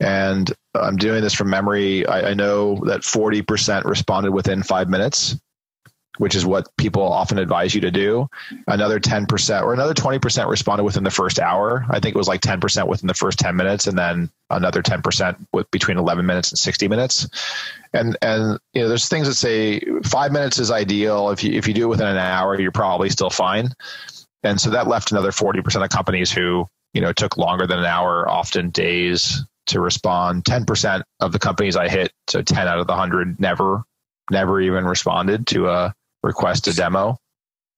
And 0.00 0.52
I'm 0.74 0.96
doing 0.96 1.22
this 1.22 1.34
from 1.34 1.50
memory. 1.50 2.06
I, 2.06 2.30
I 2.30 2.34
know 2.34 2.76
that 2.86 3.02
40% 3.02 3.84
responded 3.84 4.32
within 4.32 4.62
five 4.62 4.88
minutes 4.88 5.36
which 6.18 6.34
is 6.34 6.44
what 6.44 6.68
people 6.76 7.02
often 7.02 7.38
advise 7.38 7.74
you 7.74 7.80
to 7.80 7.90
do. 7.90 8.28
Another 8.66 9.00
10% 9.00 9.62
or 9.62 9.72
another 9.72 9.94
20% 9.94 10.48
responded 10.48 10.84
within 10.84 11.04
the 11.04 11.10
first 11.10 11.38
hour. 11.38 11.86
I 11.88 12.00
think 12.00 12.14
it 12.14 12.18
was 12.18 12.28
like 12.28 12.42
10% 12.42 12.86
within 12.86 13.06
the 13.06 13.14
first 13.14 13.38
10 13.38 13.56
minutes, 13.56 13.86
and 13.86 13.96
then 13.96 14.30
another 14.50 14.82
10% 14.82 15.36
with 15.52 15.70
between 15.70 15.96
11 15.98 16.26
minutes 16.26 16.50
and 16.50 16.58
60 16.58 16.88
minutes. 16.88 17.28
and 17.92 18.16
and 18.22 18.58
you 18.72 18.82
know 18.82 18.88
there's 18.88 19.08
things 19.08 19.26
that 19.26 19.34
say 19.34 19.80
five 20.04 20.32
minutes 20.32 20.58
is 20.58 20.70
ideal 20.70 21.30
if 21.30 21.44
you 21.44 21.52
if 21.52 21.68
you 21.68 21.74
do 21.74 21.84
it 21.84 21.88
within 21.88 22.06
an 22.06 22.16
hour 22.16 22.58
you're 22.58 22.72
probably 22.72 23.10
still 23.10 23.30
fine 23.30 23.68
and 24.42 24.60
so 24.60 24.70
that 24.70 24.88
left 24.88 25.12
another 25.12 25.30
40% 25.30 25.84
of 25.84 25.90
companies 25.90 26.30
who 26.32 26.66
you 26.94 27.00
know 27.00 27.12
took 27.12 27.36
longer 27.36 27.66
than 27.66 27.78
an 27.78 27.84
hour 27.84 28.28
often 28.28 28.70
days 28.70 29.44
to 29.66 29.80
respond 29.80 30.44
10% 30.44 31.02
of 31.20 31.32
the 31.32 31.38
companies 31.38 31.76
i 31.76 31.88
hit 31.88 32.12
so 32.28 32.42
10 32.42 32.66
out 32.66 32.78
of 32.78 32.86
the 32.86 32.92
100 32.92 33.38
never 33.40 33.84
never 34.30 34.60
even 34.60 34.84
responded 34.84 35.46
to 35.48 35.68
a 35.68 35.94
request 36.22 36.66
a 36.68 36.74
demo 36.74 37.18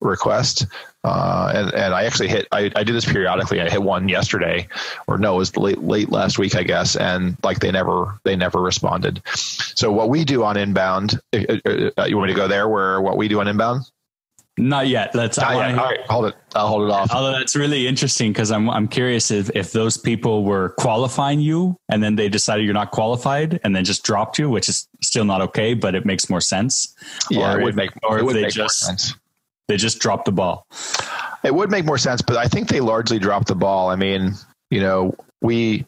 request. 0.01 0.67
Uh, 1.03 1.51
and, 1.53 1.73
and 1.73 1.93
I 1.93 2.03
actually 2.03 2.27
hit, 2.27 2.47
I, 2.51 2.71
I 2.75 2.83
do 2.83 2.93
this 2.93 3.05
periodically. 3.05 3.61
I 3.61 3.69
hit 3.69 3.81
one 3.81 4.09
yesterday 4.09 4.67
or 5.07 5.17
no, 5.17 5.35
it 5.35 5.37
was 5.37 5.57
late, 5.57 5.81
late 5.83 6.09
last 6.09 6.39
week, 6.39 6.55
I 6.55 6.63
guess. 6.63 6.95
And 6.95 7.37
like 7.43 7.59
they 7.59 7.71
never, 7.71 8.19
they 8.23 8.35
never 8.35 8.61
responded. 8.61 9.21
So 9.35 9.91
what 9.91 10.09
we 10.09 10.25
do 10.25 10.43
on 10.43 10.57
inbound, 10.57 11.19
uh, 11.33 11.57
uh, 11.65 11.89
uh 11.97 12.05
you 12.05 12.17
want 12.17 12.27
me 12.27 12.33
to 12.33 12.39
go 12.39 12.47
there 12.47 12.67
where 12.67 13.01
what 13.01 13.17
we 13.17 13.27
do 13.27 13.39
on 13.39 13.47
inbound? 13.47 13.83
Not 14.57 14.87
yet. 14.87 15.13
Let's. 15.13 15.37
Not 15.37 15.55
yet. 15.55 15.77
All 15.77 15.85
right, 15.85 15.99
hold 16.07 16.25
it. 16.27 16.35
I'll 16.55 16.67
hold 16.67 16.83
it 16.83 16.91
off. 16.91 17.11
Although 17.11 17.33
that's 17.33 17.55
really 17.55 17.87
interesting 17.87 18.31
because 18.31 18.51
I'm 18.51 18.69
I'm 18.69 18.87
curious 18.87 19.29
if 19.29 19.49
if 19.53 19.73
those 19.73 19.97
people 19.97 20.45
were 20.45 20.69
qualifying 20.79 21.41
you 21.41 21.75
and 21.89 22.01
then 22.01 22.15
they 22.15 22.29
decided 22.29 22.63
you're 22.63 22.73
not 22.73 22.91
qualified 22.91 23.59
and 23.63 23.75
then 23.75 23.83
just 23.83 24.03
dropped 24.03 24.39
you, 24.39 24.49
which 24.49 24.69
is 24.69 24.87
still 25.01 25.25
not 25.25 25.41
okay, 25.41 25.73
but 25.73 25.93
it 25.93 26.05
makes 26.05 26.29
more 26.29 26.39
sense. 26.39 26.95
Yeah, 27.29 27.53
or 27.53 27.59
it 27.59 27.63
would 27.63 27.69
if, 27.71 27.75
make. 27.75 27.91
Or 28.03 28.19
if 28.19 28.33
they 28.33 28.47
just 28.47 29.15
they 29.67 29.77
just 29.77 29.99
dropped 29.99 30.25
the 30.25 30.31
ball. 30.31 30.67
It 31.43 31.53
would 31.53 31.69
make 31.69 31.85
more 31.85 31.97
sense, 31.97 32.21
but 32.21 32.37
I 32.37 32.47
think 32.47 32.69
they 32.69 32.79
largely 32.79 33.19
dropped 33.19 33.47
the 33.47 33.55
ball. 33.55 33.89
I 33.89 33.95
mean, 33.95 34.33
you 34.71 34.79
know, 34.79 35.13
we 35.41 35.85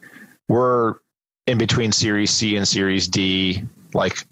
were 0.48 1.00
in 1.46 1.58
between 1.58 1.90
Series 1.92 2.30
C 2.30 2.56
and 2.56 2.66
Series 2.66 3.08
D. 3.08 3.62
Like, 3.94 4.24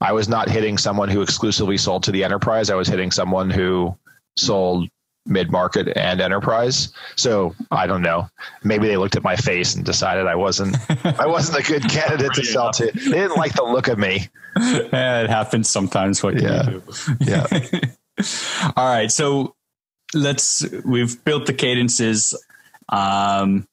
I 0.00 0.12
was 0.12 0.28
not 0.28 0.48
hitting 0.48 0.78
someone 0.78 1.08
who 1.08 1.22
exclusively 1.22 1.76
sold 1.76 2.04
to 2.04 2.12
the 2.12 2.24
enterprise. 2.24 2.70
I 2.70 2.74
was 2.74 2.88
hitting 2.88 3.10
someone 3.10 3.50
who 3.50 3.96
sold 4.36 4.88
mid 5.26 5.50
market 5.50 5.88
and 5.96 6.20
enterprise. 6.20 6.92
So 7.16 7.54
I 7.70 7.86
don't 7.86 8.02
know. 8.02 8.28
Maybe 8.64 8.88
they 8.88 8.96
looked 8.96 9.16
at 9.16 9.22
my 9.22 9.36
face 9.36 9.74
and 9.74 9.84
decided 9.84 10.26
I 10.26 10.36
wasn't 10.36 10.76
I 11.04 11.26
wasn't 11.26 11.58
a 11.58 11.62
good 11.70 11.88
candidate 11.88 12.32
to 12.34 12.44
sell 12.44 12.72
to. 12.72 12.86
They 12.86 13.10
didn't 13.10 13.36
like 13.36 13.52
the 13.54 13.64
look 13.64 13.88
of 13.88 13.98
me. 13.98 14.28
Yeah, 14.60 15.22
it 15.22 15.30
happens 15.30 15.68
sometimes. 15.68 16.20
What 16.20 16.40
yeah. 16.40 16.78
Yeah. 17.20 17.46
All 18.76 18.84
right. 18.84 19.12
So 19.12 19.54
let's, 20.14 20.66
we've 20.84 21.22
built 21.24 21.46
the 21.46 21.52
cadences. 21.52 22.34
Um, 22.88 23.67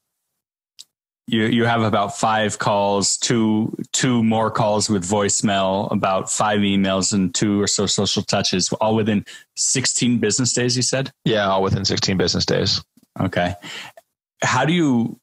you, 1.26 1.46
you 1.46 1.64
have 1.64 1.82
about 1.82 2.16
five 2.16 2.58
calls, 2.58 3.16
two, 3.16 3.76
two 3.92 4.22
more 4.22 4.50
calls 4.50 4.88
with 4.88 5.04
voicemail, 5.04 5.90
about 5.90 6.30
five 6.30 6.60
emails 6.60 7.12
and 7.12 7.34
two 7.34 7.60
or 7.60 7.66
so 7.66 7.86
social 7.86 8.22
touches, 8.22 8.72
all 8.74 8.94
within 8.94 9.24
16 9.56 10.18
business 10.18 10.52
days, 10.52 10.76
you 10.76 10.82
said? 10.82 11.12
Yeah, 11.24 11.48
all 11.48 11.62
within 11.62 11.84
16 11.84 12.16
business 12.16 12.46
days. 12.46 12.82
Okay. 13.20 13.54
How 14.42 14.64
do 14.64 14.72
you, 14.72 15.18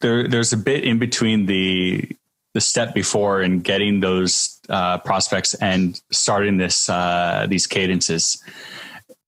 there, 0.00 0.28
there's 0.28 0.52
a 0.52 0.56
bit 0.56 0.84
in 0.84 1.00
between 1.00 1.46
the, 1.46 2.08
the 2.54 2.60
step 2.60 2.94
before 2.94 3.40
and 3.40 3.64
getting 3.64 4.00
those 4.00 4.60
uh, 4.68 4.98
prospects 4.98 5.54
and 5.54 6.00
starting 6.10 6.58
this 6.58 6.88
uh, 6.88 7.46
these 7.48 7.66
cadences, 7.66 8.42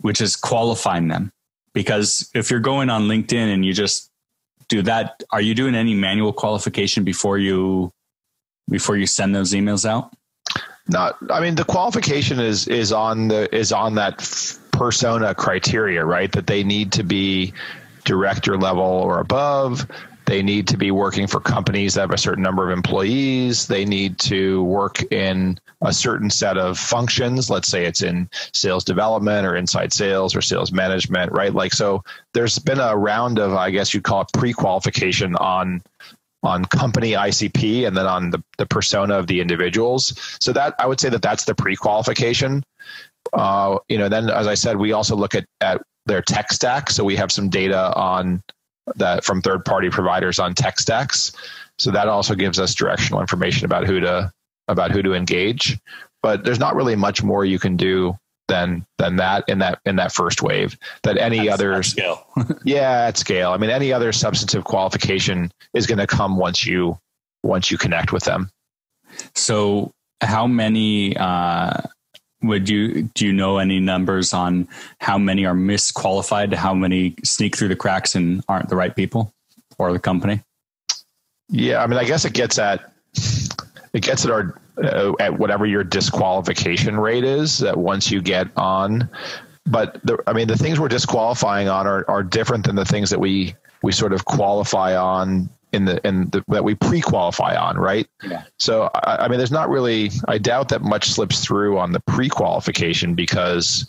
which 0.01 0.21
is 0.21 0.37
qualifying 0.37 1.09
them. 1.09 1.33
Because 1.73 2.31
if 2.35 2.51
you're 2.51 2.61
going 2.61 2.91
on 2.91 3.09
LinkedIn 3.09 3.53
and 3.53 3.65
you 3.65 3.73
just 3.73 4.11
do 4.69 4.83
that, 4.83 5.23
are 5.31 5.41
you 5.41 5.55
doing 5.55 5.75
any 5.75 5.95
manual 5.95 6.33
qualification 6.33 7.05
before 7.05 7.39
you 7.39 7.93
before 8.69 8.97
you 8.97 9.07
send 9.07 9.35
those 9.35 9.53
emails 9.53 9.85
out? 9.85 10.15
Not. 10.89 11.17
I 11.31 11.41
mean, 11.41 11.55
the 11.55 11.65
qualification 11.65 12.41
is 12.41 12.69
is 12.69 12.93
on 12.93 13.29
the 13.29 13.55
is 13.55 13.73
on 13.73 13.95
that 13.97 14.19
persona 14.73 15.35
criteria, 15.35 16.05
right? 16.05 16.31
That 16.33 16.47
they 16.47 16.63
need 16.65 16.93
to 16.93 17.03
be 17.03 17.53
director 18.05 18.59
level 18.59 18.83
or 18.83 19.21
above 19.21 19.87
they 20.27 20.43
need 20.43 20.67
to 20.69 20.77
be 20.77 20.91
working 20.91 21.27
for 21.27 21.41
companies 21.41 21.95
that 21.95 22.03
have 22.03 22.11
a 22.11 22.19
certain 22.19 22.43
number 22.43 22.71
of 22.71 22.77
employees. 22.77 23.67
They 23.67 23.85
need 23.85 24.19
to 24.21 24.65
work 24.65 25.03
in 25.13 25.59
a 25.83 25.93
certain 25.93 26.31
set 26.31 26.57
of 26.57 26.79
functions. 26.79 27.51
Let's 27.51 27.69
say 27.69 27.85
it's 27.85 28.03
in 28.03 28.29
sales 28.53 28.85
development 28.85 29.47
or 29.47 29.57
inside 29.57 29.93
sales 29.93 30.35
or 30.35 30.41
sales 30.41 30.73
management, 30.73 31.33
right? 31.33 31.53
Like, 31.53 31.73
so 31.73 32.03
there's 32.33 32.59
been 32.59 32.81
a 32.81 32.97
round 32.97 33.39
of, 33.39 33.53
I 33.53 33.71
guess 33.71 33.93
you'd 33.93 34.05
call 34.05 34.23
it 34.23 34.29
pre 34.33 34.53
qualification 34.53 35.37
on 35.37 35.83
on 36.45 36.65
company 36.67 37.13
ICP 37.13 37.87
and 37.87 37.97
then 37.97 38.07
on 38.07 38.31
the, 38.31 38.43
the 38.59 38.67
persona 38.67 39.15
of 39.15 39.27
the 39.27 39.41
individuals. 39.41 40.13
So 40.41 40.53
that 40.53 40.75
I 40.79 40.87
would 40.87 41.01
say 41.01 41.09
that 41.09 41.23
that's 41.23 41.47
the 41.47 41.55
pre-qualification. 41.55 42.63
Uh, 43.33 43.79
you 43.89 43.99
know, 43.99 44.09
then 44.09 44.29
as 44.29 44.47
I 44.47 44.55
said, 44.55 44.77
we 44.77 44.93
also 44.93 45.17
look 45.17 45.35
at, 45.35 45.47
at 45.63 45.81
their 46.07 46.21
tech 46.21 46.53
stack. 46.53 46.91
So 46.91 47.03
we 47.03 47.17
have 47.17 47.33
some 47.33 47.49
data 47.49 47.95
on 47.97 48.43
that 48.97 49.25
from 49.25 49.43
third 49.43 49.65
party 49.65 49.91
providers 49.91 50.39
on 50.39 50.55
tech 50.55 50.79
stacks. 50.79 51.33
So 51.79 51.91
that 51.91 52.09
also 52.09 52.35
gives 52.35 52.59
us 52.59 52.75
directional 52.75 53.21
information 53.21 53.65
about 53.65 53.87
who 53.87 54.01
to 54.01 54.33
about 54.69 54.91
who 54.91 55.03
to 55.03 55.15
engage. 55.15 55.79
But 56.23 56.45
there's 56.45 56.59
not 56.59 56.75
really 56.75 56.97
much 56.97 57.23
more 57.23 57.45
you 57.45 57.59
can 57.59 57.77
do 57.77 58.17
than 58.49 58.87
than 58.99 59.17
that 59.17 59.45
in 59.49 59.59
that 59.59 59.81
in 59.85 59.97
that 59.97 60.13
first 60.13 60.43
wave. 60.43 60.79
That 61.03 61.19
any 61.19 61.49
other 61.49 61.75
at 61.75 61.85
scale. 61.85 62.27
yeah, 62.65 63.07
at 63.09 63.17
scale. 63.17 63.51
I 63.51 63.57
mean, 63.57 63.71
any 63.71 63.93
other 63.93 64.13
substantive 64.13 64.65
qualification 64.65 65.51
is 65.73 65.87
going 65.87 65.99
to 65.99 66.07
come 66.07 66.37
once 66.37 66.65
you 66.65 66.99
once 67.43 67.71
you 67.71 67.79
connect 67.79 68.13
with 68.13 68.25
them. 68.25 68.51
So, 69.35 69.93
how 70.21 70.47
many 70.47 71.17
uh, 71.17 71.83
would 72.47 72.69
you 72.69 73.03
do 73.15 73.27
you 73.27 73.33
know 73.33 73.59
any 73.59 73.81
numbers 73.81 74.33
on 74.33 74.69
how 74.99 75.19
many 75.19 75.45
are 75.47 75.55
misqualified 75.55 76.53
how 76.55 76.75
many 76.75 77.15
sneak 77.25 77.57
through 77.57 77.69
the 77.69 77.77
cracks 77.77 78.15
and 78.15 78.45
aren't 78.49 78.69
the 78.69 78.77
right 78.77 78.95
people 78.95 79.33
or 79.79 79.93
the 79.93 79.99
company? 79.99 80.41
Yeah 81.49 81.83
i 81.83 81.87
mean 81.87 81.99
i 81.99 82.05
guess 82.05 82.25
it 82.25 82.33
gets 82.33 82.59
at 82.59 82.93
it 83.93 84.03
gets 84.03 84.25
at 84.25 84.31
our 84.31 84.61
uh, 84.83 85.13
at 85.21 85.39
whatever 85.39 85.67
your 85.67 85.85
disqualification 85.85 86.99
rate 86.99 87.25
is 87.25 87.59
that 87.59 87.77
once 87.77 88.11
you 88.11 88.21
get 88.21 88.49
on. 88.57 89.09
But 89.67 90.01
the, 90.05 90.19
i 90.27 90.33
mean 90.33 90.49
the 90.49 90.57
things 90.57 90.79
we're 90.79 90.89
disqualifying 90.89 91.69
on 91.69 91.87
are, 91.87 92.05
are 92.09 92.23
different 92.23 92.67
than 92.67 92.77
the 92.77 92.85
things 92.85 93.09
that 93.11 93.21
we 93.21 93.55
we 93.83 93.93
sort 93.93 94.13
of 94.13 94.25
qualify 94.25 94.97
on 94.97 95.49
in 95.75 95.85
the 95.85 96.07
in 96.07 96.31
the, 96.31 96.43
that 96.49 96.65
we 96.65 96.75
pre-qualify 96.75 97.57
on, 97.57 97.77
right? 97.77 98.07
Yeah. 98.23 98.45
So 98.59 98.91
I, 98.95 99.25
I 99.25 99.29
mean, 99.29 99.39
there's 99.39 99.51
not 99.51 99.69
really. 99.69 100.11
I 100.29 100.39
doubt 100.39 100.71
that 100.71 100.83
much 100.83 101.11
slips 101.11 101.45
through 101.45 101.79
on 101.79 101.93
the 101.93 102.01
pre-qualification 102.07 103.15
because 103.15 103.87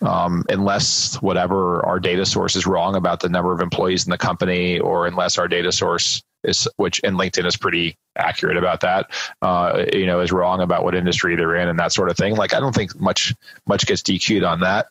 um, 0.00 0.44
unless 0.48 1.20
whatever 1.20 1.84
our 1.84 1.98
data 1.98 2.24
source 2.24 2.54
is 2.54 2.66
wrong 2.66 2.94
about 2.94 3.20
the 3.20 3.28
number 3.28 3.52
of 3.52 3.60
employees 3.60 4.06
in 4.06 4.10
the 4.10 4.18
company, 4.18 4.78
or 4.78 5.06
unless 5.06 5.38
our 5.38 5.48
data 5.48 5.72
source 5.72 6.22
is, 6.44 6.68
which 6.76 7.00
in 7.00 7.16
LinkedIn 7.16 7.46
is 7.46 7.56
pretty 7.56 7.96
accurate 8.16 8.56
about 8.56 8.80
that, 8.80 9.10
uh, 9.42 9.84
you 9.92 10.06
know, 10.06 10.20
is 10.20 10.30
wrong 10.30 10.60
about 10.60 10.84
what 10.84 10.94
industry 10.94 11.34
they're 11.36 11.56
in 11.56 11.68
and 11.68 11.78
that 11.78 11.92
sort 11.92 12.10
of 12.10 12.16
thing. 12.16 12.36
Like, 12.36 12.54
I 12.54 12.60
don't 12.60 12.74
think 12.74 12.98
much 13.00 13.34
much 13.66 13.86
gets 13.86 14.02
DQ'd 14.02 14.44
on 14.44 14.60
that 14.60 14.86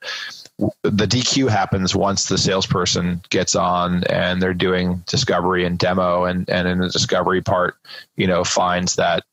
the 0.57 1.05
DQ 1.05 1.49
happens 1.49 1.95
once 1.95 2.27
the 2.27 2.37
salesperson 2.37 3.21
gets 3.29 3.55
on 3.55 4.03
and 4.05 4.41
they're 4.41 4.53
doing 4.53 5.03
discovery 5.05 5.65
and 5.65 5.77
demo 5.77 6.25
and, 6.25 6.49
and 6.49 6.67
in 6.67 6.79
the 6.79 6.89
discovery 6.89 7.41
part, 7.41 7.75
you 8.15 8.25
know, 8.25 8.43
finds 8.43 8.95
that 8.95 9.23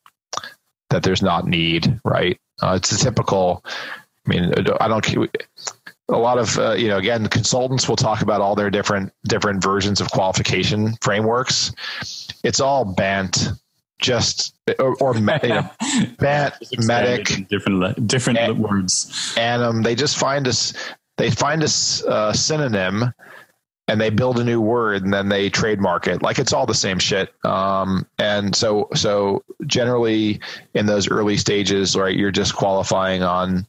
that 0.91 1.03
there's 1.03 1.23
not 1.23 1.47
need, 1.47 1.99
right? 2.05 2.39
Uh, 2.63 2.75
it's 2.77 2.93
a 2.93 2.99
typical, 2.99 3.65
I 3.67 4.29
mean, 4.29 4.53
I 4.79 4.89
don't, 4.89 5.07
a 6.09 6.19
lot 6.19 6.39
of, 6.39 6.59
uh, 6.59 6.73
you 6.75 6.89
know, 6.89 6.99
again, 6.99 7.27
consultants 7.29 7.89
will 7.89 7.97
talk 7.97 8.21
about 8.21 8.41
all 8.41 8.55
their 8.55 8.71
different, 8.71 9.13
different 9.27 9.63
versions 9.63 10.01
of 10.01 10.11
qualification 10.11 10.95
frameworks. 11.01 11.73
It's 12.45 12.61
all 12.61 12.85
BANT, 12.85 13.49
just 13.99 14.55
or, 14.79 14.95
or 15.01 15.15
you 15.17 15.23
know, 15.23 15.71
BANT, 16.19 16.55
MEDDIC, 16.75 17.49
different 17.49 18.07
different 18.07 18.59
words. 18.59 19.35
And 19.39 19.63
um, 19.63 19.83
they 19.83 19.95
just 19.95 20.19
find 20.19 20.47
us 20.47 20.75
they 21.17 21.31
find 21.31 21.63
a 21.63 21.69
synonym 21.69 23.13
and 23.87 24.01
they 24.01 24.11
build 24.11 24.39
a 24.39 24.45
new 24.45 24.61
word 24.61 25.03
and 25.03 25.13
then 25.13 25.29
they 25.29 25.51
trademark 25.51 26.07
it. 26.07 26.23
Like 26.23 26.39
it's 26.39 26.53
all 26.53 26.67
the 26.67 26.75
same 26.75 26.99
shit. 26.99 27.33
Um, 27.45 28.07
and 28.19 28.55
so 28.57 28.89
so 28.95 29.45
generally 29.67 30.41
in 30.75 30.87
those 30.87 31.09
early 31.09 31.37
stages 31.37 31.97
right 31.97 32.17
you're 32.17 32.31
just 32.31 32.55
qualifying 32.55 33.23
on 33.23 33.67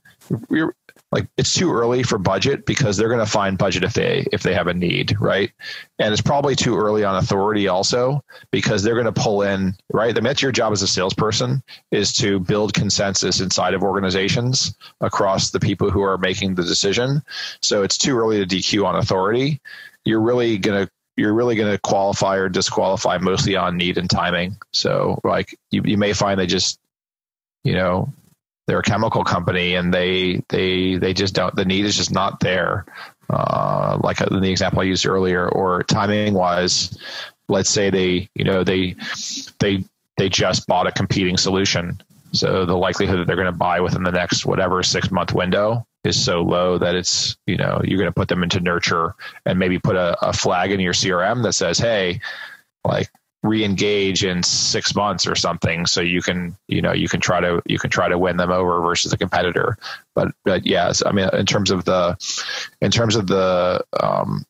you're 0.50 0.76
like 1.16 1.28
it's 1.38 1.54
too 1.54 1.72
early 1.72 2.04
for 2.04 2.18
budget 2.18 2.66
because 2.66 2.98
they're 2.98 3.08
going 3.08 3.26
to 3.26 3.32
find 3.32 3.58
budget 3.58 3.86
if 3.86 3.94
they 3.94 4.28
if 4.34 4.44
they 4.44 4.54
have 4.54 4.68
a 4.68 4.74
need 4.74 5.16
right? 5.20 5.50
And 5.98 6.12
it's 6.12 6.22
probably 6.22 6.56
too 6.56 6.78
early 6.78 7.06
on 7.06 7.16
authority 7.16 7.70
also 7.70 8.22
because 8.52 8.84
they're 8.84 9.02
going 9.02 9.12
to 9.12 9.22
pull 9.22 9.42
in 9.42 9.74
right? 9.94 10.12
I 10.12 10.20
mean 10.20 10.26
that's 10.26 10.42
your 10.42 10.52
job 10.52 10.74
as 10.74 10.82
a 10.82 10.88
salesperson 10.88 11.64
is 11.92 12.12
to 12.18 12.42
build 12.42 12.74
consensus 12.74 13.40
inside 13.40 13.74
of 13.74 13.82
organizations 13.82 14.76
across 15.00 15.52
the 15.52 15.60
people 15.60 15.90
who 15.90 16.02
are 16.02 16.18
making 16.18 16.56
the 16.56 16.64
decision. 16.64 17.24
So 17.62 17.82
it's 17.82 17.98
too 17.98 18.20
early 18.20 18.46
to 18.46 18.56
dq 18.56 18.86
on 18.86 18.98
authority. 18.98 19.62
You're 20.04 20.22
really 20.22 20.58
going 20.58 20.86
to 20.86 20.92
you're 21.18 21.34
really 21.34 21.56
going 21.56 21.72
to 21.72 21.80
qualify 21.80 22.36
or 22.36 22.50
disqualify 22.50 23.18
mostly 23.20 23.56
on 23.56 23.78
need 23.78 23.98
and 23.98 24.10
timing. 24.10 24.58
So 24.74 25.18
like 25.24 25.58
you, 25.72 25.82
you 25.86 25.98
may 25.98 26.12
find 26.12 26.38
they 26.38 26.46
just 26.46 26.78
you 27.64 27.74
know 27.74 28.14
they're 28.68 28.80
a 28.80 28.84
chemical 28.84 29.24
company 29.24 29.76
and 29.76 29.94
they 29.94 30.44
they 30.50 30.98
they 30.98 31.14
just 31.14 31.36
don't 31.36 31.56
the 31.56 31.66
need 31.66 31.86
is 31.86 31.96
just 31.96 32.12
not 32.12 32.40
there. 32.40 32.86
Uh, 33.30 33.98
like 34.04 34.22
in 34.22 34.40
the 34.40 34.52
example 34.52 34.82
i 34.82 34.84
used 34.84 35.08
earlier 35.08 35.50
or 35.50 35.82
timing 35.82 36.36
wise 36.36 36.96
let's 37.48 37.70
say 37.70 37.90
they 37.90 38.30
you 38.36 38.44
know 38.44 38.64
they 38.64 38.96
they 39.60 39.84
they 40.18 40.30
just 40.30 40.68
bought 40.68 40.88
a 40.88 40.92
competing 40.92 41.38
solution. 41.38 42.02
So 42.32 42.66
the 42.66 42.76
likelihood 42.76 43.20
that 43.20 43.28
they're 43.28 43.36
going 43.36 43.46
to 43.46 43.52
buy 43.52 43.80
within 43.82 44.04
the 44.04 44.12
next 44.12 44.46
whatever 44.46 44.82
six 44.84 45.12
month 45.12 45.34
window 45.34 45.86
is 46.04 46.22
so 46.24 46.42
low 46.42 46.78
that 46.78 46.96
it's 46.96 47.38
you 47.48 47.58
know 47.58 47.82
you're 47.84 47.98
going 47.98 48.10
to 48.10 48.14
put 48.14 48.28
them 48.28 48.44
into 48.44 48.60
nurture 48.60 49.16
and 49.46 49.58
maybe 49.58 49.80
put 49.80 49.96
a, 49.96 50.18
a 50.28 50.32
flag 50.32 50.72
in 50.72 50.80
your 50.80 50.94
crm 50.94 51.42
that 51.42 51.54
says 51.54 51.80
hey 51.80 52.20
like 52.84 53.10
re-engage 53.46 54.24
in 54.24 54.44
six 54.44 54.96
months 54.96 55.28
or 55.28 55.36
something 55.36 55.86
so 55.86 56.02
you 56.02 56.22
can 56.22 56.56
you 56.68 56.82
know 56.82 56.92
you 56.92 57.08
can 57.08 57.20
try 57.20 57.40
to 57.40 57.62
you 57.66 57.78
can 57.78 57.90
try 57.90 58.08
to 58.08 58.18
win 58.18 58.38
them 58.38 58.52
over 58.52 58.82
versus 58.82 59.14
a 59.14 59.18
competitor. 59.18 59.78
But 60.14 60.30
but 60.44 60.66
yes 60.66 61.04
i 61.06 61.12
mean 61.12 61.30
in 61.34 61.46
terms 61.46 61.72
of 61.72 61.86
the 61.86 62.18
in 62.82 62.92
terms 62.92 63.16
of 63.16 63.28
the 63.28 63.84
um 64.00 64.46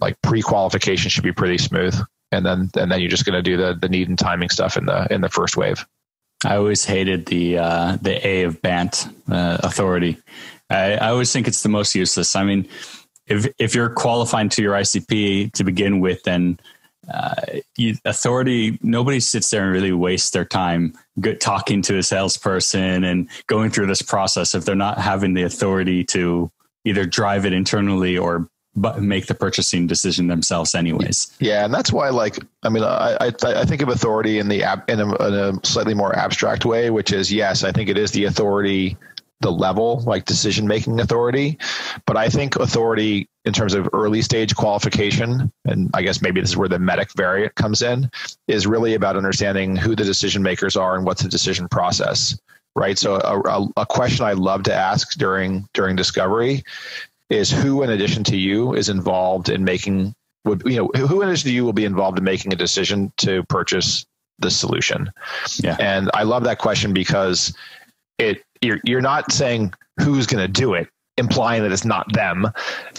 like 0.00 0.20
pre-qualification 0.22 1.10
should 1.10 1.24
be 1.24 1.32
pretty 1.32 1.58
smooth. 1.58 1.98
And 2.30 2.44
then 2.44 2.70
and 2.76 2.92
then 2.92 3.00
you're 3.00 3.10
just 3.10 3.24
going 3.24 3.42
to 3.42 3.42
do 3.42 3.56
the 3.56 3.74
the 3.74 3.88
need 3.88 4.08
and 4.08 4.18
timing 4.18 4.50
stuff 4.50 4.76
in 4.76 4.86
the 4.86 5.06
in 5.12 5.22
the 5.22 5.28
first 5.28 5.56
wave. 5.56 5.86
I 6.44 6.56
always 6.56 6.84
hated 6.84 7.26
the 7.26 7.58
uh 7.58 7.98
the 8.02 8.24
a 8.26 8.42
of 8.42 8.60
bant 8.60 9.06
uh, 9.30 9.58
authority. 9.60 10.18
I, 10.70 10.94
I 10.94 11.08
always 11.08 11.32
think 11.32 11.48
it's 11.48 11.62
the 11.62 11.68
most 11.70 11.94
useless. 11.94 12.36
I 12.36 12.44
mean 12.44 12.68
if 13.26 13.46
if 13.58 13.74
you're 13.74 13.90
qualifying 13.90 14.48
to 14.50 14.62
your 14.62 14.74
icp 14.74 15.52
to 15.52 15.64
begin 15.64 16.00
with 16.00 16.22
then 16.22 16.58
uh, 17.12 17.34
authority 18.04 18.78
nobody 18.82 19.20
sits 19.20 19.50
there 19.50 19.64
and 19.64 19.72
really 19.72 19.92
wastes 19.92 20.30
their 20.30 20.44
time 20.44 20.92
talking 21.40 21.82
to 21.82 21.98
a 21.98 22.02
salesperson 22.02 23.04
and 23.04 23.28
going 23.46 23.70
through 23.70 23.86
this 23.86 24.02
process 24.02 24.54
if 24.54 24.64
they're 24.64 24.74
not 24.74 24.98
having 24.98 25.34
the 25.34 25.42
authority 25.42 26.04
to 26.04 26.50
either 26.84 27.04
drive 27.04 27.44
it 27.44 27.52
internally 27.52 28.16
or 28.16 28.48
make 29.00 29.26
the 29.26 29.34
purchasing 29.34 29.86
decision 29.86 30.28
themselves 30.28 30.74
anyways. 30.74 31.34
Yeah 31.40 31.64
and 31.64 31.74
that's 31.74 31.92
why 31.92 32.10
like 32.10 32.38
i 32.62 32.68
mean 32.68 32.84
i 32.84 33.16
i, 33.20 33.32
I 33.42 33.64
think 33.64 33.82
of 33.82 33.88
authority 33.88 34.38
in 34.38 34.48
the 34.48 34.62
in 34.88 35.00
a, 35.00 35.26
in 35.26 35.34
a 35.34 35.66
slightly 35.66 35.94
more 35.94 36.16
abstract 36.16 36.64
way 36.64 36.90
which 36.90 37.12
is 37.12 37.32
yes 37.32 37.64
i 37.64 37.72
think 37.72 37.88
it 37.88 37.98
is 37.98 38.12
the 38.12 38.24
authority 38.24 38.96
the 39.40 39.52
level, 39.52 40.00
like 40.00 40.24
decision 40.24 40.66
making 40.66 41.00
authority. 41.00 41.58
But 42.06 42.16
I 42.16 42.28
think 42.28 42.56
authority 42.56 43.28
in 43.44 43.52
terms 43.52 43.74
of 43.74 43.88
early 43.92 44.20
stage 44.20 44.54
qualification, 44.54 45.52
and 45.64 45.90
I 45.94 46.02
guess 46.02 46.20
maybe 46.20 46.40
this 46.40 46.50
is 46.50 46.56
where 46.56 46.68
the 46.68 46.78
MEDDIC 46.78 47.16
variant 47.16 47.54
comes 47.54 47.82
in, 47.82 48.10
is 48.48 48.66
really 48.66 48.94
about 48.94 49.16
understanding 49.16 49.76
who 49.76 49.94
the 49.94 50.04
decision 50.04 50.42
makers 50.42 50.76
are 50.76 50.96
and 50.96 51.06
what's 51.06 51.22
the 51.22 51.28
decision 51.28 51.68
process. 51.68 52.38
Right. 52.74 52.98
So 52.98 53.16
a, 53.16 53.80
a, 53.80 53.86
question 53.86 54.24
I 54.24 54.34
love 54.34 54.62
to 54.64 54.74
ask 54.74 55.18
during 55.18 55.68
during 55.72 55.96
discovery 55.96 56.62
is 57.28 57.50
who, 57.50 57.82
in 57.82 57.90
addition 57.90 58.22
to 58.24 58.36
you, 58.36 58.74
is 58.74 58.88
involved 58.88 59.48
in 59.48 59.64
making 59.64 60.14
would 60.44 60.62
you 60.64 60.76
know 60.76 60.90
who 61.06 61.20
in 61.22 61.28
addition 61.28 61.48
to 61.48 61.54
you 61.54 61.64
will 61.64 61.72
be 61.72 61.84
involved 61.84 62.18
in 62.18 62.24
making 62.24 62.52
a 62.52 62.56
decision 62.56 63.12
to 63.16 63.42
purchase 63.44 64.06
the 64.38 64.50
solution. 64.50 65.10
Yeah. 65.58 65.76
And 65.80 66.10
I 66.14 66.22
love 66.22 66.44
that 66.44 66.58
question 66.58 66.92
because 66.92 67.52
it 68.18 68.44
you're 68.62 68.80
you're 68.84 69.00
not 69.00 69.32
saying 69.32 69.72
who's 70.00 70.26
going 70.26 70.44
to 70.44 70.52
do 70.52 70.74
it 70.74 70.88
implying 71.16 71.62
that 71.62 71.72
it's 71.72 71.84
not 71.84 72.12
them 72.12 72.46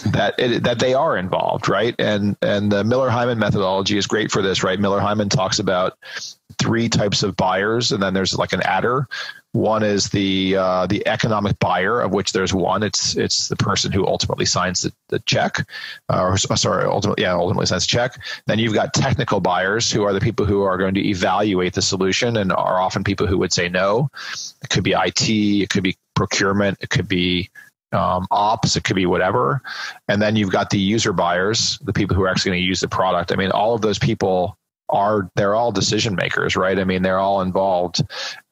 that 0.08 0.36
it, 0.38 0.64
that 0.64 0.80
they 0.80 0.94
are 0.94 1.18
involved 1.18 1.70
right? 1.70 1.96
And 1.98 2.36
and 2.42 2.72
the 2.72 2.84
Miller 2.84 3.10
Heiman 3.10 3.38
methodology 3.38 3.98
is 3.98 4.08
great 4.08 4.32
for 4.32 4.42
this 4.42 4.64
right? 4.64 4.80
Miller 4.80 5.00
Heiman 5.00 5.30
talks 5.30 5.60
about 5.60 5.98
three 6.60 6.90
types 6.90 7.24
of 7.24 7.38
buyers 7.38 7.92
and 7.92 8.04
then 8.04 8.14
there's 8.14 8.38
like 8.38 8.54
an 8.54 8.62
adder 8.64 9.08
one 9.52 9.82
is 9.82 10.10
the 10.10 10.56
uh, 10.58 10.86
the 10.86 11.06
economic 11.08 11.58
buyer, 11.60 12.02
of 12.02 12.12
which 12.12 12.34
there's 12.34 12.54
one. 12.54 12.84
It's 12.84 13.18
it's 13.18 13.48
the 13.48 13.56
person 13.56 13.92
who 13.92 14.06
ultimately 14.06 14.46
signs 14.46 14.82
the, 14.82 14.94
the 15.10 15.20
check, 15.20 15.68
uh, 16.08 16.22
or 16.22 16.38
sorry, 16.38 16.86
ultimately 16.86 17.24
yeah, 17.24 17.34
ultimately 17.34 17.66
signs 17.66 17.86
the 17.86 17.92
check. 17.92 18.22
Then 18.46 18.60
you've 18.60 18.76
got 18.76 18.94
technical 18.94 19.40
buyers, 19.40 19.92
who 19.92 20.04
are 20.04 20.14
the 20.14 20.20
people 20.20 20.46
who 20.46 20.62
are 20.62 20.78
going 20.78 20.94
to 20.94 21.08
evaluate 21.08 21.74
the 21.74 21.82
solution, 21.82 22.38
and 22.38 22.52
are 22.52 22.80
often 22.80 23.04
people 23.04 23.26
who 23.26 23.40
would 23.40 23.52
say 23.52 23.70
no. 23.70 24.10
It 24.62 24.70
could 24.70 24.84
be 24.84 24.92
IT, 24.92 25.28
it 25.28 25.70
could 25.70 25.84
be 25.84 25.98
procurement, 26.16 26.78
it 26.82 26.90
could 26.90 27.08
be 27.08 27.50
um, 27.92 28.28
ops, 28.30 28.76
it 28.76 28.84
could 28.84 28.96
be 28.96 29.08
whatever. 29.08 29.64
And 30.08 30.22
then 30.22 30.36
you've 30.36 30.52
got 30.52 30.70
the 30.70 30.78
user 30.78 31.12
buyers, 31.12 31.80
the 31.80 31.94
people 31.94 32.16
who 32.16 32.22
are 32.22 32.28
actually 32.28 32.52
going 32.52 32.62
to 32.62 32.68
use 32.68 32.82
the 32.82 32.88
product. 32.88 33.32
I 33.32 33.36
mean, 33.36 33.50
all 33.50 33.74
of 33.74 33.82
those 33.82 33.98
people 33.98 34.59
are 34.90 35.30
they're 35.36 35.56
all 35.56 35.72
decision 35.72 36.16
makers, 36.16 36.56
right? 36.56 36.80
I 36.80 36.84
mean, 36.84 37.02
they're 37.02 37.20
all 37.20 37.42
involved. 37.42 38.02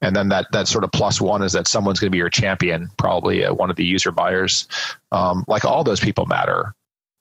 And 0.01 0.15
then 0.15 0.29
that 0.29 0.47
that 0.51 0.67
sort 0.67 0.83
of 0.83 0.91
plus 0.91 1.19
one 1.19 1.41
is 1.41 1.53
that 1.53 1.67
someone's 1.67 1.99
going 1.99 2.07
to 2.07 2.11
be 2.11 2.19
your 2.19 2.29
champion, 2.29 2.89
probably 2.97 3.45
uh, 3.45 3.53
one 3.53 3.69
of 3.69 3.75
the 3.75 3.85
user 3.85 4.11
buyers. 4.11 4.67
Um, 5.11 5.43
like 5.47 5.65
all 5.65 5.83
those 5.83 5.99
people 5.99 6.25
matter. 6.25 6.73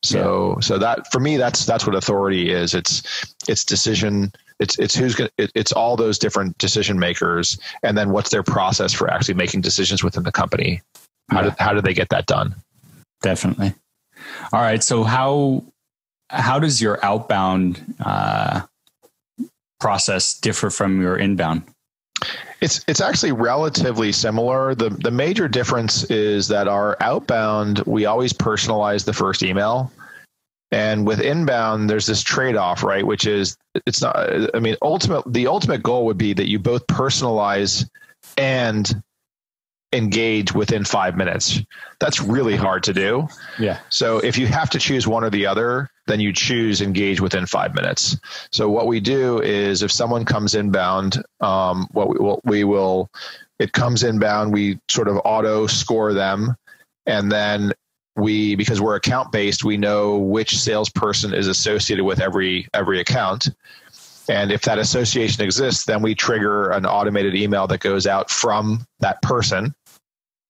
So 0.03 0.55
yeah. 0.57 0.61
so 0.61 0.79
that 0.79 1.11
for 1.11 1.21
me, 1.21 1.37
that's 1.37 1.64
that's 1.67 1.87
what 1.87 1.95
authority 1.95 2.51
is. 2.51 2.75
It's 2.75 3.03
it's 3.49 3.64
decision. 3.64 4.33
It's 4.61 4.79
it's 4.79 4.95
who's 4.95 5.14
going. 5.14 5.31
It, 5.39 5.51
it's 5.55 5.73
all 5.73 5.97
those 5.97 6.19
different 6.19 6.59
decision 6.59 6.99
makers, 6.99 7.59
and 7.83 7.97
then 7.97 8.11
what's 8.11 8.31
their 8.31 8.43
process 8.43 8.93
for 8.93 9.11
actually 9.11 9.35
making 9.35 9.62
decisions 9.62 10.05
within 10.05 10.23
the 10.23 10.33
company. 10.33 10.83
How 11.31 11.43
yeah. 11.43 11.51
do 11.51 11.57
how 11.59 11.73
do 11.73 11.81
they 11.81 11.95
get 11.95 12.11
that 12.11 12.27
done? 12.27 12.55
Definitely. 13.23 13.75
All 14.53 14.61
right. 14.61 14.83
So 14.83 15.03
how 15.03 15.64
how 16.31 16.59
does 16.59 16.81
your 16.81 17.05
outbound 17.05 17.95
uh, 18.01 18.62
process 19.81 20.35
differ 20.35 20.70
from 20.70 21.01
your 21.01 21.16
inbound? 21.16 21.62
It's 22.61 22.83
it's 22.89 23.01
actually 23.01 23.33
relatively 23.33 24.12
similar. 24.12 24.74
The 24.74 24.91
the 24.91 25.11
major 25.11 25.49
difference 25.49 26.05
is 26.05 26.49
that 26.49 26.68
our 26.68 26.97
outbound 27.01 27.81
we 27.81 28.07
always 28.07 28.33
personalize 28.33 29.05
the 29.05 29.12
first 29.12 29.43
email. 29.43 29.93
And 30.72 31.07
with 31.07 31.20
inbound, 31.20 31.89
there's 31.89 32.07
this 32.07 32.22
trade-off, 32.22 32.83
right? 32.83 33.07
Which 33.07 33.27
is 33.27 33.57
it's 33.87 34.01
not 34.01 34.16
I 34.55 34.59
mean, 34.59 34.77
ultimate 34.83 35.31
the 35.33 35.47
ultimate 35.47 35.83
goal 35.83 36.07
would 36.07 36.18
be 36.18 36.33
that 36.33 36.49
you 36.49 36.59
both 36.59 36.87
personalize 36.87 37.89
and 38.39 39.03
engage 39.93 40.53
within 40.53 40.84
five 40.84 41.16
minutes. 41.16 41.61
That's 42.01 42.20
really 42.20 42.57
hard 42.57 42.82
to 42.84 42.93
do. 42.93 43.28
Yeah. 43.59 43.78
So 43.89 44.18
if 44.18 44.37
you 44.37 44.47
have 44.47 44.68
to 44.70 44.78
choose 44.78 45.07
one 45.07 45.24
or 45.24 45.30
the 45.30 45.47
other, 45.47 45.89
then 46.07 46.20
you 46.20 46.32
choose 46.32 46.80
engage 46.80 47.20
within 47.20 47.47
five 47.47 47.74
minutes. 47.74 48.18
So 48.51 48.68
what 48.68 48.87
we 48.87 49.01
do 49.01 49.41
is 49.41 49.82
if 49.82 49.93
someone 49.93 50.24
comes 50.24 50.55
inbound, 50.55 51.22
um, 51.41 51.89
what 51.93 52.09
we 52.09 52.18
will, 52.18 52.41
we 52.45 52.64
will, 52.64 53.11
it 53.59 53.72
comes 53.72 54.03
inbound, 54.03 54.53
we 54.53 54.78
sort 54.89 55.09
of 55.09 55.20
auto 55.24 55.66
score 55.66 56.12
them. 56.12 56.57
And 57.07 57.30
then 57.30 57.72
we, 58.16 58.57
because 58.57 58.80
we're 58.80 58.97
account 58.97 59.30
based, 59.30 59.64
we 59.64 59.76
know 59.76 60.18
which 60.18 60.59
salesperson 60.59 61.32
is 61.32 61.47
associated 61.47 62.05
with 62.05 62.20
every, 62.20 62.66
every 62.74 63.01
account. 63.01 63.51
And 64.29 64.51
if 64.51 64.62
that 64.62 64.79
association 64.79 65.45
exists, 65.45 65.85
then 65.85 66.03
we 66.03 66.14
trigger 66.14 66.70
an 66.70 66.85
automated 66.85 67.35
email 67.35 67.66
that 67.68 67.81
goes 67.81 68.07
out 68.07 68.31
from 68.31 68.85
that 69.01 69.22
person 69.22 69.74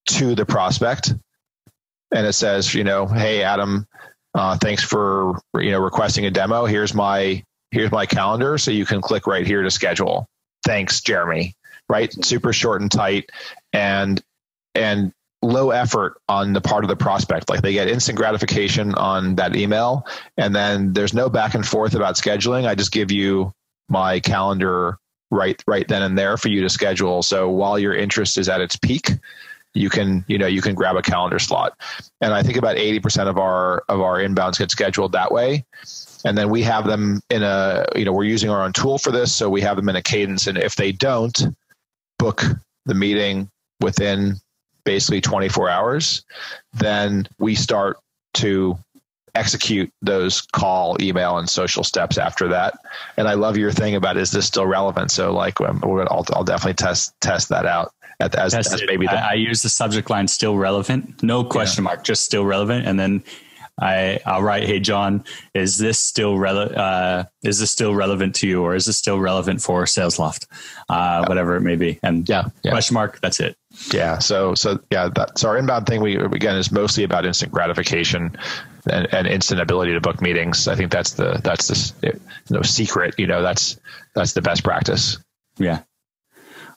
to 0.06 0.34
the 0.34 0.46
prospect. 0.46 1.12
And 2.14 2.26
it 2.26 2.32
says, 2.32 2.74
you 2.74 2.84
know, 2.84 3.06
hey, 3.06 3.42
Adam, 3.42 3.86
uh, 4.36 4.56
thanks 4.58 4.84
for 4.84 5.40
you 5.58 5.70
know 5.70 5.80
requesting 5.80 6.26
a 6.26 6.30
demo. 6.30 6.66
Here's 6.66 6.94
my 6.94 7.42
here's 7.70 7.90
my 7.90 8.06
calendar, 8.06 8.58
so 8.58 8.70
you 8.70 8.84
can 8.84 9.00
click 9.00 9.26
right 9.26 9.46
here 9.46 9.62
to 9.62 9.70
schedule. 9.70 10.28
Thanks, 10.64 11.00
Jeremy. 11.00 11.54
Right, 11.88 12.12
super 12.24 12.52
short 12.52 12.82
and 12.82 12.90
tight, 12.90 13.30
and 13.72 14.22
and 14.74 15.12
low 15.42 15.70
effort 15.70 16.18
on 16.28 16.52
the 16.52 16.60
part 16.60 16.84
of 16.84 16.88
the 16.88 16.96
prospect. 16.96 17.48
Like 17.48 17.62
they 17.62 17.72
get 17.72 17.88
instant 17.88 18.18
gratification 18.18 18.94
on 18.94 19.36
that 19.36 19.56
email, 19.56 20.06
and 20.36 20.54
then 20.54 20.92
there's 20.92 21.14
no 21.14 21.30
back 21.30 21.54
and 21.54 21.66
forth 21.66 21.94
about 21.94 22.16
scheduling. 22.16 22.66
I 22.66 22.74
just 22.74 22.92
give 22.92 23.10
you 23.10 23.54
my 23.88 24.20
calendar 24.20 24.98
right 25.30 25.62
right 25.66 25.88
then 25.88 26.02
and 26.02 26.16
there 26.16 26.36
for 26.36 26.48
you 26.48 26.62
to 26.62 26.68
schedule. 26.68 27.22
So 27.22 27.50
while 27.50 27.78
your 27.78 27.94
interest 27.94 28.38
is 28.38 28.48
at 28.48 28.60
its 28.60 28.76
peak, 28.76 29.10
you 29.74 29.90
can 29.90 30.24
you 30.28 30.38
know 30.38 30.46
you 30.46 30.62
can 30.62 30.74
grab 30.74 30.96
a 30.96 31.02
calendar 31.02 31.38
slot. 31.38 31.78
And 32.20 32.32
I 32.32 32.42
think 32.42 32.56
about 32.56 32.76
eighty 32.76 33.00
percent 33.00 33.28
of 33.28 33.38
our 33.38 33.84
of 33.88 34.00
our 34.00 34.18
inbounds 34.18 34.58
get 34.58 34.70
scheduled 34.70 35.12
that 35.12 35.32
way. 35.32 35.64
And 36.24 36.36
then 36.36 36.50
we 36.50 36.62
have 36.62 36.86
them 36.86 37.20
in 37.30 37.42
a 37.42 37.86
you 37.94 38.04
know 38.04 38.12
we're 38.12 38.24
using 38.24 38.50
our 38.50 38.62
own 38.62 38.72
tool 38.72 38.98
for 38.98 39.10
this, 39.10 39.34
so 39.34 39.50
we 39.50 39.60
have 39.60 39.76
them 39.76 39.88
in 39.88 39.96
a 39.96 40.02
cadence. 40.02 40.46
And 40.46 40.58
if 40.58 40.76
they 40.76 40.92
don't 40.92 41.40
book 42.18 42.44
the 42.86 42.94
meeting 42.94 43.50
within 43.80 44.36
basically 44.84 45.20
24 45.20 45.68
hours, 45.68 46.24
then 46.72 47.28
we 47.38 47.54
start 47.54 47.98
to 48.34 48.78
execute 49.36 49.92
those 50.02 50.40
call, 50.40 50.96
email, 51.00 51.38
and 51.38 51.48
social 51.48 51.84
steps 51.84 52.18
after 52.18 52.48
that. 52.48 52.78
And 53.16 53.28
I 53.28 53.34
love 53.34 53.56
your 53.56 53.72
thing 53.72 53.94
about 53.94 54.16
is 54.16 54.30
this 54.30 54.46
still 54.46 54.66
relevant? 54.66 55.10
So 55.10 55.32
like, 55.32 55.60
um, 55.60 55.80
I'll, 55.84 56.24
I'll 56.32 56.44
definitely 56.44 56.74
test 56.74 57.14
test 57.20 57.48
that 57.50 57.66
out 57.66 57.92
as, 58.20 58.54
as 58.54 58.82
maybe. 58.86 59.06
The, 59.06 59.12
I, 59.12 59.30
I, 59.30 59.34
use 59.34 59.62
the 59.62 59.68
subject 59.68 60.10
line 60.10 60.28
"still 60.28 60.56
relevant," 60.56 61.22
no 61.22 61.44
question 61.44 61.84
yeah. 61.84 61.90
mark, 61.90 62.04
just 62.04 62.24
still 62.24 62.44
relevant, 62.44 62.86
and 62.86 62.98
then 62.98 63.22
I 63.80 64.20
I'll 64.24 64.42
write, 64.42 64.64
"Hey 64.64 64.80
John, 64.80 65.24
is 65.54 65.76
this 65.78 65.98
still 65.98 66.36
rele- 66.36 66.76
uh, 66.76 67.24
is 67.42 67.58
this 67.58 67.70
still 67.70 67.94
relevant 67.94 68.34
to 68.36 68.48
you, 68.48 68.62
or 68.62 68.74
is 68.74 68.86
this 68.86 68.96
still 68.96 69.20
relevant 69.20 69.60
for 69.60 69.84
SalesLoft, 69.84 70.46
uh, 70.88 70.94
yeah. 70.94 71.28
whatever 71.28 71.56
it 71.56 71.60
may 71.60 71.76
be?" 71.76 71.98
And 72.02 72.28
yeah, 72.28 72.48
yeah, 72.62 72.70
question 72.70 72.94
mark. 72.94 73.20
That's 73.20 73.38
it. 73.40 73.56
Yeah. 73.92 74.18
So 74.18 74.54
so 74.54 74.80
yeah, 74.90 75.10
that's 75.14 75.44
our 75.44 75.58
inbound 75.58 75.86
thing. 75.86 76.00
We 76.00 76.16
again 76.16 76.56
is 76.56 76.72
mostly 76.72 77.04
about 77.04 77.26
instant 77.26 77.52
gratification 77.52 78.36
and, 78.90 79.12
and 79.12 79.26
instant 79.26 79.60
ability 79.60 79.92
to 79.92 80.00
book 80.00 80.20
meetings. 80.20 80.68
I 80.68 80.74
think 80.74 80.90
that's 80.90 81.12
the 81.12 81.40
that's 81.42 81.68
the 81.68 82.20
no 82.50 82.62
secret. 82.62 83.14
You 83.18 83.26
know, 83.26 83.42
that's 83.42 83.78
that's 84.14 84.32
the 84.32 84.42
best 84.42 84.64
practice. 84.64 85.18
Yeah. 85.58 85.82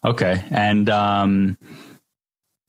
Okay. 0.03 0.43
And 0.51 0.89
um, 0.89 1.57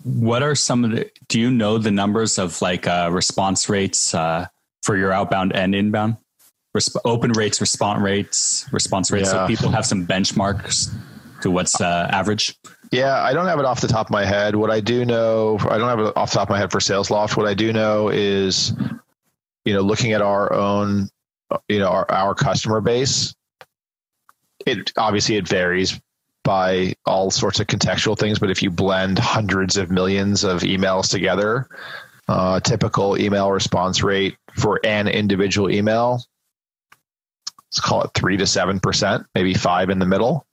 what 0.03 0.43
are 0.43 0.55
some 0.55 0.85
of 0.85 0.91
the? 0.93 1.11
Do 1.29 1.41
you 1.41 1.51
know 1.51 1.79
the 1.79 1.91
numbers 1.91 2.39
of 2.39 2.61
like 2.63 2.87
uh, 2.87 3.11
response 3.13 3.69
rates 3.69 4.15
uh, 4.15 4.47
for 4.83 4.97
your 4.97 5.13
outbound 5.13 5.55
and 5.55 5.75
inbound? 5.75 6.17
Resp- 6.77 7.01
open 7.05 7.33
rates, 7.33 7.61
response 7.61 8.01
rates, 8.01 8.67
response 8.73 9.11
rates. 9.11 9.33
Yeah. 9.33 9.45
So 9.45 9.47
people 9.47 9.71
have 9.71 9.87
some 9.87 10.07
benchmarks 10.07 10.93
to 11.43 11.51
what's 11.51 11.81
uh, 11.81 12.09
average. 12.11 12.57
Yeah, 12.93 13.23
I 13.23 13.33
don't 13.33 13.47
have 13.47 13.59
it 13.61 13.65
off 13.65 13.81
the 13.81 13.89
top 13.89 14.07
of 14.07 14.11
my 14.11 14.25
head. 14.25 14.57
What 14.57 14.71
I 14.71 14.81
do 14.81 15.05
know, 15.05 15.59
I 15.61 15.79
don't 15.79 15.89
have 15.89 16.01
it 16.01 16.17
off 16.17 16.31
the 16.31 16.39
top 16.39 16.49
of 16.49 16.51
my 16.51 16.59
head 16.59 16.73
for 16.73 16.81
SalesLoft. 16.81 17.37
What 17.37 17.47
I 17.47 17.55
do 17.55 17.73
know 17.73 18.09
is, 18.09 18.73
you 19.65 19.75
know, 19.75 19.81
looking 19.81 20.13
at 20.13 20.23
our 20.23 20.53
own, 20.53 21.09
you 21.69 21.79
know, 21.79 21.89
our, 21.89 22.11
our 22.11 22.35
customer 22.35 22.81
base, 22.81 23.35
it 24.67 24.93
obviously 24.97 25.37
it 25.37 25.49
varies 25.49 26.01
by 26.45 26.95
all 27.07 27.31
sorts 27.31 27.61
of 27.61 27.67
contextual 27.67 28.19
things. 28.19 28.39
But 28.39 28.51
if 28.51 28.63
you 28.63 28.71
blend 28.71 29.19
hundreds 29.19 29.77
of 29.77 29.91
millions 29.91 30.45
of 30.45 30.61
emails 30.63 31.11
together, 31.11 31.69
uh, 32.29 32.61
typical 32.61 33.19
email 33.19 33.51
response 33.51 34.03
rate 34.03 34.37
for 34.57 34.81
an 34.85 35.09
individual 35.09 35.71
email, 35.71 36.23
let's 37.67 37.81
call 37.81 38.03
it 38.03 38.11
three 38.15 38.37
to 38.37 38.47
seven 38.47 38.81
percent, 38.81 39.27
maybe 39.35 39.55
five 39.55 39.91
in 39.91 39.99
the 39.99 40.07
middle. 40.07 40.47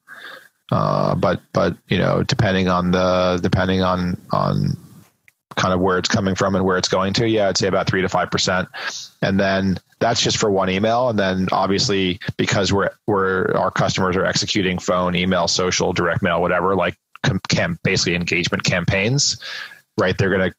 Uh, 0.72 1.16
but 1.16 1.41
but 1.53 1.78
you 1.88 1.97
know, 1.97 2.24
depending 2.24 2.68
on 2.68 2.91
the 2.91 3.39
depending 3.41 3.82
on 3.82 4.20
on 4.32 4.78
kind 5.58 5.74
of 5.74 5.80
where 5.80 5.97
it's 5.97 6.08
coming 6.08 6.36
from 6.36 6.55
and 6.55 6.64
where 6.64 6.78
it's 6.78 6.88
going 6.88 7.14
to, 7.14 7.28
yeah, 7.28 7.49
I'd 7.49 7.58
say 7.58 7.68
about 7.68 7.88
three 7.88 8.01
to 8.01 8.10
five 8.10 8.32
percent. 8.32 8.70
And 9.22 9.39
then 9.39 9.78
that's 9.99 10.22
just 10.22 10.38
for 10.38 10.49
one 10.49 10.70
email. 10.70 11.10
And 11.10 11.20
then 11.20 11.47
obviously 11.51 12.20
because 12.38 12.72
we're 12.72 12.91
we're 13.08 13.51
our 13.53 13.72
customers 13.72 14.16
are 14.16 14.26
executing 14.26 14.80
phone, 14.80 15.16
email, 15.16 15.47
social, 15.47 15.91
direct 15.91 16.22
mail, 16.22 16.41
whatever, 16.41 16.76
like 16.76 16.95
cam- 17.49 17.80
basically 17.84 18.16
engagement 18.16 18.64
campaigns, 18.64 19.38
right? 19.97 20.18
They're 20.18 20.30
gonna 20.30 20.53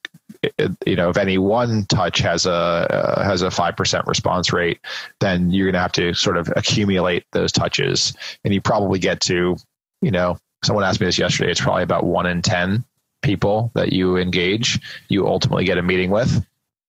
you 0.87 0.95
know, 0.95 1.09
if 1.09 1.17
any 1.17 1.39
one 1.39 1.85
touch 1.87 2.19
has 2.19 2.47
a 2.47 2.53
uh, 2.53 3.25
has 3.25 3.43
a 3.43 3.51
five 3.51 3.77
percent 3.77 4.07
response 4.07 4.53
rate, 4.53 4.79
then 5.21 5.51
you're 5.51 5.67
going 5.67 5.73
to 5.73 5.81
have 5.81 5.91
to 5.93 6.15
sort 6.15 6.37
of 6.37 6.53
accumulate 6.55 7.25
those 7.33 7.51
touches, 7.51 8.15
and 8.45 8.55
you 8.55 8.61
probably 8.61 9.01
get 9.01 9.21
to 9.23 9.57
you 10.01 10.11
know, 10.11 10.39
someone 10.65 10.85
asked 10.85 11.01
me 11.01 11.07
this 11.07 11.19
yesterday. 11.19 11.51
It's 11.51 11.61
probably 11.61 11.83
about 11.83 12.05
one 12.05 12.27
in 12.27 12.43
10 12.43 12.85
people 13.29 13.71
that 13.75 13.93
you 13.93 14.17
engage, 14.17 14.81
you 15.09 15.29
ultimately 15.29 15.65
get 15.65 15.77
a 15.77 15.83
meeting 15.83 16.11
with. 16.11 16.43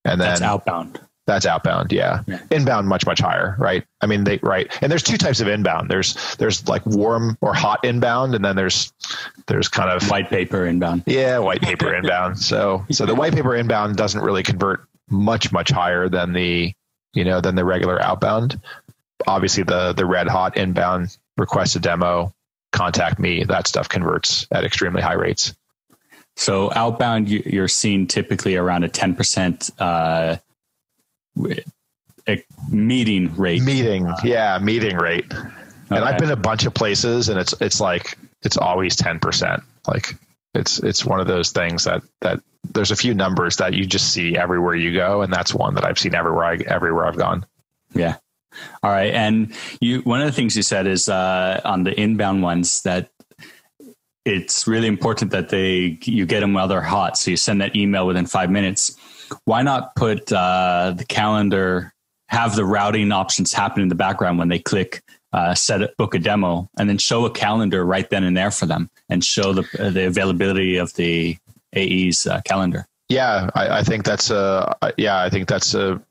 And 0.05 0.21
then 0.21 0.29
that's 0.29 0.41
outbound. 0.41 0.97
That's 1.25 1.45
outbound, 1.45 1.91
yeah. 1.91 2.23
yeah. 2.27 2.39
Inbound 2.49 2.87
much 2.87 3.05
much 3.05 3.19
higher, 3.19 3.57
right? 3.59 3.83
I 3.99 4.05
mean, 4.05 4.23
they 4.23 4.39
right. 4.41 4.71
And 4.81 4.89
there's 4.89 5.03
two 5.03 5.17
types 5.17 5.41
of 5.41 5.49
inbound. 5.49 5.91
There's 5.91 6.15
there's 6.37 6.65
like 6.69 6.83
warm 6.85 7.37
or 7.41 7.53
hot 7.53 7.83
inbound, 7.83 8.35
and 8.35 8.43
then 8.43 8.55
there's 8.55 8.93
there's 9.47 9.67
kind 9.67 9.91
of 9.91 10.09
white 10.09 10.29
paper 10.29 10.65
inbound. 10.65 11.03
Yeah, 11.05 11.39
white 11.39 11.61
paper 11.61 11.93
inbound. 11.99 12.39
So 12.39 12.85
so 12.89 13.05
the 13.05 13.15
white 13.15 13.33
paper 13.33 13.53
inbound 13.53 13.97
doesn't 13.97 14.21
really 14.21 14.43
convert 14.43 14.87
much 15.09 15.51
much 15.51 15.69
higher 15.69 16.07
than 16.07 16.31
the 16.31 16.73
you 17.13 17.25
know 17.25 17.41
than 17.41 17.55
the 17.55 17.65
regular 17.65 18.01
outbound. 18.01 18.59
Obviously, 19.27 19.63
the 19.63 19.91
the 19.91 20.05
red 20.05 20.29
hot 20.29 20.55
inbound 20.55 21.17
request 21.37 21.75
a 21.75 21.79
demo 21.79 22.33
contact 22.71 23.19
me, 23.19 23.43
that 23.43 23.67
stuff 23.67 23.89
converts 23.89 24.47
at 24.51 24.63
extremely 24.63 25.01
high 25.01 25.13
rates. 25.13 25.53
So 26.39 26.71
outbound, 26.73 27.27
you're 27.27 27.67
seeing 27.67 28.07
typically 28.07 28.55
around 28.55 28.85
a 28.85 28.89
10% 28.89 29.71
uh, 29.77 30.37
meeting 32.71 33.35
rate. 33.35 33.61
Meeting, 33.61 34.07
yeah, 34.23 34.57
meeting 34.57 34.95
rate. 34.95 35.25
Okay. 35.33 35.49
And 35.89 35.99
I've 35.99 36.17
been 36.17 36.31
a 36.31 36.37
bunch 36.37 36.65
of 36.65 36.73
places, 36.73 37.27
and 37.27 37.37
it's 37.37 37.53
it's 37.59 37.81
like 37.81 38.17
it's 38.41 38.55
always 38.55 38.95
10%. 38.95 39.61
Like 39.85 40.15
it's 40.53 40.79
it's 40.79 41.03
one 41.03 41.19
of 41.19 41.27
those 41.27 41.51
things 41.51 41.83
that 41.83 42.03
that 42.21 42.39
there's 42.63 42.91
a 42.91 42.95
few 42.95 43.13
numbers 43.13 43.57
that 43.57 43.73
you 43.73 43.85
just 43.85 44.13
see 44.13 44.37
everywhere 44.37 44.75
you 44.75 44.93
go, 44.93 45.21
and 45.21 45.33
that's 45.33 45.53
one 45.53 45.75
that 45.75 45.83
I've 45.83 45.99
seen 45.99 46.15
everywhere 46.15 46.45
I 46.45 46.55
everywhere 46.65 47.05
I've 47.05 47.17
gone. 47.17 47.45
Yeah. 47.93 48.15
All 48.81 48.91
right, 48.91 49.13
and 49.13 49.53
you 49.81 49.99
one 50.03 50.21
of 50.21 50.25
the 50.25 50.31
things 50.31 50.55
you 50.55 50.63
said 50.63 50.87
is 50.87 51.09
uh, 51.09 51.59
on 51.65 51.83
the 51.83 51.99
inbound 51.99 52.43
ones 52.43 52.81
that 52.83 53.09
it's 54.29 54.67
really 54.67 54.87
important 54.87 55.31
that 55.31 55.49
they 55.49 55.97
you 56.03 56.25
get 56.25 56.41
them 56.41 56.53
while 56.53 56.67
they're 56.67 56.81
hot. 56.81 57.17
So 57.17 57.31
you 57.31 57.37
send 57.37 57.61
that 57.61 57.75
email 57.75 58.05
within 58.05 58.25
five 58.25 58.49
minutes. 58.49 58.95
Why 59.45 59.61
not 59.61 59.95
put 59.95 60.31
uh, 60.31 60.93
the 60.95 61.05
calendar, 61.05 61.93
have 62.27 62.55
the 62.55 62.65
routing 62.65 63.11
options 63.11 63.53
happen 63.53 63.81
in 63.81 63.89
the 63.89 63.95
background 63.95 64.37
when 64.39 64.47
they 64.47 64.59
click 64.59 65.03
uh, 65.33 65.53
set 65.53 65.81
it, 65.81 65.95
book 65.97 66.15
a 66.15 66.19
demo, 66.19 66.69
and 66.77 66.89
then 66.89 66.97
show 66.97 67.25
a 67.25 67.31
calendar 67.31 67.85
right 67.85 68.09
then 68.09 68.23
and 68.23 68.35
there 68.35 68.51
for 68.51 68.65
them, 68.65 68.89
and 69.09 69.23
show 69.23 69.53
the 69.53 69.63
the 69.91 70.07
availability 70.07 70.77
of 70.77 70.93
the 70.93 71.37
AE's 71.75 72.25
uh, 72.25 72.41
calendar. 72.41 72.87
Yeah, 73.09 73.49
I, 73.55 73.79
I, 73.79 73.83
think 73.83 74.05
that's 74.05 74.29
a 74.29 74.75
yeah, 74.97 75.21
I 75.21 75.29
think 75.29 75.47
that's 75.47 75.73
a 75.73 76.01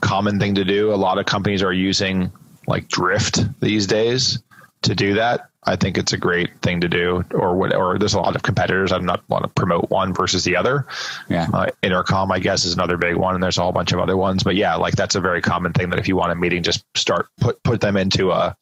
common 0.00 0.38
thing 0.38 0.54
to 0.56 0.64
do. 0.64 0.92
A 0.92 0.96
lot 0.96 1.18
of 1.18 1.26
companies 1.26 1.62
are 1.62 1.72
using 1.72 2.32
like 2.66 2.88
Drift 2.88 3.40
these 3.60 3.86
days 3.86 4.42
to 4.82 4.94
do 4.94 5.14
that. 5.14 5.48
I 5.66 5.76
think 5.76 5.98
it's 5.98 6.12
a 6.12 6.16
great 6.16 6.50
thing 6.62 6.80
to 6.80 6.88
do. 6.88 7.24
Or 7.32 7.56
what? 7.56 7.74
Or 7.74 7.98
there's 7.98 8.14
a 8.14 8.20
lot 8.20 8.36
of 8.36 8.42
competitors. 8.42 8.92
I'm 8.92 9.04
not 9.04 9.28
want 9.28 9.44
to 9.44 9.48
promote 9.48 9.90
one 9.90 10.14
versus 10.14 10.44
the 10.44 10.56
other. 10.56 10.86
Yeah. 11.28 11.48
Uh, 11.52 11.70
Intercom, 11.82 12.30
I 12.30 12.38
guess, 12.38 12.64
is 12.64 12.74
another 12.74 12.96
big 12.96 13.16
one, 13.16 13.34
and 13.34 13.42
there's 13.42 13.58
a 13.58 13.62
whole 13.62 13.72
bunch 13.72 13.92
of 13.92 13.98
other 13.98 14.16
ones. 14.16 14.42
But 14.42 14.56
yeah, 14.56 14.76
like 14.76 14.94
that's 14.94 15.14
a 15.14 15.20
very 15.20 15.42
common 15.42 15.72
thing 15.72 15.90
that 15.90 15.98
if 15.98 16.06
you 16.06 16.16
want 16.16 16.32
a 16.32 16.34
meeting, 16.34 16.62
just 16.62 16.84
start 16.96 17.28
put 17.40 17.62
put 17.62 17.80
them 17.80 17.96
into 17.96 18.30
a 18.30 18.56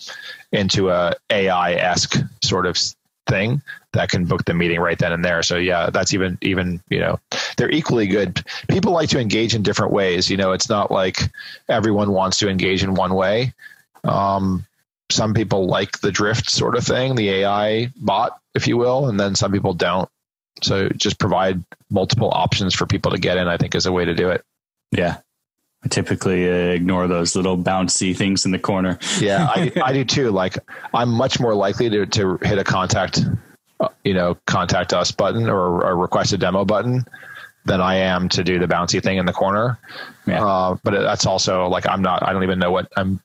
into 0.52 0.90
a 0.90 1.14
AI 1.30 1.74
esque 1.74 2.16
sort 2.42 2.66
of 2.66 2.78
thing 3.26 3.62
that 3.92 4.10
can 4.10 4.24
book 4.24 4.44
the 4.44 4.54
meeting 4.54 4.80
right 4.80 4.98
then 4.98 5.12
and 5.12 5.24
there. 5.24 5.42
So 5.42 5.56
yeah, 5.56 5.90
that's 5.90 6.14
even 6.14 6.38
even 6.40 6.80
you 6.88 7.00
know 7.00 7.18
they're 7.56 7.70
equally 7.70 8.06
good. 8.06 8.44
People 8.68 8.92
like 8.92 9.08
to 9.10 9.20
engage 9.20 9.54
in 9.54 9.62
different 9.62 9.92
ways. 9.92 10.30
You 10.30 10.36
know, 10.36 10.52
it's 10.52 10.68
not 10.68 10.90
like 10.90 11.20
everyone 11.68 12.12
wants 12.12 12.38
to 12.38 12.48
engage 12.48 12.82
in 12.82 12.94
one 12.94 13.14
way. 13.14 13.52
Um, 14.04 14.66
some 15.10 15.34
people 15.34 15.66
like 15.66 16.00
the 16.00 16.12
drift 16.12 16.50
sort 16.50 16.76
of 16.76 16.84
thing, 16.84 17.14
the 17.14 17.30
AI 17.30 17.92
bot, 17.96 18.38
if 18.54 18.66
you 18.66 18.76
will, 18.76 19.08
and 19.08 19.18
then 19.18 19.34
some 19.34 19.52
people 19.52 19.74
don't. 19.74 20.08
So 20.62 20.88
just 20.88 21.18
provide 21.18 21.62
multiple 21.90 22.30
options 22.32 22.74
for 22.74 22.86
people 22.86 23.12
to 23.12 23.18
get 23.18 23.36
in. 23.36 23.48
I 23.48 23.56
think 23.56 23.74
is 23.74 23.86
a 23.86 23.92
way 23.92 24.04
to 24.04 24.14
do 24.14 24.30
it. 24.30 24.44
Yeah, 24.92 25.18
I 25.84 25.88
typically 25.88 26.48
uh, 26.48 26.72
ignore 26.72 27.06
those 27.06 27.36
little 27.36 27.58
bouncy 27.58 28.16
things 28.16 28.46
in 28.46 28.52
the 28.52 28.58
corner. 28.58 28.98
yeah, 29.20 29.46
I, 29.54 29.72
I 29.84 29.92
do 29.92 30.04
too. 30.04 30.30
Like 30.30 30.58
I'm 30.94 31.10
much 31.10 31.38
more 31.38 31.54
likely 31.54 31.90
to, 31.90 32.06
to 32.06 32.38
hit 32.42 32.58
a 32.58 32.64
contact, 32.64 33.20
uh, 33.80 33.88
you 34.02 34.14
know, 34.14 34.36
contact 34.46 34.94
us 34.94 35.10
button 35.10 35.48
or 35.48 35.82
a 35.82 35.94
request 35.94 36.32
a 36.32 36.38
demo 36.38 36.64
button 36.64 37.04
than 37.66 37.80
I 37.80 37.96
am 37.96 38.28
to 38.30 38.44
do 38.44 38.58
the 38.58 38.66
bouncy 38.66 39.02
thing 39.02 39.18
in 39.18 39.26
the 39.26 39.32
corner. 39.32 39.78
Yeah. 40.26 40.44
Uh, 40.44 40.76
but 40.82 40.92
that's 40.92 41.26
also 41.26 41.68
like 41.68 41.86
I'm 41.88 42.02
not. 42.02 42.22
I 42.22 42.32
don't 42.32 42.44
even 42.44 42.58
know 42.58 42.70
what 42.70 42.90
I'm. 42.96 43.20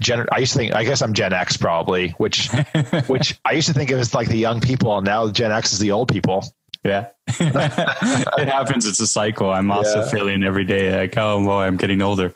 Gen, 0.00 0.26
I 0.32 0.38
used 0.38 0.52
to 0.52 0.58
think. 0.58 0.74
I 0.74 0.84
guess 0.84 1.02
I'm 1.02 1.12
Gen 1.12 1.32
X 1.32 1.56
probably, 1.56 2.10
which 2.18 2.50
which 3.06 3.38
I 3.44 3.52
used 3.52 3.68
to 3.68 3.74
think 3.74 3.90
it 3.90 3.96
was 3.96 4.14
like 4.14 4.28
the 4.28 4.36
young 4.36 4.60
people, 4.60 4.96
and 4.96 5.06
now 5.06 5.30
Gen 5.30 5.52
X 5.52 5.72
is 5.72 5.78
the 5.78 5.92
old 5.92 6.08
people. 6.08 6.44
Yeah, 6.82 7.08
it 7.28 8.48
happens. 8.48 8.86
It's 8.86 9.00
a 9.00 9.06
cycle. 9.06 9.50
I'm 9.50 9.70
also 9.70 10.00
yeah. 10.00 10.10
feeling 10.10 10.42
every 10.44 10.64
day 10.64 10.94
like, 10.94 11.16
oh 11.16 11.42
boy, 11.42 11.62
I'm 11.62 11.76
getting 11.76 12.02
older. 12.02 12.32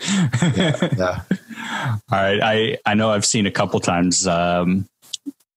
yeah, 0.57 0.89
yeah. 0.97 1.23
All 2.11 2.19
right. 2.19 2.41
I 2.43 2.79
I 2.87 2.95
know 2.95 3.11
I've 3.11 3.27
seen 3.27 3.47
a 3.47 3.51
couple 3.51 3.81
times. 3.81 4.27
Um, 4.27 4.89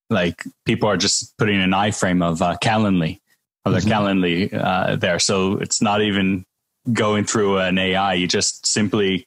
like 0.10 0.43
people 0.66 0.89
are 0.89 0.97
just 0.97 1.38
putting 1.38 1.62
an 1.62 1.72
iframe 1.72 2.22
of 2.22 2.41
uh, 2.41 2.58
Calendly 2.62 3.22
of 3.64 3.72
their 3.72 3.82
mm-hmm. 3.82 3.91
Calendly 3.91 4.54
uh, 4.54 4.97
there. 4.97 5.20
So 5.20 5.58
it's 5.58 5.82
not 5.82 6.02
even 6.02 6.45
going 6.91 7.26
through 7.26 7.60
an 7.60 7.78
AI. 7.78 8.16
You 8.16 8.28
just 8.28 8.66
simply 8.66 9.26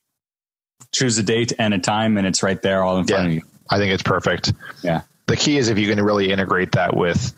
choose 0.94 1.18
a 1.18 1.22
date 1.22 1.52
and 1.58 1.74
a 1.74 1.78
time, 1.78 2.16
and 2.16 2.26
it's 2.26 2.42
right 2.42 2.60
there, 2.62 2.82
all 2.82 2.98
in 2.98 3.06
front 3.06 3.26
of 3.26 3.32
you. 3.32 3.42
I 3.70 3.78
think 3.78 3.92
it's 3.92 4.02
perfect. 4.02 4.52
Yeah. 4.82 5.02
The 5.26 5.36
key 5.36 5.58
is 5.58 5.68
if 5.68 5.78
you 5.78 5.88
can 5.88 6.02
really 6.02 6.30
integrate 6.30 6.72
that 6.72 6.96
with 6.96 7.34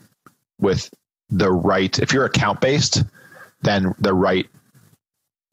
with 0.60 0.90
the 1.30 1.50
right. 1.50 1.98
If 1.98 2.12
you're 2.12 2.24
account 2.24 2.60
based, 2.60 3.02
then 3.62 3.94
the 3.98 4.14
right 4.14 4.46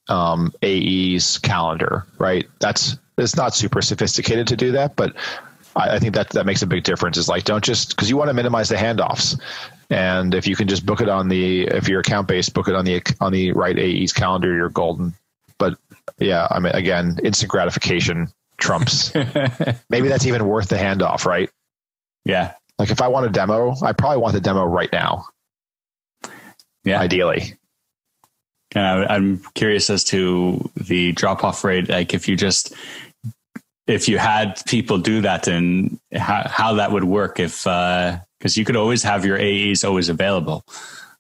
um, 0.10 0.54
AE's 0.62 1.38
calendar. 1.40 2.06
Right. 2.18 2.48
That's 2.60 2.98
it's 3.18 3.36
not 3.36 3.56
super 3.56 3.82
sophisticated 3.82 4.48
to 4.48 4.56
do 4.56 4.72
that, 4.74 4.96
but 4.96 5.16
I, 5.76 5.96
I 5.96 6.00
think 6.00 6.16
that 6.16 6.30
that 6.32 6.46
makes 6.46 6.62
a 6.62 6.68
big 6.68 6.84
difference. 6.84 7.18
Is 7.18 7.30
like 7.30 7.44
don't 7.44 7.64
just 7.64 7.90
because 7.90 8.10
you 8.10 8.18
want 8.18 8.30
to 8.30 8.34
minimize 8.34 8.70
the 8.70 8.76
handoffs. 8.76 9.40
And 9.90 10.34
if 10.34 10.48
you 10.48 10.56
can 10.56 10.68
just 10.68 10.86
book 10.86 11.02
it 11.02 11.10
on 11.10 11.30
the 11.30 11.68
if 11.68 11.88
you're 11.88 12.00
account 12.00 12.28
based, 12.28 12.54
book 12.54 12.68
it 12.68 12.76
on 12.76 12.86
the 12.86 13.04
on 13.22 13.32
the 13.32 13.52
right 13.52 13.78
AE's 13.78 14.14
calendar, 14.14 14.54
you're 14.54 14.70
golden. 14.70 15.14
But 15.60 15.78
yeah, 16.20 16.48
I 16.50 16.60
mean, 16.60 16.74
again, 16.76 17.20
instant 17.24 17.52
gratification 17.52 18.28
trumps. 18.58 19.14
Maybe 19.90 20.08
that's 20.08 20.26
even 20.26 20.48
worth 20.48 20.70
the 20.70 20.76
handoff, 20.78 21.26
right? 21.26 21.50
Yeah. 22.26 22.54
Like 22.80 22.90
if 22.92 23.02
I 23.02 23.08
want 23.08 23.26
a 23.26 23.30
demo, 23.30 23.76
I 23.84 23.94
probably 23.94 24.18
want 24.18 24.34
the 24.34 24.42
demo 24.42 24.64
right 24.66 24.90
now. 24.92 25.26
Yeah. 26.84 27.00
Ideally. 27.00 27.54
And 28.76 28.86
I, 28.86 29.16
I'm 29.16 29.42
curious 29.54 29.90
as 29.90 30.04
to 30.06 30.70
the 30.76 31.12
drop 31.14 31.44
off 31.44 31.64
rate. 31.64 31.90
Like 31.90 32.14
if 32.14 32.28
you 32.28 32.36
just, 32.36 32.74
if 33.88 34.10
you 34.10 34.18
had 34.18 34.62
people 34.66 34.98
do 34.98 35.22
that 35.22 35.48
and 35.48 36.00
how, 36.14 36.48
how 36.48 36.74
that 36.76 36.92
would 36.92 37.04
work 37.04 37.40
if, 37.40 37.68
uh, 37.68 38.18
cause 38.42 38.58
you 38.58 38.66
could 38.66 38.76
always 38.76 39.04
have 39.04 39.26
your 39.26 39.38
AEs 39.38 39.84
always 39.84 40.10
available. 40.10 40.64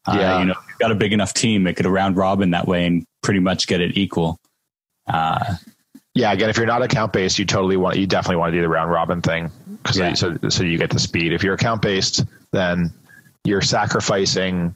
Uh, 0.05 0.17
Yeah. 0.19 0.39
you 0.39 0.45
know, 0.45 0.53
if 0.53 0.67
you've 0.69 0.79
got 0.79 0.91
a 0.91 0.95
big 0.95 1.13
enough 1.13 1.33
team, 1.33 1.67
it 1.67 1.75
could 1.75 1.85
round 1.85 2.17
robin 2.17 2.51
that 2.51 2.67
way 2.67 2.85
and 2.85 3.05
pretty 3.21 3.39
much 3.39 3.67
get 3.67 3.79
it 3.79 3.95
equal. 3.97 4.39
Uh, 5.07 5.55
Yeah, 6.15 6.31
again, 6.31 6.49
if 6.49 6.57
you're 6.57 6.67
not 6.67 6.83
account 6.83 7.11
based, 7.11 7.39
you 7.39 7.45
totally 7.45 7.75
want 7.75 7.97
you 7.97 8.05
definitely 8.05 8.35
want 8.37 8.51
to 8.51 8.57
do 8.57 8.61
the 8.61 8.69
round 8.69 8.91
robin 8.91 9.21
thing 9.21 9.49
because 9.81 9.97
Yeah. 9.97 10.13
so 10.13 10.37
so 10.49 10.63
you 10.63 10.77
get 10.77 10.91
the 10.91 10.99
speed. 10.99 11.33
If 11.33 11.43
you're 11.43 11.55
account 11.55 11.81
based, 11.81 12.23
then 12.51 12.91
you're 13.43 13.61
sacrificing, 13.63 14.75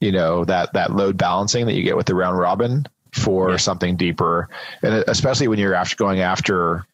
you 0.00 0.12
know, 0.12 0.44
that 0.44 0.72
that 0.74 0.92
load 0.92 1.16
balancing 1.18 1.66
that 1.66 1.74
you 1.74 1.82
get 1.82 1.96
with 1.96 2.06
the 2.06 2.14
round 2.14 2.38
robin 2.38 2.86
for 3.12 3.50
Yeah. 3.50 3.56
something 3.56 3.96
deeper, 3.96 4.48
and 4.82 5.04
especially 5.08 5.48
when 5.48 5.58
you're 5.58 5.74
after 5.74 5.96
going 5.96 6.20
after, 6.20 6.86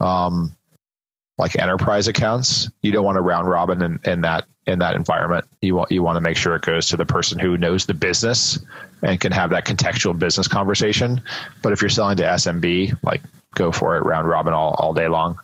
um, 0.00 0.54
like 1.38 1.58
enterprise 1.58 2.08
accounts, 2.08 2.70
you 2.82 2.92
don't 2.92 3.04
want 3.04 3.16
to 3.16 3.22
round 3.22 3.48
robin 3.48 3.82
in, 3.82 3.98
in 4.04 4.20
that 4.22 4.44
in 4.66 4.78
that 4.80 4.94
environment. 4.94 5.46
You 5.62 5.74
want 5.76 5.90
you 5.90 6.02
want 6.02 6.16
to 6.16 6.20
make 6.20 6.36
sure 6.36 6.54
it 6.54 6.62
goes 6.62 6.88
to 6.88 6.96
the 6.98 7.06
person 7.06 7.38
who 7.38 7.56
knows 7.56 7.86
the 7.86 7.94
business 7.94 8.58
and 9.06 9.20
can 9.20 9.32
have 9.32 9.50
that 9.50 9.64
contextual 9.64 10.18
business 10.18 10.48
conversation. 10.48 11.22
But 11.62 11.72
if 11.72 11.80
you're 11.80 11.88
selling 11.88 12.16
to 12.18 12.24
SMB, 12.24 12.98
like 13.02 13.22
go 13.54 13.70
for 13.72 13.96
it, 13.96 14.00
round 14.04 14.28
robin 14.28 14.52
all, 14.52 14.74
all 14.78 14.92
day 14.92 15.08
long. 15.08 15.38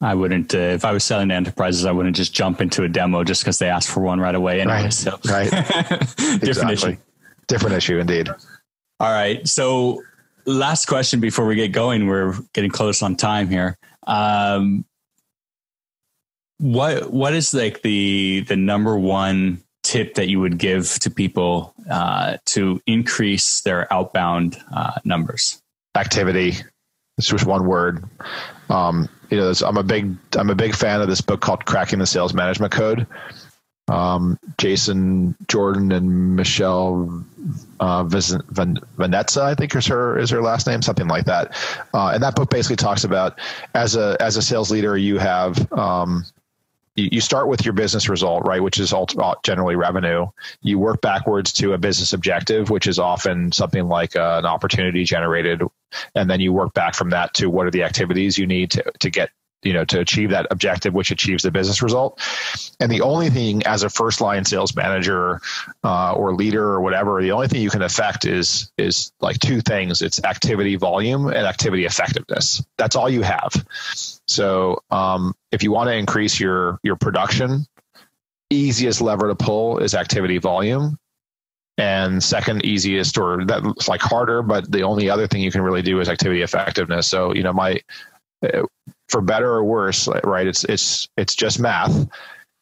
I 0.00 0.14
wouldn't, 0.14 0.54
uh, 0.54 0.58
if 0.58 0.84
I 0.84 0.92
was 0.92 1.04
selling 1.04 1.28
to 1.30 1.34
enterprises, 1.34 1.84
I 1.86 1.92
wouldn't 1.92 2.16
just 2.16 2.34
jump 2.34 2.60
into 2.60 2.82
a 2.84 2.88
demo 2.88 3.24
just 3.24 3.42
because 3.42 3.58
they 3.58 3.68
asked 3.68 3.88
for 3.88 4.00
one 4.00 4.20
right 4.20 4.34
away. 4.34 4.60
Anyway, 4.60 4.82
Right, 4.82 4.92
so 4.92 5.18
right. 5.28 5.50
different 6.18 6.42
Exactly. 6.44 6.72
issue. 6.72 6.96
Different 7.46 7.76
issue 7.76 7.98
indeed. 7.98 8.28
All 9.00 9.12
right. 9.12 9.46
So, 9.48 10.02
last 10.44 10.86
question 10.86 11.20
before 11.20 11.46
we 11.46 11.54
get 11.54 11.68
going. 11.72 12.06
We're 12.06 12.34
getting 12.52 12.70
close 12.70 13.00
on 13.02 13.16
time 13.16 13.48
here. 13.48 13.78
Um, 14.06 14.84
what 16.58 17.12
what 17.12 17.32
is 17.34 17.54
like 17.54 17.82
the 17.82 18.44
the 18.48 18.56
number 18.56 18.98
one 18.98 19.62
tip 19.88 20.14
that 20.14 20.28
you 20.28 20.38
would 20.38 20.58
give 20.58 20.86
to 21.00 21.10
people 21.10 21.72
uh, 21.90 22.36
to 22.44 22.80
increase 22.86 23.62
their 23.62 23.90
outbound 23.92 24.58
uh, 24.70 24.92
numbers? 25.04 25.62
Activity. 25.96 26.54
It's 27.16 27.28
just 27.28 27.46
one 27.46 27.66
word. 27.66 28.04
Um, 28.68 29.08
you 29.30 29.38
know, 29.38 29.52
I'm 29.64 29.78
a 29.78 29.82
big 29.82 30.16
I'm 30.36 30.50
a 30.50 30.54
big 30.54 30.74
fan 30.74 31.00
of 31.00 31.08
this 31.08 31.22
book 31.22 31.40
called 31.40 31.64
Cracking 31.64 31.98
the 31.98 32.06
Sales 32.06 32.34
Management 32.34 32.72
Code. 32.72 33.06
Um, 33.88 34.38
Jason 34.58 35.34
Jordan 35.48 35.90
and 35.92 36.36
Michelle 36.36 37.24
uh, 37.80 38.04
Vanessa, 38.04 39.42
I 39.42 39.54
think 39.54 39.74
is 39.74 39.86
her 39.86 40.18
is 40.18 40.28
her 40.28 40.42
last 40.42 40.66
name, 40.66 40.82
something 40.82 41.08
like 41.08 41.24
that. 41.24 41.56
Uh, 41.94 42.08
and 42.08 42.22
that 42.22 42.36
book 42.36 42.50
basically 42.50 42.76
talks 42.76 43.04
about 43.04 43.38
as 43.74 43.96
a 43.96 44.16
as 44.20 44.36
a 44.36 44.42
sales 44.42 44.70
leader, 44.70 44.98
you 44.98 45.18
have 45.18 45.72
um, 45.72 46.24
you, 46.98 47.20
start 47.20 47.48
with 47.48 47.64
your 47.64 47.74
business 47.74 48.08
result, 48.08 48.46
right, 48.46 48.62
which 48.62 48.80
is 48.80 48.92
uh, 48.92 49.06
generally 49.42 49.76
revenue. 49.76 50.26
You 50.62 50.78
work 50.78 51.00
backwards 51.00 51.52
to 51.54 51.72
a 51.72 51.78
business 51.78 52.12
objective, 52.12 52.70
which 52.70 52.86
is 52.86 52.98
often 52.98 53.52
something 53.52 53.86
like 53.86 54.16
uh, 54.16 54.36
an 54.38 54.46
opportunity 54.46 55.04
generated, 55.04 55.62
and 56.14 56.28
then 56.28 56.40
you 56.40 56.52
work 56.52 56.74
back 56.74 56.94
from 56.94 57.10
that 57.10 57.34
to 57.34 57.48
what 57.48 57.66
are 57.66 57.70
the 57.70 57.84
activities 57.84 58.36
you 58.38 58.46
need 58.46 58.72
to 58.72 58.84
to 59.00 59.10
get 59.10 59.30
you 59.62 59.72
know 59.72 59.84
to 59.84 59.98
achieve 59.98 60.30
that 60.30 60.46
objective 60.50 60.94
which 60.94 61.10
achieves 61.10 61.42
the 61.42 61.50
business 61.50 61.82
result. 61.82 62.20
And 62.80 62.90
the 62.90 63.00
only 63.00 63.30
thing 63.30 63.64
as 63.64 63.82
a 63.82 63.90
first 63.90 64.20
line 64.20 64.44
sales 64.44 64.74
manager 64.74 65.40
uh, 65.84 66.12
or 66.14 66.34
leader 66.34 66.64
or 66.64 66.80
whatever 66.80 67.20
the 67.22 67.32
only 67.32 67.48
thing 67.48 67.62
you 67.62 67.70
can 67.70 67.82
affect 67.82 68.24
is 68.24 68.70
is 68.76 69.12
like 69.20 69.38
two 69.38 69.60
things. 69.60 70.02
It's 70.02 70.22
activity 70.24 70.76
volume 70.76 71.26
and 71.28 71.46
activity 71.46 71.84
effectiveness. 71.84 72.64
That's 72.76 72.96
all 72.96 73.08
you 73.08 73.22
have 73.22 73.52
so 74.28 74.82
um, 74.90 75.34
if 75.52 75.62
you 75.62 75.72
want 75.72 75.88
to 75.88 75.94
increase 75.94 76.38
your 76.38 76.78
your 76.82 76.96
production 76.96 77.66
easiest 78.50 79.00
lever 79.00 79.28
to 79.28 79.34
pull 79.34 79.78
is 79.78 79.94
activity 79.94 80.38
volume. 80.38 80.98
And 81.76 82.22
second 82.22 82.64
easiest 82.64 83.16
or 83.18 83.44
that's 83.44 83.86
like 83.86 84.00
harder 84.00 84.42
but 84.42 84.70
the 84.70 84.82
only 84.82 85.08
other 85.08 85.28
thing 85.28 85.42
you 85.42 85.52
can 85.52 85.62
really 85.62 85.82
do 85.82 86.00
is 86.00 86.08
activity 86.08 86.42
effectiveness. 86.42 87.06
So 87.06 87.32
you 87.32 87.44
know 87.44 87.52
my 87.52 87.80
uh, 88.42 88.62
for 89.08 89.20
better 89.20 89.48
or 89.48 89.64
worse 89.64 90.08
right 90.24 90.46
it's 90.46 90.64
it's 90.64 91.06
it's 91.16 91.36
just 91.36 91.60
math. 91.60 92.08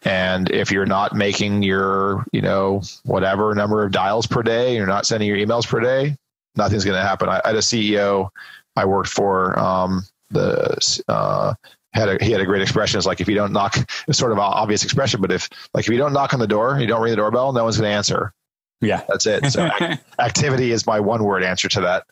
And 0.02 0.50
if 0.50 0.70
you're 0.70 0.86
not 0.86 1.14
making 1.14 1.62
your 1.62 2.26
you 2.30 2.42
know 2.42 2.82
whatever 3.04 3.54
number 3.54 3.82
of 3.82 3.92
dials 3.92 4.26
per 4.26 4.42
day 4.42 4.76
you're 4.76 4.86
not 4.86 5.06
sending 5.06 5.28
your 5.28 5.38
emails 5.38 5.66
per 5.66 5.80
day 5.80 6.14
nothing's 6.54 6.84
going 6.84 6.96
to 6.96 7.06
happen. 7.06 7.28
I, 7.30 7.40
I 7.42 7.48
had 7.48 7.56
a 7.56 7.60
ceo 7.60 8.28
i 8.76 8.84
worked 8.84 9.08
for 9.08 9.58
um, 9.58 10.04
the 10.30 11.02
uh, 11.08 11.54
had 11.92 12.08
a, 12.08 12.24
he 12.24 12.30
had 12.32 12.40
a 12.40 12.44
great 12.46 12.62
expression. 12.62 12.98
It's 12.98 13.06
like 13.06 13.20
if 13.20 13.28
you 13.28 13.34
don't 13.34 13.52
knock, 13.52 13.76
it's 14.08 14.18
sort 14.18 14.32
of 14.32 14.38
an 14.38 14.44
obvious 14.44 14.84
expression, 14.84 15.20
but 15.20 15.32
if 15.32 15.48
like 15.74 15.86
if 15.86 15.90
you 15.92 15.98
don't 15.98 16.12
knock 16.12 16.34
on 16.34 16.40
the 16.40 16.46
door, 16.46 16.78
you 16.78 16.86
don't 16.86 17.00
ring 17.00 17.10
the 17.12 17.16
doorbell, 17.16 17.52
no 17.52 17.64
one's 17.64 17.78
going 17.78 17.90
to 17.90 17.94
answer. 17.96 18.32
Yeah. 18.80 19.02
That's 19.08 19.26
it. 19.26 19.46
So 19.52 19.68
ac- 19.80 20.00
activity 20.18 20.72
is 20.72 20.86
my 20.86 21.00
one 21.00 21.24
word 21.24 21.42
answer 21.42 21.68
to 21.70 21.80
that. 21.82 22.04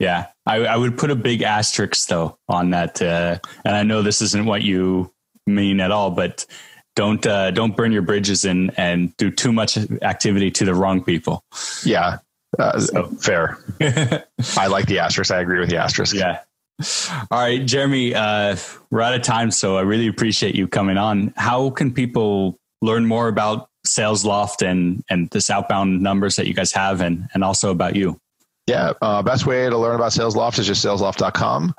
Yeah, 0.00 0.26
I, 0.44 0.56
I 0.64 0.76
would 0.76 0.98
put 0.98 1.10
a 1.12 1.16
big 1.16 1.42
asterisk 1.42 2.08
though 2.08 2.36
on 2.48 2.70
that, 2.70 3.00
uh, 3.00 3.38
and 3.64 3.76
I 3.76 3.84
know 3.84 4.02
this 4.02 4.20
isn't 4.22 4.44
what 4.44 4.62
you 4.62 5.12
mean 5.46 5.78
at 5.80 5.92
all, 5.92 6.10
but 6.10 6.44
don't 6.96 7.24
uh, 7.24 7.52
don't 7.52 7.76
burn 7.76 7.92
your 7.92 8.02
bridges 8.02 8.44
and 8.44 8.72
and 8.76 9.16
do 9.16 9.30
too 9.30 9.52
much 9.52 9.78
activity 10.02 10.50
to 10.52 10.64
the 10.64 10.74
wrong 10.74 11.04
people. 11.04 11.44
Yeah, 11.84 12.18
uh, 12.58 12.80
So- 12.80 13.06
fair. 13.20 13.58
I 14.56 14.66
like 14.66 14.86
the 14.86 14.98
asterisk. 14.98 15.30
I 15.30 15.40
agree 15.40 15.60
with 15.60 15.70
the 15.70 15.76
asterisk. 15.76 16.14
Yeah. 16.14 16.40
All 17.30 17.38
right, 17.38 17.64
Jeremy, 17.64 18.14
uh, 18.14 18.56
we're 18.90 19.00
out 19.00 19.14
of 19.14 19.22
time, 19.22 19.50
so 19.50 19.76
I 19.76 19.82
really 19.82 20.08
appreciate 20.08 20.54
you 20.54 20.66
coming 20.66 20.98
on. 20.98 21.32
How 21.36 21.70
can 21.70 21.92
people 21.92 22.58
learn 22.82 23.06
more 23.06 23.28
about 23.28 23.68
Sales 23.84 24.24
Loft 24.24 24.62
and 24.62 25.04
and 25.08 25.30
this 25.30 25.50
outbound 25.50 26.02
numbers 26.02 26.36
that 26.36 26.46
you 26.46 26.54
guys 26.54 26.72
have, 26.72 27.00
and 27.00 27.28
and 27.32 27.44
also 27.44 27.70
about 27.70 27.94
you? 27.94 28.18
Yeah. 28.66 28.94
Uh, 29.02 29.22
best 29.22 29.46
way 29.46 29.68
to 29.68 29.76
learn 29.76 29.94
about 29.94 30.12
Sales 30.12 30.36
Loft 30.36 30.58
is 30.58 30.66
just 30.66 30.84
salesloft.com. 30.84 31.74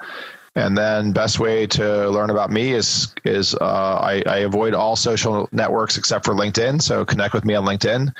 And 0.58 0.78
then 0.78 1.12
best 1.12 1.40
way 1.40 1.68
to 1.68 2.10
learn 2.10 2.30
about 2.30 2.50
me 2.50 2.72
is 2.72 3.14
is 3.26 3.54
uh, 3.56 4.00
I, 4.02 4.24
I 4.26 4.38
avoid 4.40 4.74
all 4.74 4.96
social 4.96 5.50
networks 5.52 5.98
except 5.98 6.24
for 6.24 6.34
LinkedIn. 6.34 6.82
So 6.82 7.04
connect 7.04 7.34
with 7.34 7.44
me 7.44 7.56
on 7.56 7.66
LinkedIn, 7.66 8.14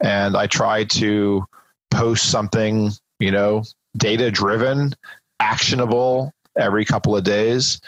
and 0.00 0.36
I 0.36 0.46
try 0.46 0.84
to 0.84 1.46
post 1.90 2.30
something 2.30 2.90
you 3.18 3.30
know 3.30 3.62
data 3.96 4.30
driven, 4.30 4.94
actionable 5.40 6.32
every 6.58 6.84
couple 6.84 7.16
of 7.16 7.24
days. 7.24 7.80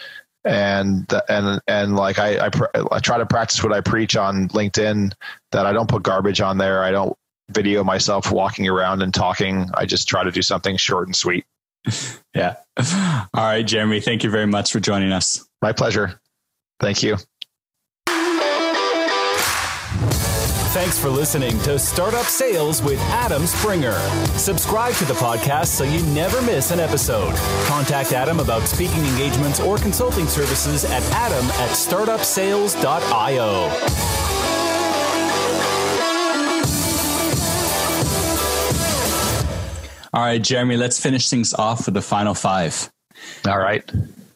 And 0.45 1.13
and 1.29 1.61
and 1.67 1.97
like 1.97 2.19
I 2.19 2.47
I, 2.47 2.49
pr- 2.49 2.65
I 2.91 2.99
try 3.01 3.19
to 3.19 3.27
practice 3.27 3.63
what 3.63 3.75
I 3.75 3.83
preach 3.83 4.17
on 4.17 4.49
LinkedIn. 4.49 5.13
That 5.53 5.67
I 5.67 5.73
don't 5.73 5.89
put 5.89 6.03
garbage 6.03 6.41
on 6.41 6.57
there. 6.57 6.83
I 6.83 6.91
don't 6.91 7.15
video 7.51 7.85
myself 7.85 8.33
walking 8.33 8.67
around 8.67 9.03
and 9.03 9.13
talking. 9.13 9.69
I 9.75 9.85
just 9.85 10.09
try 10.09 10.25
to 10.25 10.31
do 10.31 10.41
something 10.41 10.77
short 10.77 11.09
and 11.09 11.17
sweet. 11.17 11.45
Yeah. 12.33 12.55
All 12.79 13.27
right, 13.35 13.67
Jeremy, 13.67 14.01
thank 14.01 14.23
you 14.23 14.31
very 14.31 14.47
much 14.47 14.71
for 14.71 14.79
joining 14.79 15.11
us. 15.11 15.45
My 15.63 15.73
pleasure. 15.73 16.21
Thank 16.79 17.03
you. 17.03 17.17
Thanks 20.73 20.97
for 20.97 21.11
listening 21.11 21.59
to 21.63 21.81
Startup 21.81 22.27
Sales 22.27 22.81
with 22.81 23.01
Adam 23.01 23.45
Springer. 23.45 23.99
Subscribe 24.39 24.95
to 24.95 25.05
the 25.05 25.15
podcast 25.15 25.67
so 25.67 25.83
you 25.83 26.01
never 26.15 26.41
miss 26.43 26.71
an 26.71 26.79
episode. 26.79 27.35
Contact 27.65 28.13
Adam 28.13 28.39
about 28.39 28.63
speaking 28.69 29.05
engagements 29.07 29.59
or 29.59 29.79
consulting 29.79 30.29
services 30.29 30.85
at 30.85 31.03
adam 31.11 31.45
at 31.45 31.71
startupsales.io. 31.71 33.41
All 40.15 40.23
right, 40.23 40.41
Jeremy, 40.41 40.77
let's 40.77 41.01
finish 41.01 41.29
things 41.29 41.53
off 41.53 41.87
with 41.87 41.95
the 41.95 42.03
final 42.03 42.35
five. 42.35 42.89
All 43.45 43.59
right. 43.59 43.83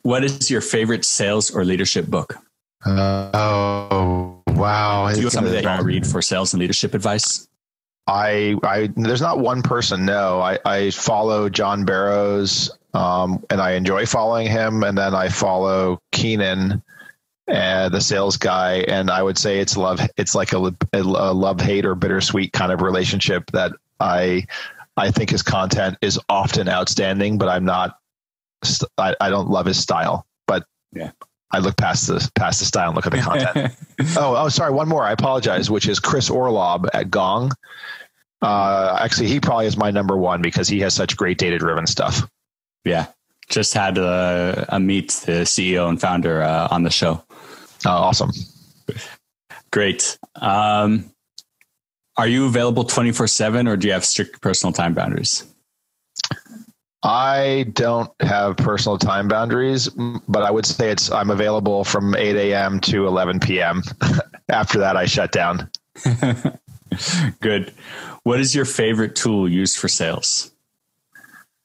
What 0.02 0.24
is 0.24 0.50
your 0.50 0.62
favorite 0.62 1.04
sales 1.04 1.52
or 1.52 1.64
leadership 1.64 2.06
book? 2.06 2.34
Uh, 2.84 3.30
oh 3.34 4.43
wow! 4.54 5.10
Do 5.12 5.18
you 5.18 5.26
have 5.26 5.32
something 5.32 5.52
that 5.52 5.78
you 5.78 5.84
read 5.84 6.06
for 6.06 6.22
sales 6.22 6.52
and 6.52 6.60
leadership 6.60 6.94
advice? 6.94 7.48
I, 8.06 8.56
I, 8.62 8.90
there's 8.94 9.22
not 9.22 9.38
one 9.38 9.62
person. 9.62 10.04
No, 10.04 10.40
I, 10.40 10.58
I 10.64 10.90
follow 10.90 11.48
John 11.48 11.84
Barrows, 11.84 12.76
um, 12.92 13.44
and 13.48 13.60
I 13.60 13.72
enjoy 13.72 14.06
following 14.06 14.46
him. 14.46 14.82
And 14.82 14.96
then 14.98 15.14
I 15.14 15.28
follow 15.28 16.00
Keenan, 16.12 16.82
uh, 17.48 17.88
the 17.88 18.00
sales 18.00 18.36
guy. 18.36 18.84
And 18.88 19.10
I 19.10 19.22
would 19.22 19.38
say 19.38 19.58
it's 19.58 19.76
love. 19.76 20.00
It's 20.16 20.34
like 20.34 20.52
a, 20.52 20.74
a 20.92 21.02
love 21.02 21.60
hate 21.60 21.86
or 21.86 21.94
bittersweet 21.94 22.52
kind 22.52 22.72
of 22.72 22.82
relationship 22.82 23.50
that 23.52 23.72
I, 24.00 24.46
I 24.96 25.10
think 25.10 25.30
his 25.30 25.42
content 25.42 25.96
is 26.02 26.20
often 26.28 26.68
outstanding, 26.68 27.38
but 27.38 27.48
I'm 27.48 27.64
not. 27.64 27.98
I, 28.96 29.14
I 29.20 29.30
don't 29.30 29.50
love 29.50 29.66
his 29.66 29.78
style, 29.78 30.26
but 30.46 30.64
yeah. 30.92 31.10
I 31.54 31.58
look 31.60 31.76
past 31.76 32.08
the 32.08 32.28
past 32.34 32.58
the 32.58 32.66
style 32.66 32.88
and 32.88 32.96
look 32.96 33.06
at 33.06 33.12
the 33.12 33.18
content. 33.18 33.74
oh, 34.16 34.34
oh, 34.36 34.48
sorry. 34.48 34.72
One 34.72 34.88
more. 34.88 35.04
I 35.04 35.12
apologize. 35.12 35.70
Which 35.70 35.86
is 35.86 36.00
Chris 36.00 36.28
Orlob 36.28 36.88
at 36.92 37.10
Gong. 37.10 37.52
Uh, 38.42 38.98
actually, 39.00 39.28
he 39.28 39.38
probably 39.38 39.66
is 39.66 39.76
my 39.76 39.92
number 39.92 40.16
one 40.16 40.42
because 40.42 40.66
he 40.66 40.80
has 40.80 40.94
such 40.94 41.16
great 41.16 41.38
data 41.38 41.56
driven 41.56 41.86
stuff. 41.86 42.28
Yeah, 42.84 43.06
just 43.48 43.72
had 43.72 43.98
a, 43.98 44.66
a 44.68 44.80
meet 44.80 45.10
the 45.26 45.42
CEO 45.42 45.88
and 45.88 46.00
founder 46.00 46.42
uh, 46.42 46.66
on 46.72 46.82
the 46.82 46.90
show. 46.90 47.22
Oh, 47.86 47.90
awesome. 47.90 48.32
Great. 49.70 50.18
Um, 50.34 51.12
are 52.16 52.26
you 52.26 52.46
available 52.46 52.84
24 52.84 53.28
7 53.28 53.68
or 53.68 53.76
do 53.76 53.86
you 53.86 53.92
have 53.92 54.04
strict 54.04 54.40
personal 54.40 54.72
time 54.72 54.94
boundaries? 54.94 55.44
I 57.04 57.66
don't 57.74 58.10
have 58.20 58.56
personal 58.56 58.96
time 58.96 59.28
boundaries, 59.28 59.88
but 60.26 60.42
I 60.42 60.50
would 60.50 60.64
say 60.64 60.90
it's 60.90 61.10
I'm 61.10 61.30
available 61.30 61.84
from 61.84 62.14
8 62.14 62.34
a.m. 62.34 62.80
to 62.80 63.06
11 63.06 63.40
p.m. 63.40 63.82
After 64.48 64.78
that, 64.78 64.96
I 64.96 65.04
shut 65.04 65.30
down. 65.30 65.70
Good. 67.40 67.74
What 68.22 68.40
is 68.40 68.54
your 68.54 68.64
favorite 68.64 69.16
tool 69.16 69.48
used 69.48 69.78
for 69.78 69.88
sales? 69.88 70.50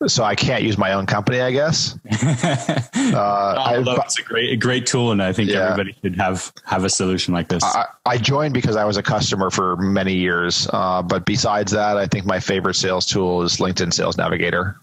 so 0.07 0.23
I 0.23 0.33
can't 0.33 0.63
use 0.63 0.77
my 0.77 0.93
own 0.93 1.05
company, 1.05 1.41
I 1.41 1.51
guess. 1.51 1.99
uh, 2.23 3.83
it's 4.05 4.17
a 4.17 4.23
great, 4.23 4.51
a 4.51 4.55
great 4.55 4.85
tool, 4.85 5.11
and 5.11 5.21
I 5.21 5.33
think 5.33 5.49
yeah. 5.49 5.71
everybody 5.71 5.93
should 6.01 6.15
have 6.15 6.53
have 6.63 6.85
a 6.85 6.89
solution 6.89 7.33
like 7.33 7.49
this. 7.49 7.63
I, 7.63 7.85
I 8.05 8.17
joined 8.17 8.53
because 8.53 8.77
I 8.77 8.85
was 8.85 8.95
a 8.95 9.03
customer 9.03 9.49
for 9.49 9.75
many 9.75 10.13
years, 10.13 10.69
uh, 10.71 11.01
but 11.01 11.25
besides 11.25 11.73
that, 11.73 11.97
I 11.97 12.07
think 12.07 12.25
my 12.25 12.39
favorite 12.39 12.75
sales 12.75 13.05
tool 13.05 13.41
is 13.41 13.57
LinkedIn 13.57 13.93
Sales 13.93 14.17
Navigator. 14.17 14.77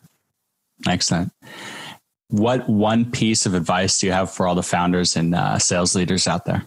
Excellent. 0.86 1.32
What 2.28 2.68
one 2.68 3.10
piece 3.10 3.46
of 3.46 3.54
advice 3.54 3.98
do 3.98 4.06
you 4.06 4.12
have 4.12 4.30
for 4.30 4.46
all 4.46 4.54
the 4.54 4.62
founders 4.62 5.16
and 5.16 5.34
uh, 5.34 5.58
sales 5.58 5.94
leaders 5.94 6.26
out 6.26 6.44
there? 6.44 6.64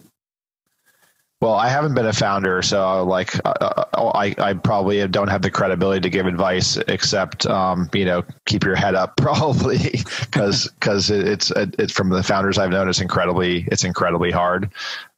Well, 1.40 1.54
I 1.54 1.70
haven't 1.70 1.94
been 1.94 2.06
a 2.06 2.12
founder, 2.12 2.60
so 2.60 3.02
like 3.04 3.34
uh, 3.46 3.54
uh, 3.94 4.10
I, 4.14 4.34
I 4.36 4.52
probably 4.52 5.06
don't 5.08 5.28
have 5.28 5.40
the 5.40 5.50
credibility 5.50 6.02
to 6.02 6.10
give 6.10 6.26
advice, 6.26 6.76
except 6.86 7.46
um, 7.46 7.88
you 7.94 8.04
know 8.04 8.22
keep 8.44 8.62
your 8.62 8.74
head 8.74 8.94
up, 8.94 9.16
probably 9.16 9.78
because 10.20 10.68
because 10.68 11.08
it's 11.08 11.50
it's 11.56 11.94
from 11.94 12.10
the 12.10 12.22
founders 12.22 12.58
I've 12.58 12.70
known, 12.70 12.90
it's 12.90 13.00
incredibly 13.00 13.66
it's 13.72 13.84
incredibly 13.84 14.30
hard. 14.30 14.70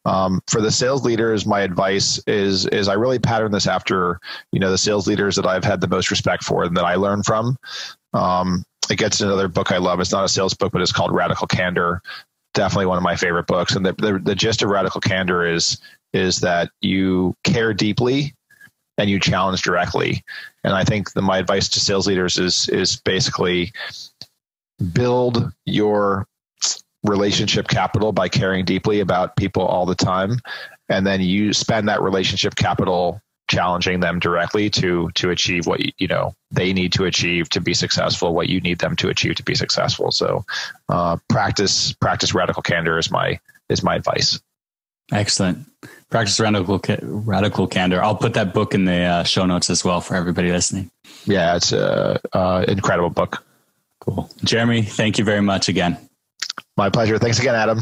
Um, 0.05 0.40
for 0.48 0.61
the 0.61 0.70
sales 0.70 1.05
leaders, 1.05 1.44
my 1.44 1.61
advice 1.61 2.20
is 2.28 2.66
is 2.66 2.86
I 2.86 2.94
really 2.94 3.18
pattern 3.18 3.50
this 3.50 3.66
after 3.66 4.20
you 4.53 4.61
know 4.61 4.70
the 4.70 4.78
sales 4.78 5.09
leaders 5.09 5.34
that 5.34 5.46
I've 5.46 5.64
had 5.64 5.80
the 5.80 5.88
most 5.88 6.09
respect 6.12 6.44
for 6.44 6.62
and 6.62 6.76
that 6.76 6.84
I 6.84 6.94
learn 6.94 7.24
from. 7.24 7.57
Um, 8.12 8.64
it 8.91 8.97
gets 8.97 9.20
another 9.20 9.49
book 9.49 9.72
I 9.72 9.78
love. 9.78 10.01
It's 10.01 10.12
not 10.12 10.24
a 10.24 10.28
sales 10.28 10.55
book, 10.55 10.72
but 10.72 10.83
it's 10.83 10.93
called 10.93 11.12
Radical 11.12 11.47
Candor 11.47 12.03
definitely 12.55 12.87
one 12.87 12.99
of 12.99 13.03
my 13.03 13.16
favorite 13.16 13.47
books. 13.47 13.74
And 13.74 13.85
the, 13.85 13.93
the, 13.95 14.20
the, 14.22 14.35
gist 14.35 14.62
of 14.62 14.68
radical 14.68 15.01
candor 15.01 15.47
is 15.47 15.78
is 16.12 16.41
that 16.41 16.70
you 16.80 17.35
care 17.45 17.72
deeply 17.72 18.35
and 18.99 19.09
you 19.09 19.18
challenge 19.18 19.62
directly. 19.62 20.22
And 20.64 20.74
I 20.74 20.85
think 20.85 21.12
the, 21.12 21.22
my 21.22 21.39
advice 21.39 21.68
to 21.70 21.80
sales 21.80 22.07
leaders 22.07 22.39
is 22.39 22.68
is 22.68 22.97
basically 22.97 23.72
build 24.93 25.53
your 25.64 26.26
relationship 27.05 27.68
capital 27.68 28.12
by 28.12 28.28
caring 28.28 28.64
deeply 28.64 29.01
about 29.01 29.37
people 29.37 29.66
all 29.66 29.87
the 29.87 29.95
time 29.95 30.39
and 30.89 31.05
then 31.05 31.20
you 31.20 31.53
spend 31.53 31.89
that 31.89 32.01
relationship 32.01 32.55
capital 32.55 33.20
challenging 33.53 34.00
them 34.00 34.18
directly 34.18 34.70
to 34.70 35.11
to 35.14 35.30
achieve 35.30 35.66
what 35.66 35.80
you 36.00 36.09
know 36.09 36.34
they 36.50 36.72
need 36.72 36.92
to 36.92 37.05
achieve 37.05 37.48
to 37.50 37.61
be 37.61 37.74
successful 37.74 38.34
what 38.34 38.48
you 38.48 38.61
need 38.61 38.78
them 38.78 38.96
to 38.96 39.09
achieve 39.09 39.34
to 39.34 39.42
be 39.42 39.55
successful 39.55 40.11
so 40.11 40.44
uh, 40.88 41.16
practice 41.28 41.92
practice 41.92 42.32
radical 42.34 42.62
candor 42.62 42.98
is 42.98 43.11
my 43.11 43.38
is 43.68 43.82
my 43.82 43.96
advice 43.96 44.40
excellent 45.12 45.66
Practice 46.12 46.38
Radical, 46.38 46.78
Radical 47.00 47.66
Candor. 47.66 48.03
I'll 48.03 48.14
put 48.14 48.34
that 48.34 48.53
book 48.53 48.74
in 48.74 48.84
the 48.84 49.00
uh, 49.00 49.24
show 49.24 49.46
notes 49.46 49.70
as 49.70 49.82
well 49.82 50.03
for 50.03 50.14
everybody 50.14 50.53
listening. 50.53 50.90
Yeah, 51.24 51.57
it's 51.57 51.72
an 51.72 52.18
uh, 52.34 52.66
incredible 52.68 53.09
book. 53.09 53.42
Cool. 53.98 54.28
Jeremy, 54.44 54.82
thank 54.82 55.18
you 55.18 55.24
very 55.24 55.40
much 55.40 55.70
again. 55.70 55.96
My 56.76 56.90
pleasure. 56.90 57.18
Thanks 57.18 57.38
again, 57.38 57.55
Adam. 57.55 57.80